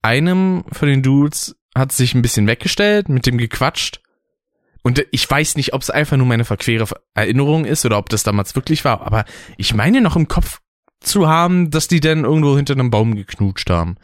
einem 0.06 0.64
von 0.72 0.88
den 0.88 1.02
Dudes 1.02 1.56
hat 1.76 1.92
sich 1.92 2.14
ein 2.14 2.22
bisschen 2.22 2.48
weggestellt, 2.48 3.10
mit 3.10 3.26
dem 3.26 3.40
gequatscht. 3.40 4.02
Und 4.84 5.04
ich 5.12 5.30
weiß 5.30 5.58
nicht, 5.58 5.74
ob 5.74 5.82
es 5.82 5.90
einfach 5.90 6.16
nur 6.16 6.28
meine 6.28 6.46
verquere 6.46 6.86
Erinnerung 7.16 7.66
ist 7.66 7.86
oder 7.86 7.98
ob 7.98 8.10
das 8.10 8.22
damals 8.22 8.56
wirklich 8.56 8.86
war, 8.86 9.02
aber 9.02 9.26
ich 9.58 9.74
meine 9.74 10.00
noch 10.02 10.16
im 10.16 10.28
Kopf 10.28 10.62
zu 11.00 11.28
haben, 11.28 11.72
dass 11.72 11.88
die 11.88 12.00
dann 12.00 12.24
irgendwo 12.24 12.56
hinter 12.56 12.74
einem 12.74 12.92
Baum 12.92 13.16
geknutscht 13.16 13.70
haben. 13.72 13.96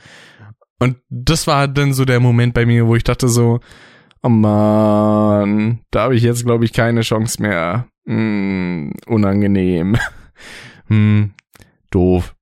Und 0.79 0.97
das 1.09 1.45
war 1.45 1.67
dann 1.67 1.93
so 1.93 2.03
der 2.03 2.19
Moment 2.19 2.55
bei 2.55 2.65
mir, 2.65 2.87
wo 2.87 2.95
ich 2.95 3.03
dachte 3.03 3.29
so, 3.29 3.59
oh 4.23 4.29
man, 4.29 5.81
da 5.91 6.03
habe 6.03 6.15
ich 6.15 6.23
jetzt 6.23 6.43
glaube 6.45 6.65
ich 6.65 6.73
keine 6.73 7.01
Chance 7.01 7.43
mehr. 7.43 7.87
Hm, 8.07 8.93
unangenehm. 9.05 9.97
hm, 10.87 11.33
doof. 11.91 12.35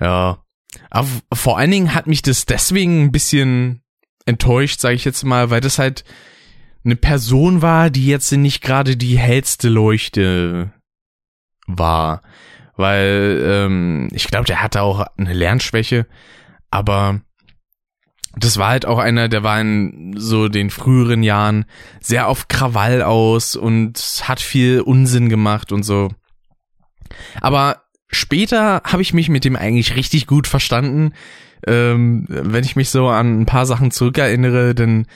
Ja, 0.00 0.42
aber 0.90 1.08
vor 1.32 1.58
allen 1.58 1.70
Dingen 1.70 1.94
hat 1.94 2.06
mich 2.06 2.22
das 2.22 2.46
deswegen 2.46 3.04
ein 3.04 3.12
bisschen 3.12 3.82
enttäuscht, 4.26 4.80
sage 4.80 4.96
ich 4.96 5.04
jetzt 5.04 5.24
mal, 5.24 5.50
weil 5.50 5.60
das 5.60 5.78
halt 5.78 6.04
eine 6.84 6.96
Person 6.96 7.62
war, 7.62 7.90
die 7.90 8.06
jetzt 8.06 8.30
nicht 8.32 8.62
gerade 8.62 8.96
die 8.96 9.18
hellste 9.18 9.68
Leuchte 9.68 10.72
war. 11.66 12.22
Weil 12.76 13.42
ähm, 13.44 14.08
ich 14.12 14.26
glaube, 14.26 14.46
der 14.46 14.62
hatte 14.62 14.82
auch 14.82 15.06
eine 15.16 15.34
Lernschwäche, 15.34 16.06
aber 16.70 17.20
das 18.36 18.56
war 18.58 18.68
halt 18.68 18.86
auch 18.86 18.98
einer, 18.98 19.28
der 19.28 19.42
war 19.42 19.60
in 19.60 20.14
so 20.16 20.48
den 20.48 20.70
früheren 20.70 21.22
Jahren 21.22 21.66
sehr 22.00 22.28
auf 22.28 22.48
Krawall 22.48 23.02
aus 23.02 23.56
und 23.56 23.98
hat 24.22 24.40
viel 24.40 24.80
Unsinn 24.80 25.28
gemacht 25.28 25.72
und 25.72 25.82
so. 25.82 26.10
Aber 27.40 27.82
Später 28.10 28.82
habe 28.84 29.02
ich 29.02 29.14
mich 29.14 29.28
mit 29.28 29.44
dem 29.44 29.56
eigentlich 29.56 29.96
richtig 29.96 30.26
gut 30.26 30.46
verstanden. 30.46 31.12
Ähm, 31.66 32.26
wenn 32.28 32.64
ich 32.64 32.76
mich 32.76 32.90
so 32.90 33.08
an 33.08 33.42
ein 33.42 33.46
paar 33.46 33.66
Sachen 33.66 33.90
zurückerinnere, 33.90 34.74
dann 34.74 35.06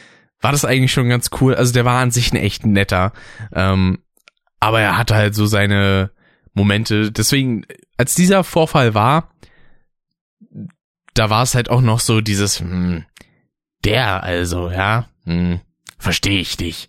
war 0.41 0.53
das 0.53 0.65
eigentlich 0.65 0.93
schon 0.93 1.09
ganz 1.09 1.31
cool. 1.41 1.55
Also 1.55 1.73
der 1.73 1.85
war 1.85 2.01
an 2.01 2.11
sich 2.11 2.33
ein 2.33 2.37
echt 2.37 2.67
netter. 2.67 3.13
Ähm, 3.53 3.99
aber 4.61 4.81
er 4.81 4.97
hatte 4.97 5.15
halt 5.15 5.35
so 5.35 5.47
seine 5.47 6.11
Momente. 6.53 7.11
Deswegen, 7.11 7.67
als 7.97 8.15
dieser 8.15 8.45
Vorfall 8.45 8.95
war, 8.95 9.31
da 11.15 11.31
war 11.31 11.43
es 11.43 11.55
halt 11.55 11.71
auch 11.71 11.81
noch 11.81 12.01
so 12.01 12.21
dieses, 12.21 12.61
hm, 12.61 13.05
der 13.85 14.23
also, 14.23 14.71
ja, 14.71 15.09
hm, 15.25 15.61
verstehe 15.99 16.41
ich 16.41 16.57
dich. 16.57 16.89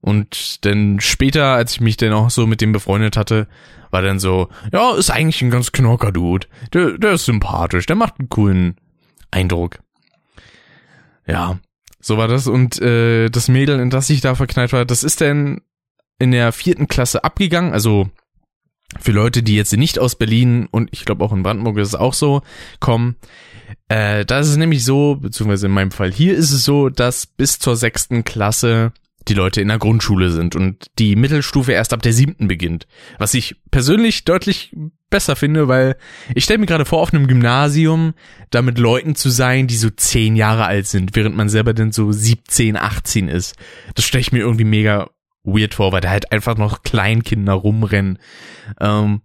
Und 0.00 0.64
dann 0.64 1.00
später, 1.00 1.54
als 1.54 1.72
ich 1.72 1.80
mich 1.80 1.96
dann 1.96 2.12
auch 2.12 2.30
so 2.30 2.46
mit 2.46 2.60
dem 2.60 2.72
befreundet 2.72 3.16
hatte, 3.16 3.48
war 3.96 4.02
dann 4.02 4.18
so, 4.18 4.50
ja, 4.74 4.94
ist 4.94 5.08
eigentlich 5.08 5.40
ein 5.40 5.50
ganz 5.50 5.72
knocker 5.72 6.12
Dude. 6.12 6.46
Der, 6.74 6.98
der 6.98 7.12
ist 7.12 7.24
sympathisch, 7.24 7.86
der 7.86 7.96
macht 7.96 8.18
einen 8.18 8.28
coolen 8.28 8.76
Eindruck. 9.30 9.78
Ja, 11.26 11.58
so 11.98 12.18
war 12.18 12.28
das. 12.28 12.46
Und 12.46 12.78
äh, 12.82 13.30
das 13.30 13.48
Mädel, 13.48 13.80
in 13.80 13.88
das 13.88 14.10
ich 14.10 14.20
da 14.20 14.34
verknallt 14.34 14.74
war, 14.74 14.84
das 14.84 15.02
ist 15.02 15.22
dann 15.22 15.62
in 16.18 16.30
der 16.30 16.52
vierten 16.52 16.88
Klasse 16.88 17.24
abgegangen. 17.24 17.72
Also 17.72 18.10
für 19.00 19.12
Leute, 19.12 19.42
die 19.42 19.56
jetzt 19.56 19.74
nicht 19.74 19.98
aus 19.98 20.14
Berlin 20.14 20.68
und 20.70 20.90
ich 20.92 21.06
glaube 21.06 21.24
auch 21.24 21.32
in 21.32 21.42
Brandenburg 21.42 21.78
ist 21.78 21.88
es 21.88 21.94
auch 21.94 22.12
so, 22.12 22.42
kommen. 22.80 23.16
Äh, 23.88 24.26
da 24.26 24.40
ist 24.40 24.48
es 24.48 24.58
nämlich 24.58 24.84
so, 24.84 25.16
beziehungsweise 25.16 25.68
in 25.68 25.72
meinem 25.72 25.90
Fall 25.90 26.12
hier 26.12 26.36
ist 26.36 26.52
es 26.52 26.66
so, 26.66 26.90
dass 26.90 27.26
bis 27.26 27.58
zur 27.58 27.76
sechsten 27.76 28.24
Klasse 28.24 28.92
die 29.28 29.34
Leute 29.34 29.60
in 29.60 29.68
der 29.68 29.78
Grundschule 29.78 30.30
sind 30.30 30.54
und 30.54 30.86
die 30.98 31.16
Mittelstufe 31.16 31.72
erst 31.72 31.92
ab 31.92 32.02
der 32.02 32.12
siebten 32.12 32.46
beginnt. 32.48 32.86
Was 33.18 33.34
ich 33.34 33.56
persönlich 33.70 34.24
deutlich 34.24 34.74
besser 35.10 35.36
finde, 35.36 35.68
weil 35.68 35.96
ich 36.34 36.44
stelle 36.44 36.58
mir 36.58 36.66
gerade 36.66 36.84
vor, 36.84 37.00
auf 37.00 37.12
einem 37.12 37.26
Gymnasium 37.26 38.14
da 38.50 38.62
mit 38.62 38.78
Leuten 38.78 39.14
zu 39.14 39.30
sein, 39.30 39.66
die 39.66 39.76
so 39.76 39.90
zehn 39.90 40.36
Jahre 40.36 40.66
alt 40.66 40.86
sind, 40.86 41.16
während 41.16 41.36
man 41.36 41.48
selber 41.48 41.74
dann 41.74 41.92
so 41.92 42.12
17, 42.12 42.76
18 42.76 43.28
ist. 43.28 43.56
Das 43.94 44.04
stelle 44.04 44.20
ich 44.20 44.32
mir 44.32 44.40
irgendwie 44.40 44.64
mega 44.64 45.10
weird 45.42 45.74
vor, 45.74 45.92
weil 45.92 46.00
da 46.00 46.10
halt 46.10 46.32
einfach 46.32 46.56
noch 46.56 46.82
Kleinkinder 46.82 47.54
rumrennen. 47.54 48.18
Ähm, 48.80 49.22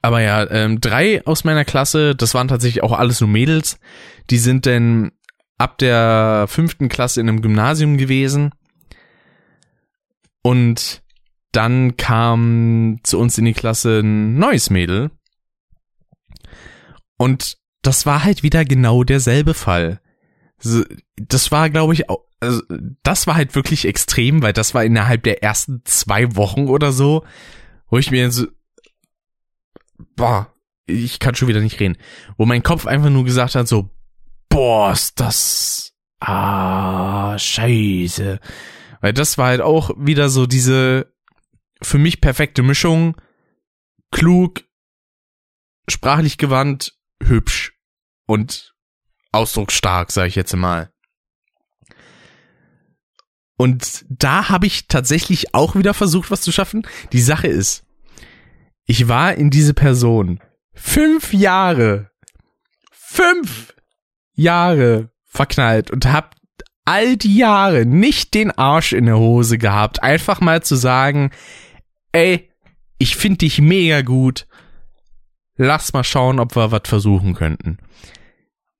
aber 0.00 0.20
ja, 0.20 0.48
ähm, 0.50 0.80
drei 0.80 1.24
aus 1.26 1.44
meiner 1.44 1.64
Klasse, 1.64 2.14
das 2.14 2.34
waren 2.34 2.48
tatsächlich 2.48 2.82
auch 2.82 2.92
alles 2.92 3.20
nur 3.20 3.30
Mädels, 3.30 3.78
die 4.30 4.38
sind 4.38 4.66
denn 4.66 5.12
ab 5.58 5.78
der 5.78 6.46
fünften 6.48 6.88
Klasse 6.88 7.20
in 7.20 7.28
einem 7.28 7.42
Gymnasium 7.42 7.98
gewesen 7.98 8.52
und 10.42 11.02
dann 11.52 11.96
kam 11.96 12.98
zu 13.02 13.18
uns 13.18 13.38
in 13.38 13.44
die 13.44 13.52
Klasse 13.52 14.00
ein 14.00 14.38
neues 14.38 14.70
Mädel. 14.70 15.10
Und 17.18 17.58
das 17.82 18.06
war 18.06 18.24
halt 18.24 18.42
wieder 18.42 18.64
genau 18.64 19.04
derselbe 19.04 19.54
Fall. 19.54 20.00
Das 21.16 21.52
war, 21.52 21.68
glaube 21.68 21.92
ich, 21.92 22.08
auch, 22.08 22.24
also 22.40 22.62
das 23.02 23.26
war 23.26 23.34
halt 23.34 23.54
wirklich 23.54 23.86
extrem, 23.86 24.42
weil 24.42 24.52
das 24.52 24.74
war 24.74 24.84
innerhalb 24.84 25.22
der 25.24 25.42
ersten 25.42 25.82
zwei 25.84 26.34
Wochen 26.36 26.68
oder 26.68 26.92
so, 26.92 27.24
wo 27.88 27.98
ich 27.98 28.10
mir 28.10 28.30
so, 28.30 28.46
boah, 30.16 30.52
ich 30.86 31.18
kann 31.18 31.34
schon 31.34 31.48
wieder 31.48 31.60
nicht 31.60 31.80
reden, 31.80 31.98
wo 32.36 32.46
mein 32.46 32.62
Kopf 32.62 32.86
einfach 32.86 33.10
nur 33.10 33.24
gesagt 33.24 33.54
hat 33.54 33.68
so, 33.68 33.90
boah, 34.48 34.92
ist 34.92 35.20
das 35.20 35.92
ah, 36.20 37.38
scheiße. 37.38 38.40
Weil 39.02 39.12
das 39.12 39.36
war 39.36 39.48
halt 39.48 39.60
auch 39.60 39.90
wieder 39.98 40.30
so 40.30 40.46
diese 40.46 41.12
für 41.82 41.98
mich 41.98 42.20
perfekte 42.20 42.62
Mischung. 42.62 43.20
Klug, 44.12 44.62
sprachlich 45.88 46.38
gewandt, 46.38 46.94
hübsch 47.22 47.74
und 48.26 48.74
ausdrucksstark, 49.32 50.12
sage 50.12 50.28
ich 50.28 50.36
jetzt 50.36 50.54
mal. 50.54 50.92
Und 53.56 54.04
da 54.08 54.48
habe 54.48 54.66
ich 54.66 54.86
tatsächlich 54.86 55.54
auch 55.54 55.74
wieder 55.76 55.94
versucht, 55.94 56.30
was 56.30 56.42
zu 56.42 56.52
schaffen. 56.52 56.86
Die 57.12 57.20
Sache 57.20 57.48
ist, 57.48 57.84
ich 58.84 59.08
war 59.08 59.34
in 59.34 59.50
diese 59.50 59.74
Person 59.74 60.40
fünf 60.74 61.32
Jahre, 61.32 62.10
fünf 62.92 63.74
Jahre 64.34 65.10
verknallt 65.24 65.90
und 65.90 66.06
hab 66.06 66.36
all 66.84 67.16
die 67.16 67.36
Jahre 67.36 67.86
nicht 67.86 68.34
den 68.34 68.50
Arsch 68.50 68.92
in 68.92 69.06
der 69.06 69.18
Hose 69.18 69.58
gehabt, 69.58 70.02
einfach 70.02 70.40
mal 70.40 70.62
zu 70.62 70.74
sagen, 70.74 71.30
ey, 72.12 72.50
ich 72.98 73.16
finde 73.16 73.38
dich 73.38 73.60
mega 73.60 74.02
gut, 74.02 74.46
lass 75.56 75.92
mal 75.92 76.04
schauen, 76.04 76.38
ob 76.38 76.56
wir 76.56 76.70
was 76.72 76.82
versuchen 76.84 77.34
könnten. 77.34 77.78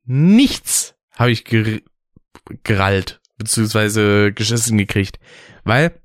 Nichts 0.05 0.95
habe 1.15 1.31
ich 1.31 1.45
ger 1.45 1.81
gerallt, 2.65 3.21
beziehungsweise 3.37 4.33
geschissen 4.33 4.77
gekriegt, 4.79 5.19
weil, 5.65 6.01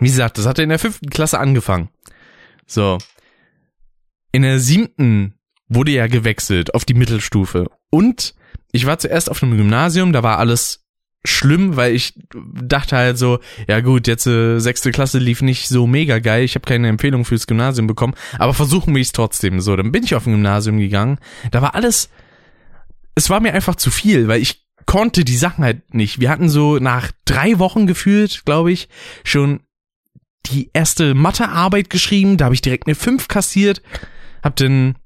wie 0.00 0.06
gesagt, 0.06 0.38
das 0.38 0.46
hatte 0.46 0.62
in 0.62 0.70
der 0.70 0.78
fünften 0.78 1.10
Klasse 1.10 1.38
angefangen. 1.38 1.90
So. 2.66 2.98
In 4.32 4.42
der 4.42 4.58
siebten 4.58 5.34
wurde 5.68 5.92
ja 5.92 6.06
gewechselt 6.06 6.74
auf 6.74 6.84
die 6.84 6.94
Mittelstufe 6.94 7.70
und 7.90 8.34
ich 8.72 8.86
war 8.86 8.98
zuerst 8.98 9.30
auf 9.30 9.42
einem 9.42 9.56
Gymnasium, 9.56 10.12
da 10.12 10.22
war 10.22 10.38
alles 10.38 10.83
schlimm, 11.24 11.76
weil 11.76 11.94
ich 11.94 12.14
dachte 12.54 12.96
halt 12.96 13.18
so, 13.18 13.38
ja 13.66 13.80
gut, 13.80 14.06
jetzt 14.06 14.26
äh, 14.26 14.58
sechste 14.58 14.90
Klasse 14.90 15.18
lief 15.18 15.40
nicht 15.42 15.68
so 15.68 15.86
mega 15.86 16.18
geil, 16.18 16.44
ich 16.44 16.54
habe 16.54 16.66
keine 16.66 16.88
Empfehlung 16.88 17.24
fürs 17.24 17.46
Gymnasium 17.46 17.86
bekommen, 17.86 18.14
aber 18.38 18.54
versuchen 18.54 18.94
wir 18.94 19.02
es 19.02 19.12
trotzdem. 19.12 19.60
So, 19.60 19.74
dann 19.76 19.92
bin 19.92 20.04
ich 20.04 20.14
auf 20.14 20.26
ein 20.26 20.32
Gymnasium 20.32 20.78
gegangen, 20.78 21.18
da 21.50 21.62
war 21.62 21.74
alles, 21.74 22.10
es 23.14 23.30
war 23.30 23.40
mir 23.40 23.54
einfach 23.54 23.76
zu 23.76 23.90
viel, 23.90 24.28
weil 24.28 24.42
ich 24.42 24.64
konnte 24.86 25.24
die 25.24 25.36
Sachen 25.36 25.64
halt 25.64 25.94
nicht. 25.94 26.20
Wir 26.20 26.28
hatten 26.28 26.50
so 26.50 26.78
nach 26.78 27.10
drei 27.24 27.58
Wochen 27.58 27.86
gefühlt, 27.86 28.44
glaube 28.44 28.70
ich, 28.70 28.88
schon 29.24 29.60
die 30.46 30.70
erste 30.74 31.14
Mathearbeit 31.14 31.88
geschrieben, 31.88 32.36
da 32.36 32.46
habe 32.46 32.54
ich 32.54 32.60
direkt 32.60 32.86
eine 32.86 32.94
5 32.94 33.28
kassiert, 33.28 33.80
hab 34.42 34.56
dann 34.56 34.96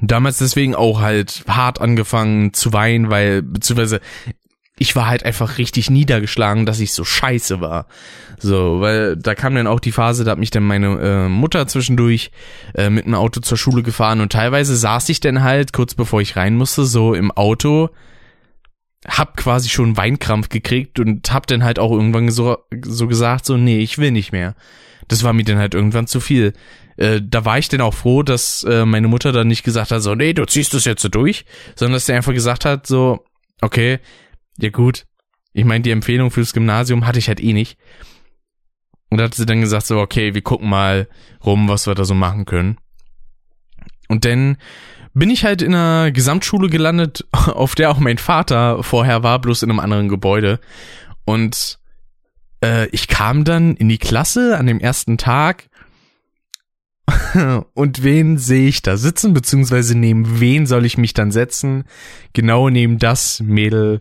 damals 0.00 0.38
deswegen 0.38 0.74
auch 0.74 1.00
halt 1.00 1.44
hart 1.46 1.80
angefangen 1.80 2.54
zu 2.54 2.72
weinen, 2.72 3.10
weil, 3.10 3.42
beziehungsweise 3.42 4.00
ich 4.82 4.96
war 4.96 5.06
halt 5.06 5.26
einfach 5.26 5.58
richtig 5.58 5.90
niedergeschlagen, 5.90 6.64
dass 6.64 6.80
ich 6.80 6.92
so 6.92 7.04
scheiße 7.04 7.60
war. 7.60 7.86
So, 8.38 8.80
weil 8.80 9.14
da 9.14 9.34
kam 9.34 9.54
dann 9.54 9.66
auch 9.66 9.78
die 9.78 9.92
Phase, 9.92 10.24
da 10.24 10.30
hat 10.30 10.38
mich 10.38 10.50
dann 10.50 10.62
meine 10.62 10.98
äh, 10.98 11.28
Mutter 11.28 11.66
zwischendurch 11.66 12.30
äh, 12.74 12.88
mit 12.88 13.04
einem 13.04 13.14
Auto 13.14 13.40
zur 13.40 13.58
Schule 13.58 13.82
gefahren 13.82 14.22
und 14.22 14.32
teilweise 14.32 14.74
saß 14.74 15.10
ich 15.10 15.20
dann 15.20 15.42
halt, 15.42 15.74
kurz 15.74 15.94
bevor 15.94 16.22
ich 16.22 16.34
rein 16.36 16.56
musste, 16.56 16.86
so 16.86 17.12
im 17.12 17.30
Auto, 17.30 17.90
hab 19.06 19.36
quasi 19.36 19.68
schon 19.68 19.98
Weinkrampf 19.98 20.48
gekriegt 20.48 20.98
und 20.98 21.30
hab 21.30 21.46
dann 21.46 21.62
halt 21.62 21.78
auch 21.78 21.92
irgendwann 21.92 22.30
so, 22.30 22.56
so 22.82 23.06
gesagt, 23.06 23.44
so, 23.44 23.58
nee, 23.58 23.80
ich 23.80 23.98
will 23.98 24.12
nicht 24.12 24.32
mehr. 24.32 24.54
Das 25.08 25.24
war 25.24 25.34
mir 25.34 25.44
dann 25.44 25.58
halt 25.58 25.74
irgendwann 25.74 26.06
zu 26.06 26.20
viel. 26.20 26.54
Äh, 26.96 27.20
da 27.22 27.44
war 27.44 27.58
ich 27.58 27.68
dann 27.68 27.82
auch 27.82 27.94
froh, 27.94 28.22
dass 28.22 28.62
äh, 28.62 28.86
meine 28.86 29.08
Mutter 29.08 29.32
dann 29.32 29.48
nicht 29.48 29.62
gesagt 29.62 29.90
hat, 29.90 30.00
so, 30.00 30.14
nee, 30.14 30.32
du 30.32 30.46
ziehst 30.46 30.72
das 30.72 30.86
jetzt 30.86 31.02
so 31.02 31.10
durch, 31.10 31.44
sondern 31.76 31.94
dass 31.96 32.06
sie 32.06 32.14
einfach 32.14 32.32
gesagt 32.32 32.64
hat, 32.64 32.86
so, 32.86 33.26
okay, 33.60 33.98
ja 34.62 34.70
gut, 34.70 35.06
ich 35.52 35.64
meine, 35.64 35.82
die 35.82 35.90
Empfehlung 35.90 36.30
fürs 36.30 36.52
Gymnasium 36.52 37.06
hatte 37.06 37.18
ich 37.18 37.28
halt 37.28 37.40
eh 37.40 37.52
nicht. 37.52 37.78
Und 39.10 39.18
da 39.18 39.24
hat 39.24 39.34
sie 39.34 39.46
dann 39.46 39.60
gesagt, 39.60 39.86
so, 39.86 39.98
okay, 39.98 40.34
wir 40.34 40.42
gucken 40.42 40.68
mal 40.68 41.08
rum, 41.44 41.68
was 41.68 41.86
wir 41.86 41.94
da 41.94 42.04
so 42.04 42.14
machen 42.14 42.44
können. 42.44 42.78
Und 44.08 44.24
dann 44.24 44.56
bin 45.12 45.30
ich 45.30 45.44
halt 45.44 45.62
in 45.62 45.74
einer 45.74 46.12
Gesamtschule 46.12 46.68
gelandet, 46.68 47.26
auf 47.32 47.74
der 47.74 47.90
auch 47.90 47.98
mein 47.98 48.18
Vater 48.18 48.82
vorher 48.82 49.22
war, 49.22 49.40
bloß 49.40 49.62
in 49.62 49.70
einem 49.70 49.80
anderen 49.80 50.08
Gebäude. 50.08 50.60
Und 51.24 51.80
äh, 52.62 52.86
ich 52.88 53.08
kam 53.08 53.44
dann 53.44 53.74
in 53.76 53.88
die 53.88 53.98
Klasse 53.98 54.56
an 54.56 54.66
dem 54.66 54.78
ersten 54.78 55.18
Tag 55.18 55.68
und 57.74 58.02
wen 58.02 58.38
sehe 58.38 58.68
ich 58.68 58.82
da 58.82 58.96
sitzen, 58.96 59.34
beziehungsweise 59.34 59.96
neben 59.96 60.40
wen 60.40 60.66
soll 60.66 60.84
ich 60.84 60.98
mich 60.98 61.14
dann 61.14 61.32
setzen? 61.32 61.84
Genau 62.32 62.68
neben 62.68 62.98
das 62.98 63.40
Mädel, 63.40 64.00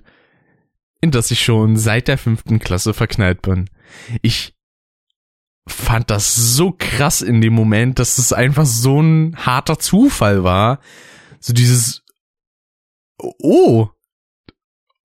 in 1.01 1.11
das 1.11 1.31
ich 1.31 1.43
schon 1.43 1.77
seit 1.77 2.07
der 2.07 2.17
fünften 2.17 2.59
Klasse 2.59 2.93
verknallt 2.93 3.41
bin. 3.41 3.69
Ich 4.21 4.53
fand 5.67 6.09
das 6.09 6.35
so 6.35 6.73
krass 6.77 7.21
in 7.21 7.41
dem 7.41 7.53
Moment, 7.53 7.99
dass 7.99 8.17
es 8.17 8.33
einfach 8.33 8.65
so 8.65 9.01
ein 9.01 9.35
harter 9.37 9.79
Zufall 9.79 10.43
war. 10.43 10.79
So 11.39 11.53
dieses, 11.53 12.03
oh, 13.17 13.87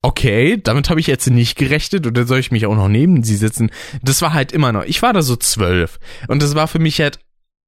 okay, 0.03 0.61
damit 0.63 0.91
habe 0.91 1.01
ich 1.01 1.07
jetzt 1.07 1.29
nicht 1.29 1.57
gerechnet 1.57 2.05
dann 2.17 2.27
soll 2.27 2.39
ich 2.39 2.51
mich 2.51 2.67
auch 2.67 2.75
noch 2.75 2.89
neben 2.89 3.23
sie 3.23 3.37
sitzen. 3.37 3.71
Das 4.03 4.21
war 4.23 4.33
halt 4.33 4.53
immer 4.53 4.73
noch, 4.73 4.85
ich 4.85 5.01
war 5.03 5.13
da 5.13 5.23
so 5.23 5.37
zwölf 5.37 5.99
und 6.29 6.43
das 6.43 6.55
war 6.55 6.69
für 6.69 6.79
mich 6.79 7.01
halt 7.01 7.21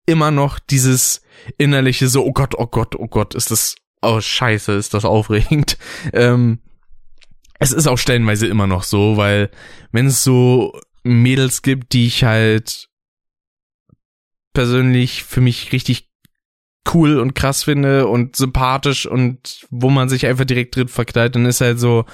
immer 0.07 0.31
noch 0.31 0.59
dieses 0.59 1.23
innerliche 1.59 2.09
so, 2.09 2.25
oh 2.25 2.33
Gott, 2.33 2.55
oh 2.57 2.67
Gott, 2.67 2.95
oh 2.97 3.09
Gott, 3.09 3.35
ist 3.35 3.51
das, 3.51 3.77
oh 4.03 4.21
scheiße, 4.21 4.73
ist 4.73 4.95
das 4.95 5.05
aufregend. 5.05 5.79
Ähm, 6.13 6.61
es 7.59 7.73
ist 7.73 7.87
auch 7.87 7.99
stellenweise 7.99 8.47
immer 8.47 8.67
noch 8.67 8.83
so, 8.83 9.17
weil 9.17 9.51
wenn 9.93 10.07
es 10.07 10.25
so 10.25 10.79
Mädels 11.03 11.63
gibt, 11.63 11.93
die 11.93 12.07
ich 12.07 12.25
halt 12.25 12.89
persönlich 14.53 15.23
für 15.23 15.41
mich 15.41 15.73
richtig 15.73 16.09
cool 16.95 17.19
und 17.19 17.35
krass 17.35 17.65
finde 17.65 18.07
und 18.07 18.37
sympathisch 18.37 19.07
und 19.07 19.67
wo 19.71 19.91
man 19.91 20.09
sich 20.09 20.27
einfach 20.27 20.45
direkt 20.45 20.77
drin 20.77 20.89
verknallt, 20.89 21.35
dann 21.35 21.47
ist 21.47 21.61
halt 21.61 21.81
so, 21.81 22.05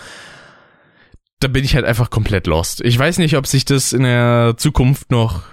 da 1.41 1.49
bin 1.49 1.65
ich 1.65 1.75
halt 1.75 1.85
einfach 1.85 2.11
komplett 2.11 2.47
lost. 2.47 2.81
Ich 2.83 2.99
weiß 2.99 3.19
nicht, 3.19 3.37
ob 3.37 3.47
sich 3.47 3.65
das 3.65 3.93
in 3.93 4.03
der 4.03 4.55
Zukunft 4.57 5.11
noch 5.11 5.45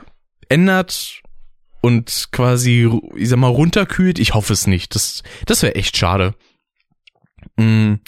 ändert 0.47 1.21
und 1.81 2.29
quasi, 2.31 2.89
ich 3.15 3.29
sag 3.29 3.39
mal, 3.39 3.47
runterkühlt. 3.47 4.19
Ich 4.19 4.33
hoffe 4.33 4.53
es 4.53 4.67
nicht. 4.67 4.95
Das, 4.95 5.23
das 5.45 5.63
wäre 5.63 5.75
echt 5.75 5.97
schade. 5.97 6.35
Mhm. 7.57 7.99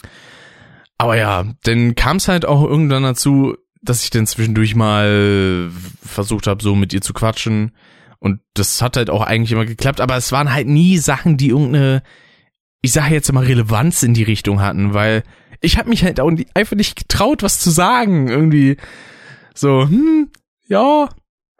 Aber 1.02 1.16
ja, 1.16 1.44
dann 1.64 1.96
kam 1.96 2.18
es 2.18 2.28
halt 2.28 2.46
auch 2.46 2.62
irgendwann 2.62 3.02
dazu, 3.02 3.56
dass 3.82 4.04
ich 4.04 4.10
dann 4.10 4.24
zwischendurch 4.24 4.76
mal 4.76 5.68
versucht 6.00 6.46
habe, 6.46 6.62
so 6.62 6.76
mit 6.76 6.92
ihr 6.92 7.00
zu 7.00 7.12
quatschen. 7.12 7.72
Und 8.20 8.38
das 8.54 8.80
hat 8.80 8.96
halt 8.96 9.10
auch 9.10 9.22
eigentlich 9.22 9.50
immer 9.50 9.66
geklappt, 9.66 10.00
aber 10.00 10.16
es 10.16 10.30
waren 10.30 10.54
halt 10.54 10.68
nie 10.68 10.98
Sachen, 10.98 11.36
die 11.36 11.48
irgendeine, 11.48 12.04
ich 12.82 12.92
sage 12.92 13.14
jetzt 13.14 13.28
immer, 13.28 13.42
Relevanz 13.42 14.04
in 14.04 14.14
die 14.14 14.22
Richtung 14.22 14.60
hatten, 14.60 14.94
weil 14.94 15.24
ich 15.60 15.76
habe 15.76 15.88
mich 15.88 16.04
halt 16.04 16.20
auch 16.20 16.30
einfach 16.54 16.76
nicht 16.76 16.94
getraut, 16.94 17.42
was 17.42 17.58
zu 17.58 17.70
sagen. 17.70 18.28
Irgendwie 18.28 18.76
so, 19.56 19.88
hm, 19.88 20.30
ja, 20.68 21.08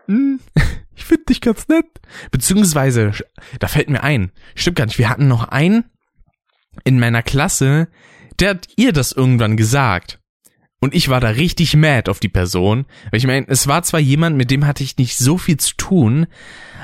hm, 0.07 0.39
ich 0.95 1.03
finde 1.03 1.25
dich 1.25 1.41
ganz 1.41 1.67
nett. 1.67 1.87
Beziehungsweise, 2.31 3.11
da 3.59 3.67
fällt 3.67 3.91
mir 3.91 4.05
ein, 4.05 4.31
stimmt 4.55 4.77
gar 4.77 4.87
nicht, 4.87 5.01
wir 5.01 5.11
hatten 5.11 5.27
noch 5.27 5.49
einen 5.49 5.83
in 6.85 7.01
meiner 7.01 7.25
Klasse, 7.25 7.89
der 8.43 8.51
hat 8.51 8.67
ihr 8.77 8.93
das 8.93 9.13
irgendwann 9.13 9.57
gesagt. 9.57 10.19
Und 10.81 10.97
ich 10.97 11.09
war 11.09 11.21
da 11.21 11.29
richtig 11.29 11.77
mad 11.77 12.11
auf 12.11 12.19
die 12.19 12.29
Person. 12.29 12.87
Weil 13.11 13.19
ich 13.19 13.27
meine, 13.27 13.47
es 13.49 13.69
war 13.69 13.85
zwar 13.85 14.01
jemand, 14.01 14.37
mit 14.37 14.51
dem 14.51 14.67
hatte 14.67 14.83
ich 14.83 14.97
nicht 14.97 15.17
so 15.17 15.39
viel 15.39 15.57
zu 15.57 15.77
tun, 15.77 16.27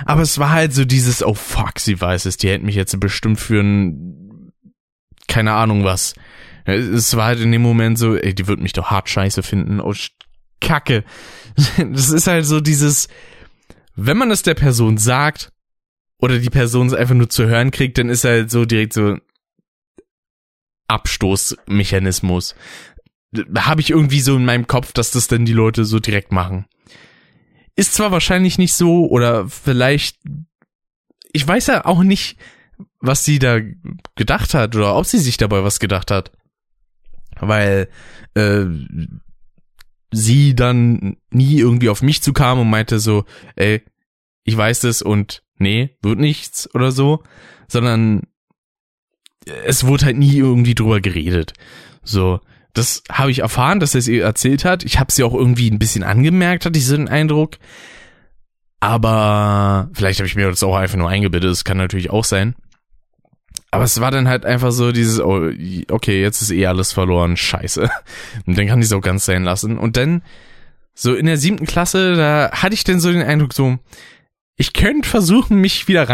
aber 0.06 0.22
es 0.22 0.38
war 0.38 0.52
halt 0.52 0.72
so 0.72 0.84
dieses, 0.84 1.24
oh 1.24 1.34
fuck, 1.34 1.80
sie 1.80 2.00
weiß 2.00 2.26
es, 2.26 2.36
die 2.36 2.48
hält 2.48 2.62
mich 2.62 2.76
jetzt 2.76 2.98
bestimmt 3.00 3.40
für 3.40 3.60
ein, 3.60 4.52
keine 5.26 5.52
Ahnung 5.52 5.82
was. 5.82 6.14
Es 6.64 7.16
war 7.16 7.26
halt 7.26 7.40
in 7.40 7.50
dem 7.50 7.62
Moment 7.62 7.98
so, 7.98 8.14
ey, 8.14 8.34
die 8.34 8.46
wird 8.46 8.60
mich 8.60 8.72
doch 8.72 8.92
hart 8.92 9.08
scheiße 9.08 9.42
finden. 9.42 9.80
Oh, 9.80 9.94
Kacke. 10.60 11.04
Das 11.76 12.10
ist 12.10 12.28
halt 12.28 12.46
so 12.46 12.60
dieses, 12.60 13.08
wenn 13.96 14.16
man 14.16 14.30
es 14.30 14.42
der 14.42 14.54
Person 14.54 14.96
sagt, 14.96 15.50
oder 16.20 16.38
die 16.38 16.50
Person 16.50 16.86
es 16.86 16.94
einfach 16.94 17.16
nur 17.16 17.28
zu 17.28 17.46
hören 17.46 17.72
kriegt, 17.72 17.98
dann 17.98 18.10
ist 18.10 18.22
halt 18.22 18.48
so 18.48 18.64
direkt 18.64 18.92
so, 18.92 19.16
Abstoßmechanismus. 20.88 22.54
Habe 23.56 23.80
ich 23.80 23.90
irgendwie 23.90 24.20
so 24.20 24.36
in 24.36 24.44
meinem 24.44 24.66
Kopf, 24.66 24.92
dass 24.92 25.10
das 25.10 25.28
dann 25.28 25.44
die 25.44 25.52
Leute 25.52 25.84
so 25.84 26.00
direkt 26.00 26.32
machen. 26.32 26.66
Ist 27.76 27.94
zwar 27.94 28.10
wahrscheinlich 28.10 28.58
nicht 28.58 28.72
so, 28.72 29.06
oder 29.06 29.48
vielleicht, 29.48 30.18
ich 31.32 31.46
weiß 31.46 31.68
ja 31.68 31.84
auch 31.84 32.02
nicht, 32.02 32.38
was 33.00 33.24
sie 33.24 33.38
da 33.38 33.60
gedacht 34.16 34.54
hat, 34.54 34.74
oder 34.74 34.96
ob 34.96 35.06
sie 35.06 35.18
sich 35.18 35.36
dabei 35.36 35.62
was 35.62 35.78
gedacht 35.78 36.10
hat. 36.10 36.32
Weil 37.38 37.88
äh, 38.34 38.64
sie 40.10 40.56
dann 40.56 41.18
nie 41.30 41.58
irgendwie 41.58 41.88
auf 41.88 42.02
mich 42.02 42.22
zukam 42.22 42.60
und 42.60 42.70
meinte 42.70 42.98
so, 42.98 43.24
ey, 43.56 43.82
ich 44.44 44.56
weiß 44.56 44.80
das 44.80 45.02
und 45.02 45.42
nee, 45.58 45.96
wird 46.02 46.18
nichts 46.18 46.74
oder 46.74 46.90
so, 46.90 47.22
sondern 47.68 48.22
es 49.46 49.86
wurde 49.86 50.06
halt 50.06 50.18
nie 50.18 50.36
irgendwie 50.36 50.74
drüber 50.74 51.00
geredet. 51.00 51.52
So, 52.02 52.40
Das 52.74 53.02
habe 53.10 53.30
ich 53.30 53.40
erfahren, 53.40 53.80
dass 53.80 53.94
er 53.94 54.00
es 54.00 54.08
ihr 54.08 54.22
erzählt 54.24 54.64
hat. 54.64 54.84
Ich 54.84 54.98
habe 55.00 55.10
sie 55.10 55.24
auch 55.24 55.34
irgendwie 55.34 55.70
ein 55.70 55.78
bisschen 55.78 56.04
angemerkt, 56.04 56.64
hatte 56.64 56.78
ich 56.78 56.86
so 56.86 56.96
den 56.96 57.08
Eindruck. 57.08 57.56
Aber 58.80 59.90
vielleicht 59.94 60.20
habe 60.20 60.28
ich 60.28 60.36
mir 60.36 60.48
das 60.48 60.62
auch 60.62 60.76
einfach 60.76 60.96
nur 60.96 61.08
eingebildet. 61.08 61.50
Das 61.50 61.64
kann 61.64 61.76
natürlich 61.76 62.10
auch 62.10 62.24
sein. 62.24 62.54
Aber 63.70 63.84
es 63.84 64.00
war 64.00 64.10
dann 64.10 64.28
halt 64.28 64.46
einfach 64.46 64.70
so 64.70 64.92
dieses, 64.92 65.20
oh, 65.20 65.50
okay, 65.90 66.22
jetzt 66.22 66.40
ist 66.40 66.50
eh 66.52 66.66
alles 66.66 66.92
verloren, 66.92 67.36
scheiße. 67.36 67.90
Und 68.46 68.56
dann 68.56 68.66
kann 68.66 68.78
ich 68.78 68.86
es 68.86 68.92
auch 68.92 69.00
ganz 69.00 69.24
sein 69.24 69.44
lassen. 69.44 69.76
Und 69.76 69.96
dann, 69.96 70.22
so 70.94 71.14
in 71.14 71.26
der 71.26 71.36
siebten 71.36 71.66
Klasse, 71.66 72.14
da 72.14 72.50
hatte 72.52 72.74
ich 72.74 72.84
dann 72.84 73.00
so 73.00 73.12
den 73.12 73.22
Eindruck, 73.22 73.52
so, 73.52 73.78
ich 74.56 74.72
könnte 74.72 75.08
versuchen, 75.08 75.60
mich 75.60 75.86
wieder 75.88 76.08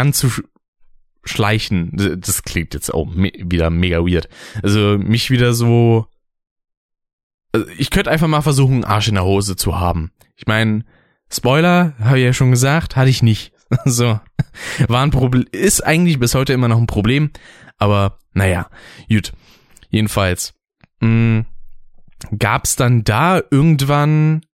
ranzuschleichen. 1.25 2.19
Das 2.19 2.43
klingt 2.43 2.73
jetzt 2.73 2.93
auch 2.93 3.05
me 3.05 3.31
wieder 3.37 3.69
mega 3.69 3.99
weird. 3.99 4.29
Also 4.63 4.97
mich 4.97 5.29
wieder 5.31 5.53
so, 5.53 6.07
also 7.51 7.67
ich 7.77 7.89
könnte 7.89 8.11
einfach 8.11 8.27
mal 8.27 8.41
versuchen, 8.41 8.83
Arsch 8.83 9.07
in 9.07 9.15
der 9.15 9.25
Hose 9.25 9.55
zu 9.55 9.79
haben. 9.79 10.11
Ich 10.35 10.47
meine, 10.47 10.85
Spoiler, 11.31 11.93
habe 11.99 12.19
ich 12.19 12.25
ja 12.25 12.33
schon 12.33 12.51
gesagt, 12.51 12.95
hatte 12.95 13.09
ich 13.09 13.23
nicht. 13.23 13.51
So. 13.85 14.19
War 14.87 15.01
ein 15.01 15.09
Problem, 15.11 15.47
ist 15.51 15.83
eigentlich 15.83 16.19
bis 16.19 16.35
heute 16.35 16.53
immer 16.53 16.67
noch 16.67 16.77
ein 16.77 16.85
Problem, 16.85 17.31
aber 17.77 18.19
naja, 18.31 18.69
gut. 19.09 19.33
Jedenfalls, 19.89 20.53
mh, 21.01 21.45
gab's 22.37 22.75
dann 22.75 23.03
da 23.03 23.41
irgendwann 23.49 24.45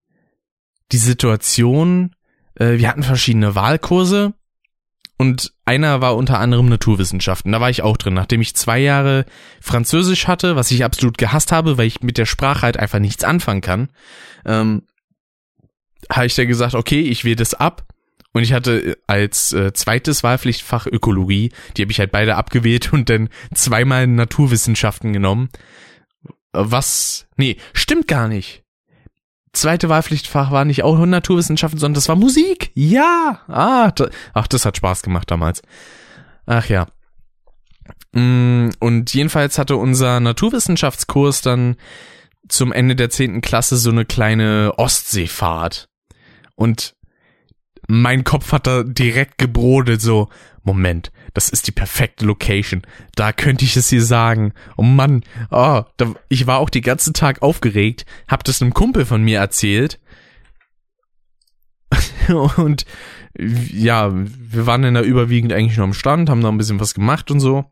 die 0.94 0.98
Situation, 0.98 2.16
äh, 2.56 2.78
wir 2.78 2.88
hatten 2.88 3.04
verschiedene 3.04 3.54
Wahlkurse 3.54 4.34
und 5.22 5.54
einer 5.66 6.02
war 6.02 6.16
unter 6.16 6.40
anderem 6.40 6.68
Naturwissenschaften. 6.68 7.52
Da 7.52 7.62
war 7.62 7.70
ich 7.70 7.84
auch 7.84 7.96
drin, 7.96 8.16
nachdem 8.16 8.42
ich 8.42 8.56
zwei 8.56 8.80
Jahre 8.80 9.28
Französisch 9.62 10.28
hatte, 10.28 10.56
was 10.56 10.72
ich 10.72 10.84
absolut 10.84 11.20
gehasst 11.20 11.52
habe, 11.52 11.78
weil 11.78 11.86
ich 11.86 12.02
mit 12.02 12.18
der 12.18 12.26
Sprache 12.26 12.64
halt 12.64 12.78
einfach 12.78 12.98
nichts 12.98 13.24
anfangen 13.24 13.62
kann. 13.62 13.90
Ähm, 14.46 14.82
habe 16.10 16.26
ich 16.26 16.34
dann 16.34 16.48
gesagt, 16.48 16.74
okay, 16.74 17.02
ich 17.02 17.24
wähle 17.24 17.36
das 17.36 17.54
ab 17.54 17.86
und 18.34 18.42
ich 18.42 18.52
hatte 18.52 18.98
als 19.06 19.54
äh, 19.54 19.74
zweites 19.74 20.24
Wahlpflichtfach 20.24 20.88
Ökologie, 20.88 21.52
die 21.78 21.84
habe 21.84 21.92
ich 21.92 22.00
halt 22.00 22.12
beide 22.12 22.36
abgewählt 22.36 22.92
und 22.92 23.08
dann 23.08 23.30
zweimal 23.54 24.08
Naturwissenschaften 24.08 25.14
genommen. 25.14 25.50
Was, 26.52 27.28
nee, 27.38 27.58
stimmt 27.74 28.08
gar 28.08 28.28
nicht. 28.28 28.61
Zweite 29.54 29.90
Wahlpflichtfach 29.90 30.52
war 30.52 30.64
nicht 30.64 30.84
auch 30.84 30.98
Naturwissenschaften, 31.06 31.80
sondern 31.80 31.96
das 31.96 32.08
war 32.08 32.16
Musik. 32.16 32.72
Ja, 32.74 33.42
ah, 33.48 33.92
ach, 34.34 34.48
das 34.48 34.66
hat 34.66 34.78
Spaß 34.78 35.02
gemacht 35.02 35.30
damals. 35.30 35.62
Ach 36.46 36.68
ja. 36.70 36.88
Mm, 38.14 38.70
und 38.80 39.14
jedenfalls 39.14 39.58
hatte 39.58 39.76
unser 39.76 40.20
Naturwissenschaftskurs 40.20 41.42
dann 41.42 41.76
zum 42.48 42.72
Ende 42.72 42.96
der 42.96 43.10
zehnten 43.10 43.42
Klasse 43.42 43.78
so 43.78 43.90
eine 43.90 44.06
kleine 44.06 44.74
Ostseefahrt. 44.78 45.90
Und 46.56 46.96
mein 47.88 48.24
Kopf 48.24 48.52
hat 48.52 48.68
da 48.68 48.84
direkt 48.84 49.38
gebrodelt, 49.38 50.02
so, 50.02 50.30
Moment, 50.64 51.12
das 51.34 51.50
ist 51.50 51.68
die 51.68 51.72
perfekte 51.72 52.26
Location. 52.26 52.82
Da 53.16 53.32
könnte 53.32 53.66
ich 53.66 53.78
es 53.78 53.88
dir 53.88 54.04
sagen. 54.04 54.54
Oh 54.78 54.84
Mann, 54.84 55.24
oh, 55.50 55.84
da, 55.98 56.14
ich 56.30 56.48
war 56.48 56.60
auch 56.60 56.70
den 56.70 56.82
ganzen 56.82 57.14
Tag 57.14 57.42
aufgeregt, 57.42 58.06
hab 58.28 58.44
das 58.44 58.62
einem 58.62 58.74
Kumpel 58.74 59.06
von 59.06 59.24
mir 59.24 59.40
erzählt. 59.40 60.00
und 62.58 62.86
ja, 63.38 64.12
wir 64.14 64.66
waren 64.66 64.82
dann 64.82 64.94
da 64.94 65.02
überwiegend 65.02 65.54
eigentlich 65.54 65.78
nur 65.78 65.86
am 65.86 65.94
Stand, 65.94 66.30
haben 66.30 66.42
da 66.42 66.50
ein 66.50 66.58
bisschen 66.58 66.80
was 66.80 66.94
gemacht 66.94 67.32
und 67.32 67.40
so. 67.40 67.66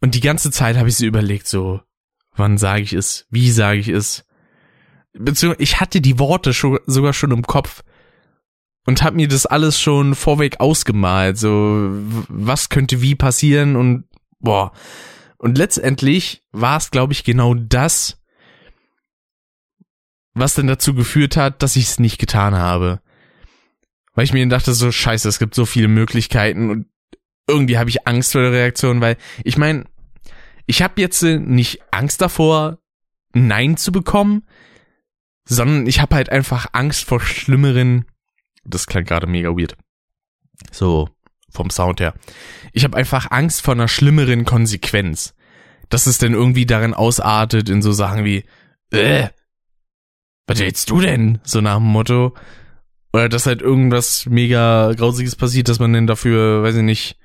Und 0.00 0.14
die 0.14 0.20
ganze 0.20 0.50
Zeit 0.50 0.76
habe 0.76 0.88
ich 0.88 0.96
so 0.96 1.06
überlegt, 1.06 1.46
so, 1.46 1.80
wann 2.34 2.58
sage 2.58 2.82
ich 2.82 2.92
es, 2.92 3.26
wie 3.30 3.50
sage 3.50 3.78
ich 3.78 3.88
es. 3.88 4.24
Beziehungsweise 5.12 5.62
ich 5.62 5.80
hatte 5.80 6.00
die 6.00 6.18
Worte 6.18 6.54
schon, 6.54 6.78
sogar 6.86 7.12
schon 7.12 7.32
im 7.32 7.42
Kopf 7.42 7.82
und 8.86 9.02
hab 9.02 9.14
mir 9.14 9.28
das 9.28 9.46
alles 9.46 9.80
schon 9.80 10.14
vorweg 10.14 10.60
ausgemalt, 10.60 11.38
so 11.38 11.90
was 12.28 12.68
könnte 12.68 13.02
wie 13.02 13.14
passieren 13.14 13.76
und 13.76 14.04
boah. 14.38 14.72
Und 15.38 15.56
letztendlich 15.56 16.44
war 16.52 16.76
es, 16.76 16.90
glaube 16.90 17.12
ich, 17.12 17.24
genau 17.24 17.54
das, 17.54 18.20
was 20.34 20.54
denn 20.54 20.66
dazu 20.66 20.94
geführt 20.94 21.36
hat, 21.36 21.62
dass 21.62 21.76
ich 21.76 21.84
es 21.84 21.98
nicht 21.98 22.18
getan 22.18 22.54
habe. 22.54 23.00
Weil 24.14 24.24
ich 24.24 24.32
mir 24.32 24.46
dachte, 24.48 24.74
so 24.74 24.90
scheiße, 24.92 25.28
es 25.28 25.38
gibt 25.38 25.54
so 25.54 25.64
viele 25.66 25.88
Möglichkeiten 25.88 26.70
und 26.70 26.86
irgendwie 27.48 27.78
habe 27.78 27.90
ich 27.90 28.06
Angst 28.06 28.32
vor 28.32 28.42
der 28.42 28.52
Reaktion, 28.52 29.00
weil 29.00 29.16
ich 29.44 29.56
meine, 29.56 29.84
ich 30.66 30.82
habe 30.82 31.00
jetzt 31.00 31.22
nicht 31.22 31.80
Angst 31.90 32.20
davor, 32.20 32.78
Nein 33.32 33.76
zu 33.76 33.92
bekommen, 33.92 34.44
sondern 35.44 35.86
ich 35.86 36.00
habe 36.00 36.14
halt 36.14 36.30
einfach 36.30 36.66
Angst 36.72 37.04
vor 37.04 37.20
schlimmeren 37.20 38.06
das 38.64 38.86
klang 38.86 39.04
gerade 39.04 39.26
mega 39.26 39.50
weird. 39.50 39.76
So, 40.70 41.08
vom 41.50 41.70
Sound 41.70 42.00
her. 42.00 42.14
Ich 42.72 42.84
habe 42.84 42.96
einfach 42.96 43.30
Angst 43.30 43.62
vor 43.62 43.74
einer 43.74 43.88
schlimmeren 43.88 44.44
Konsequenz. 44.44 45.34
Dass 45.88 46.06
es 46.06 46.18
denn 46.18 46.34
irgendwie 46.34 46.66
darin 46.66 46.94
ausartet 46.94 47.68
in 47.68 47.82
so 47.82 47.90
Sachen 47.90 48.24
wie, 48.24 48.44
äh, 48.92 49.28
was 50.46 50.60
willst 50.60 50.90
du 50.90 51.00
denn? 51.00 51.40
So 51.42 51.60
nach 51.60 51.76
dem 51.76 51.86
Motto. 51.86 52.34
Oder 53.12 53.28
dass 53.28 53.46
halt 53.46 53.60
irgendwas 53.60 54.26
mega 54.26 54.92
Grausiges 54.92 55.34
passiert, 55.34 55.68
dass 55.68 55.80
man 55.80 55.92
denn 55.92 56.06
dafür, 56.06 56.62
weiß 56.62 56.76
ich 56.76 56.82
nicht, 56.82 57.18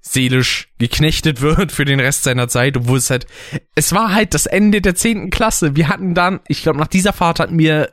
seelisch 0.00 0.72
geknechtet 0.78 1.40
wird 1.40 1.72
für 1.72 1.84
den 1.84 2.00
Rest 2.00 2.24
seiner 2.24 2.48
Zeit, 2.48 2.76
obwohl 2.76 2.98
es 2.98 3.10
halt, 3.10 3.26
es 3.74 3.92
war 3.92 4.12
halt 4.12 4.34
das 4.34 4.46
Ende 4.46 4.80
der 4.80 4.94
zehnten 4.94 5.30
Klasse. 5.30 5.76
Wir 5.76 5.88
hatten 5.88 6.14
dann, 6.14 6.40
ich 6.48 6.62
glaube, 6.62 6.78
nach 6.78 6.88
dieser 6.88 7.12
Fahrt 7.12 7.40
hatten 7.40 7.58
wir 7.58 7.92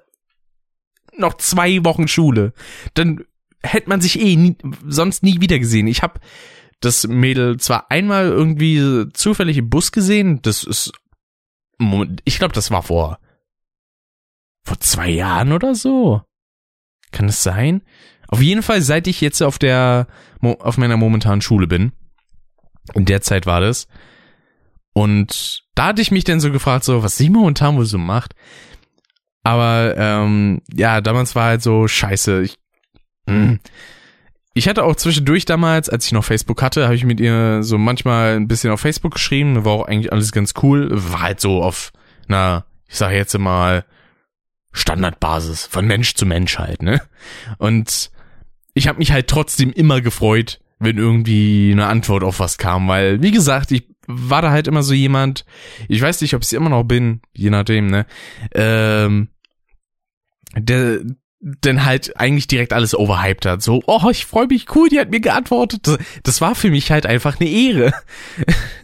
noch 1.19 1.35
zwei 1.35 1.83
Wochen 1.83 2.07
Schule. 2.07 2.53
Dann 2.93 3.23
hätte 3.61 3.89
man 3.89 4.01
sich 4.01 4.19
eh 4.19 4.35
nie, 4.35 4.57
sonst 4.87 5.23
nie 5.23 5.41
wieder 5.41 5.59
gesehen. 5.59 5.87
Ich 5.87 6.01
habe 6.01 6.19
das 6.79 7.07
Mädel 7.07 7.57
zwar 7.57 7.91
einmal 7.91 8.27
irgendwie 8.27 9.09
zufällig 9.13 9.57
im 9.57 9.69
Bus 9.69 9.91
gesehen, 9.91 10.41
das 10.41 10.63
ist, 10.63 10.93
ich 12.23 12.39
glaube, 12.39 12.53
das 12.53 12.71
war 12.71 12.83
vor, 12.83 13.19
vor 14.63 14.79
zwei 14.79 15.09
Jahren 15.09 15.51
oder 15.51 15.75
so. 15.75 16.21
Kann 17.11 17.27
es 17.27 17.43
sein? 17.43 17.81
Auf 18.27 18.41
jeden 18.41 18.63
Fall, 18.63 18.81
seit 18.81 19.07
ich 19.07 19.19
jetzt 19.19 19.41
auf 19.41 19.59
der, 19.59 20.07
auf 20.41 20.77
meiner 20.77 20.97
momentanen 20.97 21.41
Schule 21.41 21.67
bin, 21.67 21.91
in 22.93 23.05
der 23.05 23.21
Zeit 23.21 23.45
war 23.45 23.59
das, 23.59 23.87
und 24.93 25.63
da 25.75 25.87
hatte 25.87 26.01
ich 26.01 26.11
mich 26.11 26.23
dann 26.23 26.39
so 26.39 26.51
gefragt, 26.51 26.83
so, 26.83 27.03
was 27.03 27.15
sie 27.15 27.29
momentan 27.29 27.77
wohl 27.77 27.85
so 27.85 27.97
macht. 27.97 28.33
Aber 29.49 29.95
ähm, 29.97 30.61
ja, 30.71 31.01
damals 31.01 31.33
war 31.33 31.45
halt 31.45 31.63
so 31.63 31.87
scheiße. 31.87 32.43
Ich, 32.43 32.55
mh. 33.25 33.57
ich 34.53 34.67
hatte 34.67 34.83
auch 34.83 34.95
zwischendurch 34.95 35.45
damals, 35.45 35.89
als 35.89 36.05
ich 36.05 36.11
noch 36.11 36.23
Facebook 36.23 36.61
hatte, 36.61 36.83
habe 36.83 36.93
ich 36.93 37.03
mit 37.03 37.19
ihr 37.19 37.63
so 37.63 37.79
manchmal 37.79 38.35
ein 38.35 38.47
bisschen 38.47 38.69
auf 38.69 38.79
Facebook 38.79 39.15
geschrieben. 39.15 39.65
War 39.65 39.73
auch 39.73 39.87
eigentlich 39.87 40.13
alles 40.13 40.31
ganz 40.31 40.53
cool. 40.61 40.89
War 40.91 41.21
halt 41.23 41.39
so 41.39 41.63
auf 41.63 41.91
einer, 42.27 42.65
ich 42.87 42.95
sage 42.95 43.15
jetzt 43.15 43.35
mal, 43.39 43.85
Standardbasis 44.71 45.65
von 45.65 45.87
Mensch 45.87 46.13
zu 46.13 46.27
Mensch 46.27 46.59
halt, 46.59 46.83
ne? 46.83 47.01
Und 47.57 48.11
ich 48.75 48.87
habe 48.87 48.99
mich 48.99 49.11
halt 49.11 49.27
trotzdem 49.27 49.71
immer 49.71 49.99
gefreut, 49.99 50.59
wenn 50.77 50.99
irgendwie 50.99 51.71
eine 51.71 51.87
Antwort 51.87 52.23
auf 52.23 52.39
was 52.39 52.59
kam, 52.59 52.87
weil 52.87 53.23
wie 53.23 53.31
gesagt, 53.31 53.71
ich 53.71 53.87
war 54.05 54.43
da 54.43 54.51
halt 54.51 54.67
immer 54.67 54.83
so 54.83 54.93
jemand, 54.93 55.43
ich 55.87 56.03
weiß 56.03 56.21
nicht, 56.21 56.35
ob 56.35 56.43
ich 56.43 56.53
immer 56.53 56.69
noch 56.69 56.83
bin, 56.83 57.21
je 57.33 57.49
nachdem, 57.49 57.87
ne? 57.87 58.05
Ähm, 58.53 59.29
der 60.55 61.01
denn 61.41 61.85
halt 61.85 62.19
eigentlich 62.19 62.47
direkt 62.47 62.73
alles 62.73 62.93
overhyped 62.93 63.45
hat. 63.45 63.61
So, 63.61 63.81
oh, 63.87 64.09
ich 64.09 64.25
freue 64.25 64.47
mich, 64.47 64.75
cool, 64.75 64.89
die 64.89 64.99
hat 64.99 65.09
mir 65.09 65.21
geantwortet. 65.21 65.87
Das, 65.87 65.97
das 66.23 66.41
war 66.41 66.53
für 66.53 66.69
mich 66.69 66.91
halt 66.91 67.05
einfach 67.05 67.39
eine 67.39 67.49
Ehre. 67.49 67.93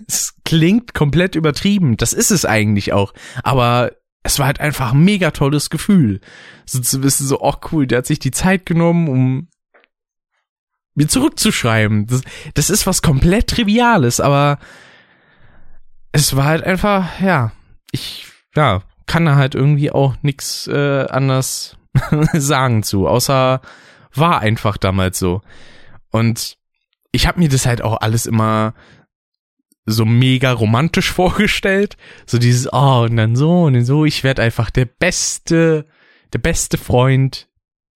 Es 0.08 0.36
klingt 0.46 0.94
komplett 0.94 1.34
übertrieben. 1.34 1.98
Das 1.98 2.14
ist 2.14 2.30
es 2.30 2.46
eigentlich 2.46 2.94
auch. 2.94 3.12
Aber 3.42 3.94
es 4.22 4.38
war 4.38 4.46
halt 4.46 4.60
einfach 4.60 4.94
ein 4.94 5.04
mega 5.04 5.32
tolles 5.32 5.72
Gefühl. 5.72 6.22
So 6.68 6.80
zu 6.80 7.02
wissen, 7.02 7.26
so, 7.26 7.42
oh 7.42 7.56
cool, 7.72 7.88
der 7.88 7.98
hat 8.00 8.06
sich 8.06 8.20
die 8.20 8.30
Zeit 8.30 8.68
genommen, 8.68 9.08
um 9.08 9.48
mir 10.94 11.08
zurückzuschreiben. 11.08 12.06
Das, 12.06 12.22
das 12.54 12.70
ist 12.70 12.86
was 12.86 13.02
komplett 13.02 13.48
Triviales, 13.48 14.20
aber 14.20 14.60
es 16.12 16.36
war 16.36 16.46
halt 16.46 16.64
einfach, 16.64 17.20
ja, 17.20 17.52
ich, 17.92 18.28
ja, 18.56 18.84
kann 19.06 19.26
da 19.26 19.36
halt 19.36 19.56
irgendwie 19.56 19.92
auch 19.92 20.16
nix 20.22 20.68
äh, 20.68 21.06
anders 21.10 21.78
sagen 22.34 22.84
zu, 22.84 23.08
außer 23.08 23.62
war 24.14 24.40
einfach 24.40 24.78
damals 24.78 25.20
so. 25.20 25.42
Und 26.12 26.58
ich 27.12 27.28
habe 27.28 27.40
mir 27.40 27.50
das 27.50 27.66
halt 27.66 27.82
auch 27.82 28.02
alles 28.02 28.26
immer 28.26 28.74
so 29.86 30.06
mega 30.06 30.52
romantisch 30.52 31.12
vorgestellt, 31.14 31.98
so 32.26 32.38
dieses 32.38 32.72
oh 32.72 33.06
und 33.10 33.18
dann 33.18 33.36
so 33.36 33.64
und 33.64 33.74
dann 33.74 33.86
so, 33.86 34.06
ich 34.06 34.24
werde 34.24 34.42
einfach 34.42 34.70
der 34.70 34.86
beste 34.86 35.86
der 36.34 36.40
beste 36.40 36.78
Freund, 36.78 37.48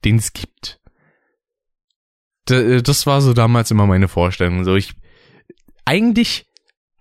den 0.06 0.16
es 0.16 0.32
gibt. 0.32 0.80
Das 2.46 3.06
war 3.06 3.22
so 3.22 3.34
damals 3.34 3.70
immer 3.70 3.86
meine 3.86 4.08
Vorstellung, 4.08 4.64
so 4.64 4.76
ich 4.76 4.94
eigentlich 5.86 6.48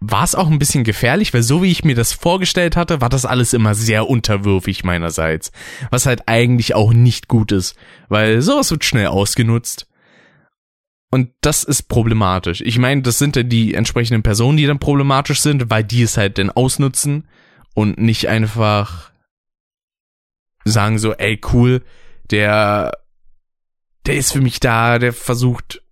war 0.01 0.23
es 0.23 0.35
auch 0.35 0.49
ein 0.49 0.59
bisschen 0.59 0.85
gefährlich, 0.85 1.35
weil 1.35 1.43
so 1.43 1.63
wie 1.63 1.71
ich 1.71 1.85
mir 1.85 1.97
das 1.97 2.13
vorgestellt 2.13 2.77
hatte, 2.77 3.01
war 3.01 3.09
das 3.09 3.25
alles 3.27 3.53
immer 3.53 3.75
sehr 3.75 4.09
unterwürfig 4.09 4.85
meinerseits. 4.85 5.51
Was 5.91 6.07
halt 6.07 6.23
eigentlich 6.27 6.75
auch 6.75 6.93
nicht 6.93 7.29
gut 7.29 7.51
ist, 7.51 7.77
weil 8.09 8.41
sowas 8.41 8.71
wird 8.71 8.85
schnell 8.85 9.09
ausgenutzt. 9.09 9.87
Und 11.11 11.31
das 11.41 11.65
ist 11.65 11.89
problematisch. 11.89 12.61
Ich 12.61 12.79
meine, 12.79 13.03
das 13.03 13.19
sind 13.19 13.35
ja 13.35 13.43
die 13.43 13.75
entsprechenden 13.75 14.23
Personen, 14.23 14.59
die 14.59 14.67
dann 14.67 14.79
problematisch 14.79 15.41
sind, 15.41 15.71
weil 15.71 15.83
die 15.83 16.03
es 16.03 16.17
halt 16.17 16.39
dann 16.39 16.51
ausnutzen 16.51 17.27
und 17.75 17.99
nicht 17.99 18.29
einfach 18.29 19.11
sagen 20.65 20.99
so, 20.99 21.15
ey, 21.15 21.41
cool, 21.53 21.83
der, 22.31 22.93
der 24.07 24.17
ist 24.17 24.33
für 24.33 24.43
mich 24.43 24.61
da, 24.61 24.99
der 24.99 25.13
versucht 25.13 25.83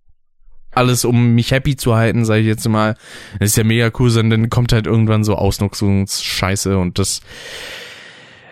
alles, 0.77 1.05
um 1.05 1.35
mich 1.35 1.51
happy 1.51 1.75
zu 1.75 1.95
halten, 1.95 2.25
sage 2.25 2.41
ich 2.41 2.47
jetzt 2.47 2.67
mal. 2.67 2.95
Das 3.39 3.49
ist 3.49 3.57
ja 3.57 3.63
mega 3.63 3.91
cool, 3.99 4.09
sondern 4.09 4.41
dann 4.41 4.49
kommt 4.49 4.71
halt 4.71 4.87
irgendwann 4.87 5.23
so 5.23 5.35
Ausnutzungsscheiße 5.35 6.77
und 6.77 6.99
das, 6.99 7.21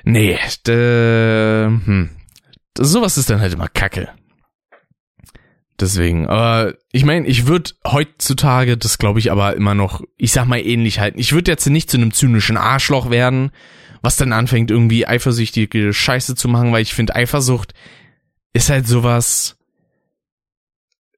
nee, 0.03 0.37
de, 0.67 1.67
hm, 1.67 2.09
sowas 2.77 3.17
ist 3.17 3.29
dann 3.29 3.39
halt 3.39 3.53
immer 3.53 3.69
Kacke. 3.69 4.09
Deswegen, 5.79 6.27
aber 6.27 6.75
ich 6.93 7.03
meine, 7.03 7.27
ich 7.27 7.47
würde 7.47 7.71
heutzutage, 7.85 8.77
das 8.77 8.97
glaube 8.97 9.19
ich 9.19 9.31
aber 9.31 9.55
immer 9.55 9.75
noch, 9.75 10.01
ich 10.17 10.31
sag 10.31 10.45
mal 10.45 10.59
ähnlich 10.59 10.99
halten. 10.99 11.19
Ich 11.19 11.33
würde 11.33 11.51
jetzt 11.51 11.65
nicht 11.67 11.89
zu 11.89 11.97
einem 11.97 12.13
zynischen 12.13 12.55
Arschloch 12.55 13.09
werden, 13.09 13.51
was 14.01 14.15
dann 14.15 14.31
anfängt 14.31 14.71
irgendwie 14.71 15.05
eifersüchtige 15.05 15.91
Scheiße 15.91 16.35
zu 16.35 16.47
machen, 16.47 16.71
weil 16.71 16.81
ich 16.81 16.93
finde 16.93 17.15
Eifersucht 17.15 17.73
ist 18.53 18.69
halt 18.69 18.87
sowas, 18.87 19.54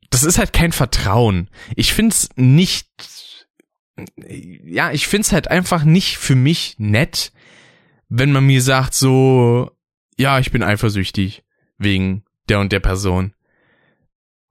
das 0.09 0.23
ist 0.23 0.37
halt 0.37 0.53
kein 0.53 0.71
Vertrauen. 0.71 1.49
Ich 1.75 1.93
find's 1.93 2.29
nicht, 2.35 2.87
ja, 4.27 4.91
ich 4.91 5.07
find's 5.07 5.31
halt 5.31 5.49
einfach 5.49 5.83
nicht 5.83 6.17
für 6.17 6.35
mich 6.35 6.75
nett, 6.77 7.31
wenn 8.09 8.31
man 8.31 8.45
mir 8.45 8.61
sagt 8.61 8.93
so, 8.93 9.71
ja, 10.17 10.39
ich 10.39 10.51
bin 10.51 10.63
eifersüchtig 10.63 11.43
wegen 11.77 12.23
der 12.49 12.59
und 12.59 12.71
der 12.71 12.79
Person. 12.79 13.33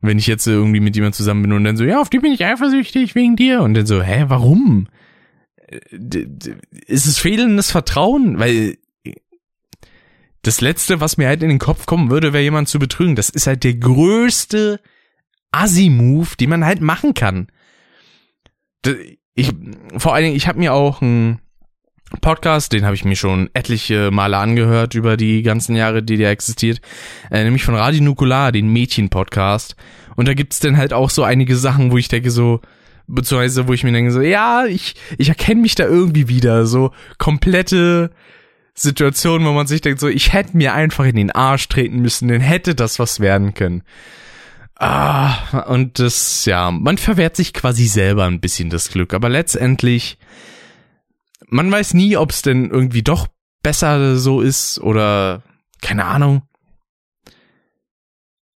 Wenn 0.00 0.18
ich 0.18 0.26
jetzt 0.26 0.46
irgendwie 0.46 0.80
mit 0.80 0.94
jemand 0.94 1.14
zusammen 1.14 1.42
bin 1.42 1.52
und 1.52 1.64
dann 1.64 1.76
so, 1.76 1.84
ja, 1.84 2.00
auf 2.00 2.10
die 2.10 2.18
bin 2.18 2.32
ich 2.32 2.44
eifersüchtig 2.44 3.14
wegen 3.14 3.34
dir. 3.34 3.62
Und 3.62 3.74
dann 3.74 3.86
so, 3.86 4.02
hä, 4.02 4.26
warum? 4.28 4.88
Ist 6.86 7.06
es 7.06 7.18
fehlendes 7.18 7.70
Vertrauen? 7.70 8.38
Weil 8.38 8.76
das 10.42 10.60
Letzte, 10.60 11.00
was 11.00 11.16
mir 11.16 11.26
halt 11.26 11.42
in 11.42 11.48
den 11.48 11.58
Kopf 11.58 11.86
kommen 11.86 12.10
würde, 12.10 12.32
wäre 12.32 12.44
jemand 12.44 12.68
zu 12.68 12.78
betrügen. 12.78 13.16
Das 13.16 13.30
ist 13.30 13.46
halt 13.46 13.64
der 13.64 13.74
größte 13.74 14.80
Assi-Move, 15.56 16.36
den 16.38 16.50
man 16.50 16.64
halt 16.64 16.80
machen 16.80 17.14
kann. 17.14 17.48
Ich, 19.34 19.52
vor 19.96 20.14
allen 20.14 20.24
Dingen, 20.24 20.36
ich 20.36 20.48
habe 20.48 20.58
mir 20.58 20.72
auch 20.72 21.02
einen 21.02 21.40
Podcast, 22.20 22.72
den 22.72 22.84
habe 22.84 22.94
ich 22.94 23.04
mir 23.04 23.16
schon 23.16 23.50
etliche 23.52 24.10
Male 24.12 24.36
angehört 24.36 24.94
über 24.94 25.16
die 25.16 25.42
ganzen 25.42 25.74
Jahre, 25.74 26.02
die 26.02 26.16
der 26.16 26.30
existiert, 26.30 26.80
äh, 27.30 27.42
nämlich 27.42 27.64
von 27.64 27.74
Radio 27.74 28.02
Nukular, 28.02 28.52
den 28.52 28.68
Mädchen-Podcast. 28.68 29.74
Und 30.14 30.28
da 30.28 30.34
gibt's 30.34 30.60
dann 30.60 30.76
halt 30.76 30.92
auch 30.92 31.10
so 31.10 31.24
einige 31.24 31.56
Sachen, 31.56 31.90
wo 31.90 31.98
ich 31.98 32.08
denke 32.08 32.30
so, 32.30 32.60
beziehungsweise 33.08 33.68
wo 33.68 33.72
ich 33.72 33.84
mir 33.84 33.92
denke 33.92 34.12
so, 34.12 34.20
ja, 34.20 34.66
ich, 34.66 34.94
ich 35.18 35.28
erkenne 35.28 35.60
mich 35.60 35.74
da 35.74 35.84
irgendwie 35.84 36.28
wieder, 36.28 36.66
so 36.66 36.92
komplette 37.18 38.10
Situationen, 38.74 39.46
wo 39.46 39.52
man 39.52 39.66
sich 39.66 39.80
denkt 39.80 40.00
so, 40.00 40.08
ich 40.08 40.32
hätte 40.32 40.56
mir 40.56 40.74
einfach 40.74 41.04
in 41.04 41.16
den 41.16 41.30
Arsch 41.30 41.68
treten 41.68 42.00
müssen, 42.00 42.28
dann 42.28 42.40
hätte 42.40 42.74
das 42.74 42.98
was 42.98 43.20
werden 43.20 43.54
können. 43.54 43.82
Ah, 44.78 45.62
und 45.68 45.98
das, 45.98 46.44
ja, 46.44 46.70
man 46.70 46.98
verwehrt 46.98 47.36
sich 47.36 47.54
quasi 47.54 47.86
selber 47.86 48.24
ein 48.24 48.40
bisschen 48.40 48.68
das 48.68 48.90
Glück, 48.90 49.14
aber 49.14 49.28
letztendlich 49.28 50.18
man 51.48 51.70
weiß 51.70 51.94
nie, 51.94 52.16
ob 52.16 52.30
es 52.30 52.42
denn 52.42 52.70
irgendwie 52.70 53.02
doch 53.02 53.28
besser 53.62 54.16
so 54.16 54.40
ist 54.40 54.78
oder 54.80 55.42
keine 55.80 56.04
Ahnung. 56.04 56.42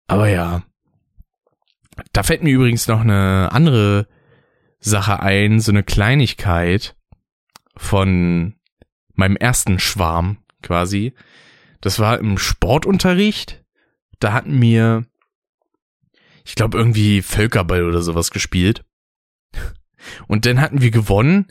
Aber 0.06 0.28
ja. 0.28 0.62
Da 2.12 2.22
fällt 2.22 2.42
mir 2.42 2.50
übrigens 2.54 2.88
noch 2.88 3.00
eine 3.00 3.50
andere 3.52 4.08
Sache 4.78 5.20
ein, 5.20 5.60
so 5.60 5.70
eine 5.70 5.82
Kleinigkeit 5.82 6.96
von 7.76 8.54
meinem 9.14 9.36
ersten 9.36 9.78
Schwarm 9.78 10.38
quasi. 10.62 11.14
Das 11.80 11.98
war 11.98 12.18
im 12.18 12.38
Sportunterricht. 12.38 13.62
Da 14.18 14.32
hatten 14.32 14.60
wir, 14.60 15.04
ich 16.50 16.56
glaube, 16.56 16.76
irgendwie 16.76 17.22
Völkerball 17.22 17.84
oder 17.84 18.02
sowas 18.02 18.32
gespielt. 18.32 18.84
Und 20.26 20.46
dann 20.46 20.60
hatten 20.60 20.80
wir 20.80 20.90
gewonnen 20.90 21.46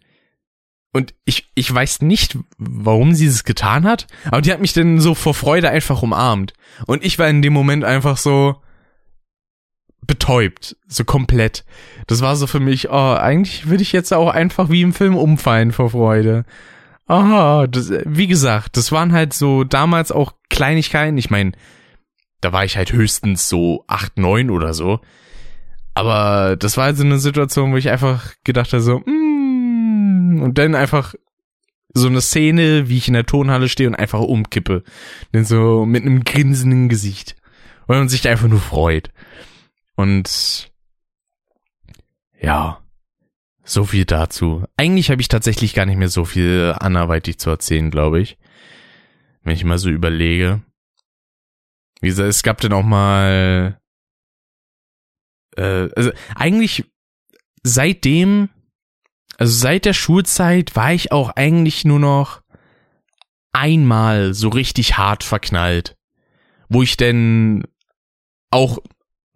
und 0.91 1.13
ich, 1.23 1.49
ich 1.55 1.73
weiß 1.73 2.01
nicht, 2.01 2.37
warum 2.57 3.13
sie 3.13 3.27
es 3.27 3.45
getan 3.45 3.85
hat, 3.85 4.07
aber 4.25 4.41
die 4.41 4.51
hat 4.51 4.59
mich 4.59 4.73
dann 4.73 4.99
so 4.99 5.15
vor 5.15 5.33
Freude 5.33 5.69
einfach 5.69 6.01
umarmt. 6.01 6.53
Und 6.85 7.05
ich 7.05 7.17
war 7.17 7.29
in 7.29 7.41
dem 7.41 7.53
Moment 7.53 7.85
einfach 7.85 8.17
so 8.17 8.61
betäubt, 10.01 10.75
so 10.87 11.05
komplett. 11.05 11.63
Das 12.07 12.21
war 12.21 12.35
so 12.35 12.45
für 12.45 12.59
mich, 12.59 12.89
oh, 12.89 13.13
eigentlich 13.13 13.69
würde 13.69 13.83
ich 13.83 13.93
jetzt 13.93 14.13
auch 14.13 14.29
einfach 14.29 14.69
wie 14.69 14.81
im 14.81 14.93
Film 14.93 15.15
umfallen 15.15 15.71
vor 15.71 15.91
Freude. 15.91 16.43
Ah, 17.07 17.67
das, 17.67 17.93
wie 18.05 18.27
gesagt, 18.27 18.75
das 18.75 18.91
waren 18.91 19.13
halt 19.13 19.31
so 19.33 19.63
damals 19.63 20.11
auch 20.11 20.33
Kleinigkeiten. 20.49 21.17
Ich 21.17 21.29
meine, 21.29 21.53
da 22.41 22.53
war 22.53 22.65
ich 22.65 22.77
halt 22.77 22.93
höchstens 22.93 23.49
so 23.49 23.83
acht, 23.87 24.17
neun 24.17 24.49
oder 24.49 24.73
so. 24.73 24.99
Aber 25.93 26.55
das 26.55 26.77
war 26.77 26.85
halt 26.85 26.97
so 26.97 27.03
eine 27.03 27.19
Situation, 27.19 27.73
wo 27.73 27.77
ich 27.77 27.89
einfach 27.89 28.33
gedacht 28.43 28.71
habe, 28.73 28.81
so, 28.81 28.99
mm, 28.99 30.41
und 30.41 30.57
dann 30.57 30.75
einfach 30.75 31.15
so 31.93 32.07
eine 32.07 32.21
Szene, 32.21 32.87
wie 32.87 32.97
ich 32.97 33.07
in 33.07 33.15
der 33.15 33.25
Tonhalle 33.25 33.67
stehe 33.67 33.89
und 33.89 33.95
einfach 33.95 34.19
umkippe. 34.19 34.83
Denn 35.33 35.45
so 35.45 35.85
mit 35.85 36.03
einem 36.03 36.23
grinsenden 36.23 36.87
Gesicht. 36.89 37.35
Weil 37.87 37.99
man 37.99 38.09
sich 38.09 38.27
einfach 38.27 38.47
nur 38.47 38.59
freut. 38.59 39.11
Und 39.95 40.71
ja, 42.39 42.79
so 43.63 43.85
viel 43.85 44.05
dazu. 44.05 44.63
Eigentlich 44.77 45.11
habe 45.11 45.21
ich 45.21 45.27
tatsächlich 45.27 45.73
gar 45.73 45.85
nicht 45.85 45.97
mehr 45.97 46.09
so 46.09 46.25
viel 46.25 46.75
anderweitig 46.79 47.39
zu 47.39 47.49
erzählen, 47.49 47.91
glaube 47.91 48.21
ich. 48.21 48.37
Wenn 49.43 49.53
ich 49.53 49.63
mal 49.63 49.77
so 49.77 49.89
überlege. 49.89 50.61
Wie 52.01 52.07
gesagt, 52.07 52.29
es 52.29 52.43
gab 52.43 52.61
dann 52.61 52.73
auch 52.73 52.83
mal 52.83 53.79
äh, 55.57 55.89
also 55.95 56.11
eigentlich 56.35 56.85
seitdem 57.63 58.49
also 59.37 59.53
seit 59.53 59.85
der 59.85 59.93
Schulzeit 59.93 60.75
war 60.75 60.93
ich 60.93 61.11
auch 61.13 61.29
eigentlich 61.29 61.85
nur 61.85 61.99
noch 61.99 62.41
einmal 63.53 64.33
so 64.33 64.49
richtig 64.49 64.97
hart 64.97 65.23
verknallt, 65.23 65.95
wo 66.67 66.83
ich 66.83 66.97
denn 66.97 67.63
auch 68.51 68.79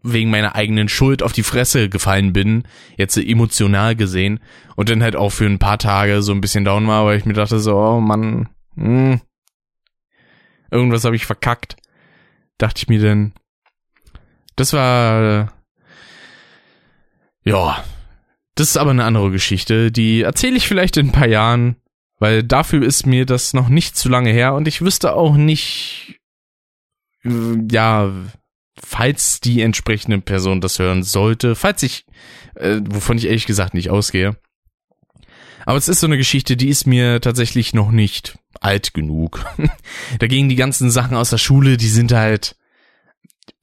wegen 0.04 0.30
meiner 0.30 0.56
eigenen 0.56 0.90
Schuld 0.90 1.24
auf 1.24 1.32
die 1.32 1.44
Fresse 1.44 1.88
gefallen 1.88 2.34
bin, 2.34 2.64
jetzt 2.98 3.16
emotional 3.16 3.96
gesehen, 3.96 4.42
und 4.76 4.90
dann 4.90 5.02
halt 5.02 5.16
auch 5.16 5.30
für 5.30 5.46
ein 5.46 5.60
paar 5.60 5.78
Tage 5.78 6.22
so 6.22 6.34
ein 6.34 6.42
bisschen 6.42 6.66
down 6.66 6.86
war, 6.88 7.06
weil 7.06 7.18
ich 7.18 7.26
mir 7.26 7.34
dachte 7.34 7.60
so, 7.60 7.78
oh 7.78 8.02
Mann, 8.02 8.50
hm, 8.76 9.22
irgendwas 10.70 11.06
habe 11.06 11.16
ich 11.16 11.26
verkackt. 11.26 11.78
Dachte 12.64 12.80
ich 12.80 12.88
mir 12.88 13.00
denn, 13.02 13.34
das 14.56 14.72
war, 14.72 15.52
ja, 17.44 17.84
das 18.56 18.70
ist 18.70 18.78
aber 18.78 18.92
eine 18.92 19.04
andere 19.04 19.32
Geschichte, 19.32 19.92
die 19.92 20.22
erzähle 20.22 20.56
ich 20.56 20.66
vielleicht 20.66 20.96
in 20.96 21.08
ein 21.08 21.12
paar 21.12 21.28
Jahren, 21.28 21.76
weil 22.20 22.42
dafür 22.42 22.82
ist 22.82 23.06
mir 23.06 23.26
das 23.26 23.54
noch 23.54 23.68
nicht 23.68 23.98
zu 23.98 24.08
lange 24.08 24.32
her 24.32 24.54
und 24.54 24.70
ich 24.70 24.82
wüsste 24.82 25.14
auch 25.14 25.36
nicht, 25.36 26.22
äh, 27.26 27.58
ja, 27.70 28.10
falls 28.82 29.42
die 29.42 29.62
entsprechende 29.62 30.22
Person 30.22 30.62
das 30.62 30.80
hören 30.80 31.04
sollte, 31.04 31.56
falls 31.56 31.84
ich, 31.84 32.06
äh, 32.56 32.80
wovon 32.86 33.18
ich 33.18 33.26
ehrlich 33.26 33.46
gesagt 33.46 33.74
nicht 33.74 33.90
ausgehe. 33.90 34.38
Aber 35.66 35.78
es 35.78 35.90
ist 35.90 36.00
so 36.00 36.08
eine 36.08 36.16
Geschichte, 36.16 36.56
die 36.56 36.70
ist 36.70 36.88
mir 36.88 37.20
tatsächlich 37.20 37.74
noch 37.74 37.92
nicht 37.92 38.38
alt 38.64 38.94
genug. 38.94 39.46
Dagegen 40.20 40.50
die 40.50 40.56
ganzen 40.56 40.90
Sachen 40.90 41.16
aus 41.16 41.30
der 41.30 41.38
Schule, 41.38 41.78
die 41.78 41.88
sind 41.88 42.12
halt, 42.12 42.56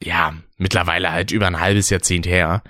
ja, 0.02 0.34
mittlerweile 0.58 1.10
halt 1.12 1.30
über 1.30 1.46
ein 1.46 1.60
halbes 1.60 1.90
Jahrzehnt 1.90 2.26
her 2.26 2.62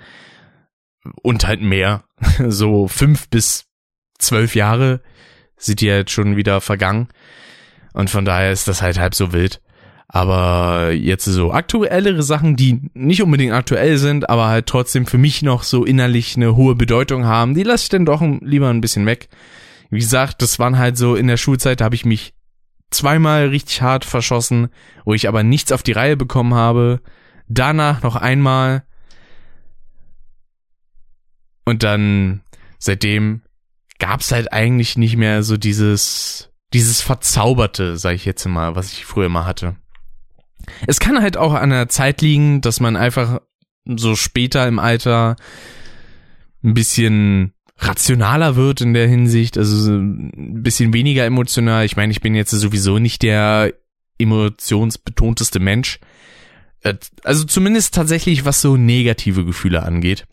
und 1.21 1.47
halt 1.47 1.61
mehr. 1.61 2.03
So 2.47 2.87
fünf 2.87 3.29
bis 3.29 3.65
zwölf 4.19 4.55
Jahre 4.55 5.01
sind 5.57 5.81
die 5.81 5.87
jetzt 5.87 6.11
schon 6.11 6.35
wieder 6.35 6.61
vergangen. 6.61 7.07
Und 7.93 8.09
von 8.09 8.25
daher 8.25 8.51
ist 8.51 8.67
das 8.67 8.81
halt 8.81 8.99
halb 8.99 9.15
so 9.15 9.33
wild. 9.33 9.61
Aber 10.07 10.91
jetzt 10.91 11.25
so 11.25 11.53
aktuellere 11.53 12.21
Sachen, 12.21 12.55
die 12.55 12.81
nicht 12.93 13.21
unbedingt 13.23 13.53
aktuell 13.53 13.97
sind, 13.97 14.29
aber 14.29 14.47
halt 14.47 14.65
trotzdem 14.65 15.05
für 15.05 15.17
mich 15.17 15.41
noch 15.41 15.63
so 15.63 15.85
innerlich 15.85 16.35
eine 16.35 16.55
hohe 16.55 16.75
Bedeutung 16.75 17.25
haben, 17.25 17.53
die 17.53 17.63
lasse 17.63 17.83
ich 17.83 17.89
dann 17.89 18.05
doch 18.05 18.21
lieber 18.41 18.69
ein 18.69 18.81
bisschen 18.81 19.05
weg. 19.05 19.29
Wie 19.91 19.99
gesagt, 19.99 20.41
das 20.41 20.57
waren 20.57 20.79
halt 20.79 20.97
so 20.97 21.15
in 21.15 21.27
der 21.27 21.37
Schulzeit, 21.37 21.81
da 21.81 21.85
habe 21.85 21.95
ich 21.95 22.05
mich 22.05 22.33
zweimal 22.89 23.47
richtig 23.49 23.81
hart 23.81 24.05
verschossen, 24.05 24.69
wo 25.05 25.13
ich 25.13 25.27
aber 25.27 25.43
nichts 25.43 25.71
auf 25.71 25.83
die 25.83 25.91
Reihe 25.91 26.17
bekommen 26.17 26.53
habe. 26.53 27.01
Danach 27.47 28.01
noch 28.01 28.15
einmal 28.15 28.83
und 31.65 31.83
dann 31.83 32.41
seitdem 32.79 33.41
gab's 33.99 34.31
halt 34.31 34.51
eigentlich 34.51 34.97
nicht 34.97 35.17
mehr 35.17 35.43
so 35.43 35.57
dieses, 35.57 36.49
dieses 36.73 37.01
Verzauberte, 37.01 37.97
sag 37.97 38.15
ich 38.15 38.25
jetzt 38.25 38.45
mal, 38.45 38.75
was 38.75 38.93
ich 38.93 39.05
früher 39.05 39.29
mal 39.29 39.45
hatte. 39.45 39.75
Es 40.87 40.99
kann 40.99 41.21
halt 41.21 41.37
auch 41.37 41.53
an 41.53 41.69
der 41.69 41.89
Zeit 41.89 42.21
liegen, 42.21 42.61
dass 42.61 42.79
man 42.79 42.95
einfach 42.95 43.41
so 43.85 44.15
später 44.15 44.67
im 44.67 44.79
Alter 44.79 45.35
ein 46.63 46.73
bisschen 46.73 47.53
rationaler 47.81 48.55
wird 48.55 48.81
in 48.81 48.93
der 48.93 49.07
Hinsicht, 49.07 49.57
also 49.57 49.91
ein 49.91 50.61
bisschen 50.61 50.93
weniger 50.93 51.25
emotional. 51.25 51.83
Ich 51.85 51.95
meine, 51.95 52.11
ich 52.11 52.21
bin 52.21 52.35
jetzt 52.35 52.51
sowieso 52.51 52.99
nicht 52.99 53.23
der 53.23 53.73
emotionsbetonteste 54.19 55.59
Mensch. 55.59 55.99
Äh, 56.81 56.95
also 57.23 57.43
zumindest 57.43 57.93
tatsächlich, 57.95 58.45
was 58.45 58.61
so 58.61 58.77
negative 58.77 59.45
Gefühle 59.45 59.83
angeht. 59.83 60.27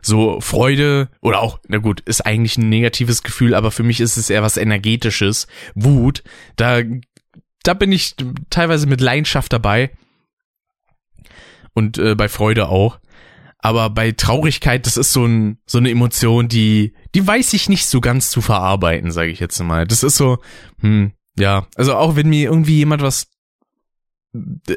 So 0.00 0.40
Freude 0.40 1.08
oder 1.20 1.40
auch, 1.40 1.58
na 1.66 1.78
gut, 1.78 2.00
ist 2.00 2.24
eigentlich 2.24 2.56
ein 2.56 2.68
negatives 2.68 3.24
Gefühl, 3.24 3.54
aber 3.54 3.72
für 3.72 3.82
mich 3.82 4.00
ist 4.00 4.16
es 4.16 4.30
eher 4.30 4.42
was 4.42 4.56
energetisches. 4.56 5.48
Wut, 5.74 6.22
da, 6.54 6.82
da 7.64 7.74
bin 7.74 7.90
ich 7.90 8.14
teilweise 8.48 8.86
mit 8.86 9.00
Leidenschaft 9.00 9.52
dabei. 9.52 9.90
Und 11.74 11.98
äh, 11.98 12.14
bei 12.14 12.28
Freude 12.28 12.68
auch. 12.68 13.00
Aber 13.66 13.90
bei 13.90 14.12
Traurigkeit, 14.12 14.86
das 14.86 14.96
ist 14.96 15.12
so, 15.12 15.24
ein, 15.24 15.58
so 15.66 15.78
eine 15.78 15.90
Emotion, 15.90 16.46
die, 16.46 16.94
die 17.16 17.26
weiß 17.26 17.52
ich 17.52 17.68
nicht 17.68 17.86
so 17.86 18.00
ganz 18.00 18.30
zu 18.30 18.40
verarbeiten, 18.40 19.10
sage 19.10 19.32
ich 19.32 19.40
jetzt 19.40 19.60
mal. 19.60 19.88
Das 19.88 20.04
ist 20.04 20.14
so, 20.16 20.38
hm, 20.82 21.10
ja. 21.36 21.66
Also 21.74 21.96
auch 21.96 22.14
wenn 22.14 22.28
mir 22.28 22.44
irgendwie 22.44 22.76
jemand 22.76 23.02
was 23.02 23.26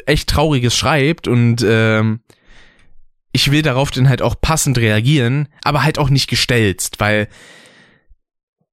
echt 0.07 0.27
Trauriges 0.27 0.75
schreibt 0.75 1.27
und 1.27 1.63
ähm, 1.63 2.21
ich 3.31 3.51
will 3.51 3.61
darauf 3.61 3.91
dann 3.91 4.09
halt 4.09 4.23
auch 4.23 4.41
passend 4.41 4.79
reagieren, 4.79 5.49
aber 5.63 5.83
halt 5.83 5.99
auch 5.99 6.09
nicht 6.09 6.27
gestelzt, 6.27 6.99
weil 6.99 7.27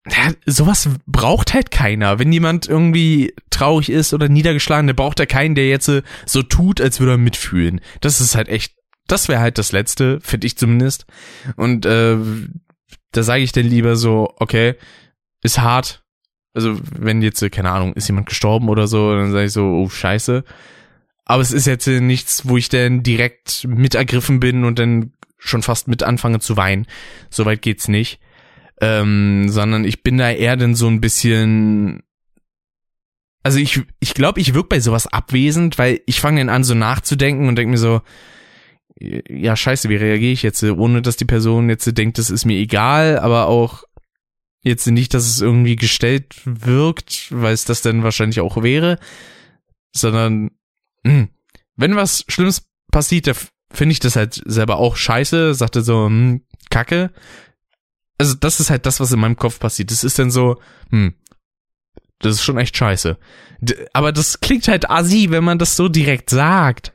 ja, 0.09 0.33
sowas 0.47 0.89
braucht 1.07 1.53
halt 1.53 1.71
keiner. 1.71 2.19
Wenn 2.19 2.33
jemand 2.33 2.67
irgendwie 2.67 3.35
traurig 3.51 3.91
ist 3.91 4.15
oder 4.15 4.31
niedergeschlagen, 4.31 4.87
der 4.87 4.95
braucht 4.95 5.19
ja 5.19 5.27
keinen, 5.27 5.57
der 5.57 5.69
jetzt 5.69 5.91
so 6.25 6.43
tut, 6.43 6.81
als 6.81 7.01
würde 7.01 7.13
er 7.13 7.19
mitfühlen. 7.19 7.83
Das 8.01 8.23
ist 8.23 8.35
halt 8.35 8.49
echt 8.49 8.76
das 9.07 9.29
wäre 9.29 9.41
halt 9.41 9.59
das 9.59 9.73
Letzte, 9.73 10.21
finde 10.21 10.47
ich 10.47 10.57
zumindest. 10.57 11.07
Und 11.57 11.87
äh, 11.87 12.17
da 13.13 13.23
sage 13.23 13.43
ich 13.43 13.53
dann 13.53 13.67
lieber 13.67 13.97
so, 13.97 14.35
okay, 14.39 14.75
ist 15.43 15.59
hart. 15.61 16.05
Also 16.55 16.79
wenn 16.99 17.23
jetzt, 17.23 17.41
keine 17.53 17.71
Ahnung, 17.71 17.93
ist 17.95 18.09
jemand 18.09 18.29
gestorben 18.29 18.69
oder 18.69 18.89
so, 18.89 19.15
dann 19.15 19.33
sage 19.33 19.47
ich 19.47 19.53
so, 19.53 19.65
oh 19.65 19.89
scheiße. 19.89 20.45
Aber 21.25 21.43
es 21.43 21.53
ist 21.53 21.67
jetzt 21.67 21.87
nichts, 21.87 22.49
wo 22.49 22.57
ich 22.57 22.69
dann 22.69 23.03
direkt 23.03 23.65
mit 23.67 23.95
ergriffen 23.95 24.41
bin 24.41 24.65
und 24.65 24.79
dann 24.79 25.13
schon 25.39 25.63
fast 25.63 25.89
mit 25.89 26.03
anfange 26.03 26.41
zu 26.41 26.57
weinen. 26.57 26.87
Soweit 27.31 27.63
geht's 27.63 27.89
nicht. 27.89 28.21
Ähm, 28.81 29.49
sondern 29.49 29.85
ich 29.85 30.03
bin 30.03 30.19
da 30.19 30.31
eher 30.31 30.57
dann 30.57 30.75
so 30.75 30.87
ein 30.87 31.01
bisschen 31.01 32.03
also 33.47 33.61
ich, 33.61 33.81
ich 34.01 34.15
glaube, 34.15 34.41
ich 34.41 34.55
wirke 34.55 34.71
bei 34.71 34.81
sowas 34.81 35.07
abwesend, 35.07 35.79
weil 35.79 36.01
ich 36.07 36.21
fange 36.21 36.41
dann 36.41 36.49
an, 36.49 36.65
so 36.65 36.75
nachzudenken 36.75 37.47
und 37.47 37.55
denke 37.55 37.71
mir 37.71 37.79
so, 37.79 38.03
ja, 38.99 39.57
scheiße, 39.57 39.89
wie 39.89 39.97
reagiere 39.97 40.33
ich 40.33 40.43
jetzt, 40.43 40.63
ohne 40.63 41.03
dass 41.03 41.17
die 41.17 41.25
Person 41.25 41.69
jetzt 41.69 41.87
denkt, 41.97 42.19
das 42.19 42.31
ist 42.31 42.45
mir 42.45 42.59
egal, 42.59 43.19
aber 43.19 43.47
auch 43.47 43.85
jetzt 44.63 44.87
nicht, 44.87 45.15
dass 45.15 45.29
es 45.29 45.41
irgendwie 45.41 45.77
gestellt 45.77 46.35
wirkt, 46.45 47.29
weil 47.31 47.53
es 47.53 47.65
das 47.65 47.83
dann 47.83 48.03
wahrscheinlich 48.03 48.41
auch 48.41 48.63
wäre, 48.63 48.99
sondern 49.95 50.51
mh, 51.05 51.13
hm, 51.13 51.29
wenn 51.77 51.97
was 51.97 52.25
Schlimmes 52.29 52.67
passiert, 52.91 53.27
da 53.27 53.33
finde 53.71 53.93
ich 53.93 54.01
das 54.01 54.17
halt 54.17 54.43
selber 54.47 54.79
auch 54.79 54.97
scheiße, 54.97 55.55
sagte 55.55 55.83
so, 55.83 56.07
hm, 56.07 56.43
Kacke. 56.71 57.11
Also 58.19 58.35
das 58.35 58.61
ist 58.61 58.71
halt 58.71 58.87
das, 58.87 58.99
was 58.99 59.13
in 59.13 59.21
meinem 59.21 59.37
Kopf 59.37 59.61
passiert. 59.61 59.91
Das 59.91 60.03
ist 60.03 60.19
dann 60.19 60.31
so, 60.31 60.61
hm, 60.91 61.15
das 62.19 62.37
ist 62.37 62.45
schon 62.45 62.59
echt 62.59 62.77
scheiße. 62.77 63.19
Aber 63.93 64.13
das 64.13 64.41
klingt 64.41 64.69
halt 64.69 64.91
assi, 64.91 65.31
wenn 65.31 65.45
man 65.45 65.59
das 65.59 65.77
so 65.77 65.89
direkt 65.89 66.31
sagt. 66.31 66.93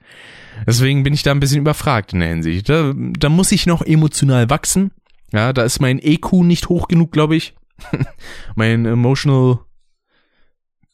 Deswegen 0.65 1.03
bin 1.03 1.13
ich 1.13 1.23
da 1.23 1.31
ein 1.31 1.39
bisschen 1.39 1.61
überfragt 1.61 2.13
in 2.13 2.19
der 2.19 2.29
Hinsicht. 2.29 2.69
Da, 2.69 2.93
da 2.95 3.29
muss 3.29 3.51
ich 3.51 3.65
noch 3.65 3.81
emotional 3.81 4.49
wachsen. 4.49 4.91
Ja, 5.31 5.53
da 5.53 5.63
ist 5.63 5.79
mein 5.79 5.99
EQ 5.99 6.33
nicht 6.43 6.69
hoch 6.69 6.87
genug, 6.87 7.11
glaube 7.11 7.35
ich. 7.35 7.55
mein 8.55 8.85
Emotional 8.85 9.59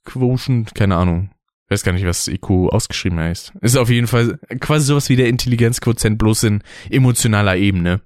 Quotient, 0.05 0.73
keine 0.73 0.95
Ahnung. 0.95 1.31
Weiß 1.69 1.83
gar 1.83 1.91
nicht, 1.91 2.05
was 2.05 2.29
EQ 2.29 2.49
ausgeschrieben 2.71 3.19
heißt. 3.19 3.53
Ist 3.61 3.75
auf 3.75 3.89
jeden 3.89 4.07
Fall 4.07 4.39
quasi 4.59 4.85
sowas 4.85 5.09
wie 5.09 5.17
der 5.17 5.27
Intelligenzquotient 5.27 6.17
bloß 6.17 6.43
in 6.43 6.63
emotionaler 6.89 7.57
Ebene. 7.57 8.01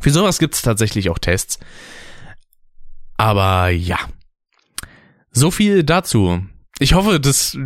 Für 0.00 0.10
sowas 0.10 0.38
gibt 0.38 0.54
es 0.54 0.62
tatsächlich 0.62 1.10
auch 1.10 1.18
Tests. 1.18 1.60
Aber 3.16 3.68
ja. 3.68 3.98
So 5.30 5.52
viel 5.52 5.84
dazu. 5.84 6.44
Ich 6.80 6.94
hoffe, 6.94 7.20
das 7.20 7.56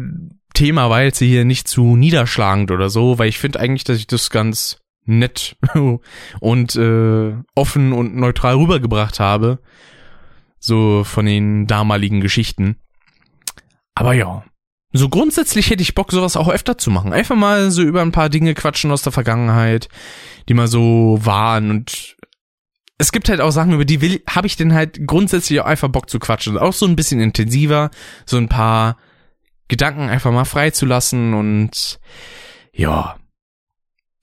Thema 0.56 0.90
war 0.90 1.02
jetzt 1.02 1.18
hier 1.18 1.44
nicht 1.44 1.68
zu 1.68 1.96
niederschlagend 1.96 2.70
oder 2.70 2.88
so, 2.90 3.18
weil 3.18 3.28
ich 3.28 3.38
finde 3.38 3.60
eigentlich, 3.60 3.84
dass 3.84 3.98
ich 3.98 4.06
das 4.06 4.30
ganz 4.30 4.78
nett 5.04 5.56
und 6.40 6.76
äh, 6.76 7.34
offen 7.54 7.92
und 7.92 8.16
neutral 8.16 8.56
rübergebracht 8.56 9.20
habe. 9.20 9.60
So 10.58 11.04
von 11.04 11.26
den 11.26 11.66
damaligen 11.66 12.20
Geschichten. 12.20 12.76
Aber 13.94 14.14
ja. 14.14 14.44
So 14.92 15.10
grundsätzlich 15.10 15.68
hätte 15.68 15.82
ich 15.82 15.94
Bock, 15.94 16.10
sowas 16.10 16.36
auch 16.36 16.48
öfter 16.48 16.78
zu 16.78 16.90
machen. 16.90 17.12
Einfach 17.12 17.36
mal 17.36 17.70
so 17.70 17.82
über 17.82 18.00
ein 18.00 18.12
paar 18.12 18.30
Dinge 18.30 18.54
quatschen 18.54 18.90
aus 18.90 19.02
der 19.02 19.12
Vergangenheit, 19.12 19.88
die 20.48 20.54
mal 20.54 20.68
so 20.68 21.18
waren 21.20 21.70
und 21.70 22.16
es 22.98 23.12
gibt 23.12 23.28
halt 23.28 23.42
auch 23.42 23.50
Sachen, 23.50 23.74
über 23.74 23.84
die 23.84 24.00
will, 24.00 24.22
habe 24.26 24.46
ich 24.46 24.56
denn 24.56 24.72
halt 24.72 25.06
grundsätzlich 25.06 25.60
auch 25.60 25.66
einfach 25.66 25.88
Bock 25.88 26.08
zu 26.08 26.18
quatschen. 26.18 26.56
Auch 26.56 26.72
so 26.72 26.86
ein 26.86 26.96
bisschen 26.96 27.20
intensiver, 27.20 27.90
so 28.24 28.38
ein 28.38 28.48
paar 28.48 28.96
Gedanken 29.68 30.08
einfach 30.08 30.32
mal 30.32 30.44
freizulassen 30.44 31.34
und 31.34 31.98
ja, 32.72 33.16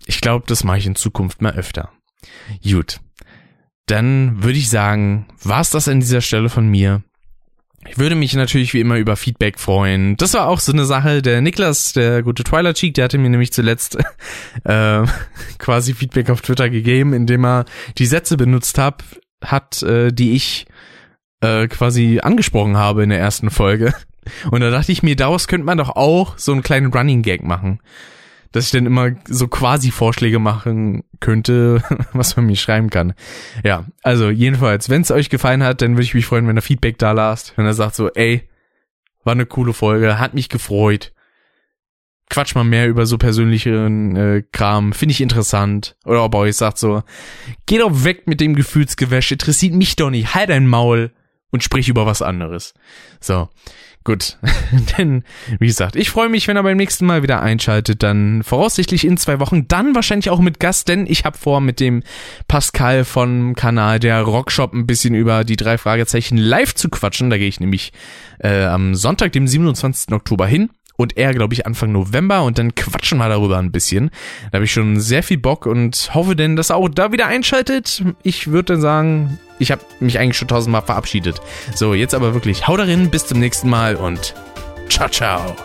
ich 0.05 0.21
glaube, 0.21 0.45
das 0.47 0.63
mache 0.63 0.77
ich 0.77 0.85
in 0.85 0.95
Zukunft 0.95 1.41
mal 1.41 1.53
öfter. 1.53 1.91
Gut, 2.63 2.99
dann 3.85 4.43
würde 4.43 4.57
ich 4.57 4.69
sagen, 4.69 5.27
war's 5.43 5.69
das 5.69 5.87
an 5.87 5.99
dieser 5.99 6.21
Stelle 6.21 6.49
von 6.49 6.67
mir. 6.67 7.03
Ich 7.89 7.97
würde 7.97 8.15
mich 8.15 8.33
natürlich 8.33 8.73
wie 8.73 8.79
immer 8.79 8.95
über 8.97 9.17
Feedback 9.17 9.59
freuen. 9.59 10.15
Das 10.15 10.33
war 10.33 10.47
auch 10.47 10.61
so 10.61 10.71
eine 10.71 10.85
Sache. 10.85 11.21
Der 11.21 11.41
Niklas, 11.41 11.91
der 11.91 12.23
gute 12.23 12.45
Twilight 12.45 12.77
Cheek, 12.77 12.93
der 12.93 13.05
hatte 13.05 13.17
mir 13.17 13.29
nämlich 13.29 13.51
zuletzt 13.51 13.97
äh, 14.63 15.03
quasi 15.57 15.93
Feedback 15.93 16.29
auf 16.29 16.41
Twitter 16.41 16.69
gegeben, 16.69 17.13
indem 17.13 17.45
er 17.45 17.65
die 17.97 18.05
Sätze 18.05 18.37
benutzt 18.37 18.77
hat, 18.77 19.03
hat, 19.43 19.83
äh, 19.83 20.13
die 20.13 20.33
ich 20.33 20.65
äh, 21.41 21.67
quasi 21.67 22.21
angesprochen 22.23 22.77
habe 22.77 23.03
in 23.03 23.09
der 23.09 23.19
ersten 23.19 23.49
Folge. 23.49 23.93
Und 24.51 24.61
da 24.61 24.69
dachte 24.69 24.91
ich 24.91 25.03
mir, 25.03 25.15
daraus 25.15 25.47
könnte 25.47 25.65
man 25.65 25.77
doch 25.77 25.89
auch 25.89 26.37
so 26.37 26.51
einen 26.51 26.63
kleinen 26.63 26.93
Running 26.93 27.21
Gag 27.21 27.43
machen. 27.43 27.79
Dass 28.51 28.65
ich 28.65 28.71
dann 28.71 28.85
immer 28.85 29.11
so 29.27 29.47
quasi 29.47 29.89
Vorschläge 29.89 30.37
machen 30.37 31.03
könnte, 31.19 31.83
was 32.13 32.35
man 32.35 32.45
mir 32.45 32.55
schreiben 32.55 32.89
kann. 32.89 33.13
Ja, 33.63 33.85
also 34.03 34.29
jedenfalls, 34.29 34.89
wenn 34.89 35.01
es 35.01 35.11
euch 35.11 35.29
gefallen 35.29 35.63
hat, 35.63 35.81
dann 35.81 35.93
würde 35.93 36.03
ich 36.03 36.13
mich 36.13 36.25
freuen, 36.25 36.47
wenn 36.47 36.57
ihr 36.57 36.61
Feedback 36.61 36.97
da 36.99 37.13
lasst. 37.13 37.57
Wenn 37.57 37.65
er 37.65 37.73
sagt 37.73 37.95
so, 37.95 38.09
ey, 38.11 38.47
war 39.23 39.33
eine 39.33 39.45
coole 39.45 39.73
Folge, 39.73 40.19
hat 40.19 40.33
mich 40.33 40.49
gefreut. 40.49 41.13
Quatsch 42.29 42.55
mal 42.55 42.63
mehr 42.63 42.87
über 42.87 43.05
so 43.05 43.17
persönlichen 43.17 44.15
äh, 44.15 44.43
Kram, 44.51 44.93
finde 44.93 45.11
ich 45.11 45.21
interessant. 45.21 45.95
Oder 46.05 46.23
ob 46.23 46.35
euch 46.35 46.55
sagt 46.55 46.77
so, 46.77 47.03
geh 47.65 47.77
doch 47.77 48.03
weg 48.03 48.27
mit 48.27 48.39
dem 48.39 48.55
Gefühlsgewäsch, 48.55 49.31
interessiert 49.31 49.73
mich 49.73 49.95
doch 49.95 50.09
nicht, 50.09 50.33
halt 50.33 50.49
dein 50.49 50.67
Maul 50.67 51.11
und 51.51 51.63
sprich 51.63 51.89
über 51.89 52.05
was 52.05 52.21
anderes. 52.21 52.73
So. 53.19 53.49
Gut, 54.05 54.37
denn 54.97 55.23
wie 55.59 55.67
gesagt, 55.67 55.95
ich 55.95 56.09
freue 56.09 56.27
mich, 56.27 56.47
wenn 56.47 56.57
er 56.57 56.63
beim 56.63 56.75
nächsten 56.75 57.05
Mal 57.05 57.23
wieder 57.23 57.41
einschaltet, 57.41 58.03
dann 58.03 58.43
voraussichtlich 58.43 59.05
in 59.05 59.17
zwei 59.17 59.39
Wochen, 59.39 59.67
dann 59.69 59.95
wahrscheinlich 59.95 60.29
auch 60.29 60.39
mit 60.39 60.59
Gast, 60.59 60.89
denn 60.89 61.05
ich 61.07 61.23
habe 61.23 61.37
vor, 61.37 61.61
mit 61.61 61.79
dem 61.79 62.03
Pascal 62.49 63.05
vom 63.05 63.55
Kanal 63.55 63.99
der 63.99 64.21
Rockshop 64.21 64.73
ein 64.73 64.85
bisschen 64.87 65.15
über 65.15 65.45
die 65.45 65.55
drei 65.55 65.77
Fragezeichen 65.77 66.37
live 66.37 66.75
zu 66.75 66.89
quatschen. 66.89 67.29
Da 67.29 67.37
gehe 67.37 67.47
ich 67.47 67.61
nämlich 67.61 67.93
äh, 68.39 68.65
am 68.65 68.93
Sonntag, 68.93 69.31
dem 69.31 69.47
27. 69.47 70.11
Oktober 70.13 70.47
hin 70.47 70.69
und 70.95 71.17
er, 71.17 71.33
glaube 71.33 71.53
ich, 71.53 71.65
Anfang 71.65 71.91
November 71.91 72.43
und 72.43 72.57
dann 72.57 72.75
quatschen 72.75 73.17
wir 73.17 73.29
darüber 73.29 73.57
ein 73.57 73.71
bisschen. 73.71 74.11
Da 74.51 74.57
habe 74.57 74.65
ich 74.65 74.71
schon 74.71 74.99
sehr 74.99 75.23
viel 75.23 75.37
Bock 75.37 75.65
und 75.65 76.11
hoffe 76.13 76.35
denn, 76.35 76.55
dass 76.55 76.69
er 76.69 76.77
auch 76.77 76.89
da 76.89 77.11
wieder 77.11 77.27
einschaltet. 77.27 78.03
Ich 78.23 78.47
würde 78.47 78.73
dann 78.73 78.81
sagen, 78.81 79.39
ich 79.59 79.71
habe 79.71 79.81
mich 79.99 80.19
eigentlich 80.19 80.37
schon 80.37 80.47
tausendmal 80.47 80.83
verabschiedet. 80.83 81.41
So, 81.75 81.93
jetzt 81.93 82.13
aber 82.13 82.33
wirklich, 82.33 82.67
hau 82.67 82.77
darin, 82.77 83.09
bis 83.09 83.27
zum 83.27 83.39
nächsten 83.39 83.69
Mal 83.69 83.95
und 83.95 84.35
ciao, 84.89 85.09
ciao. 85.09 85.55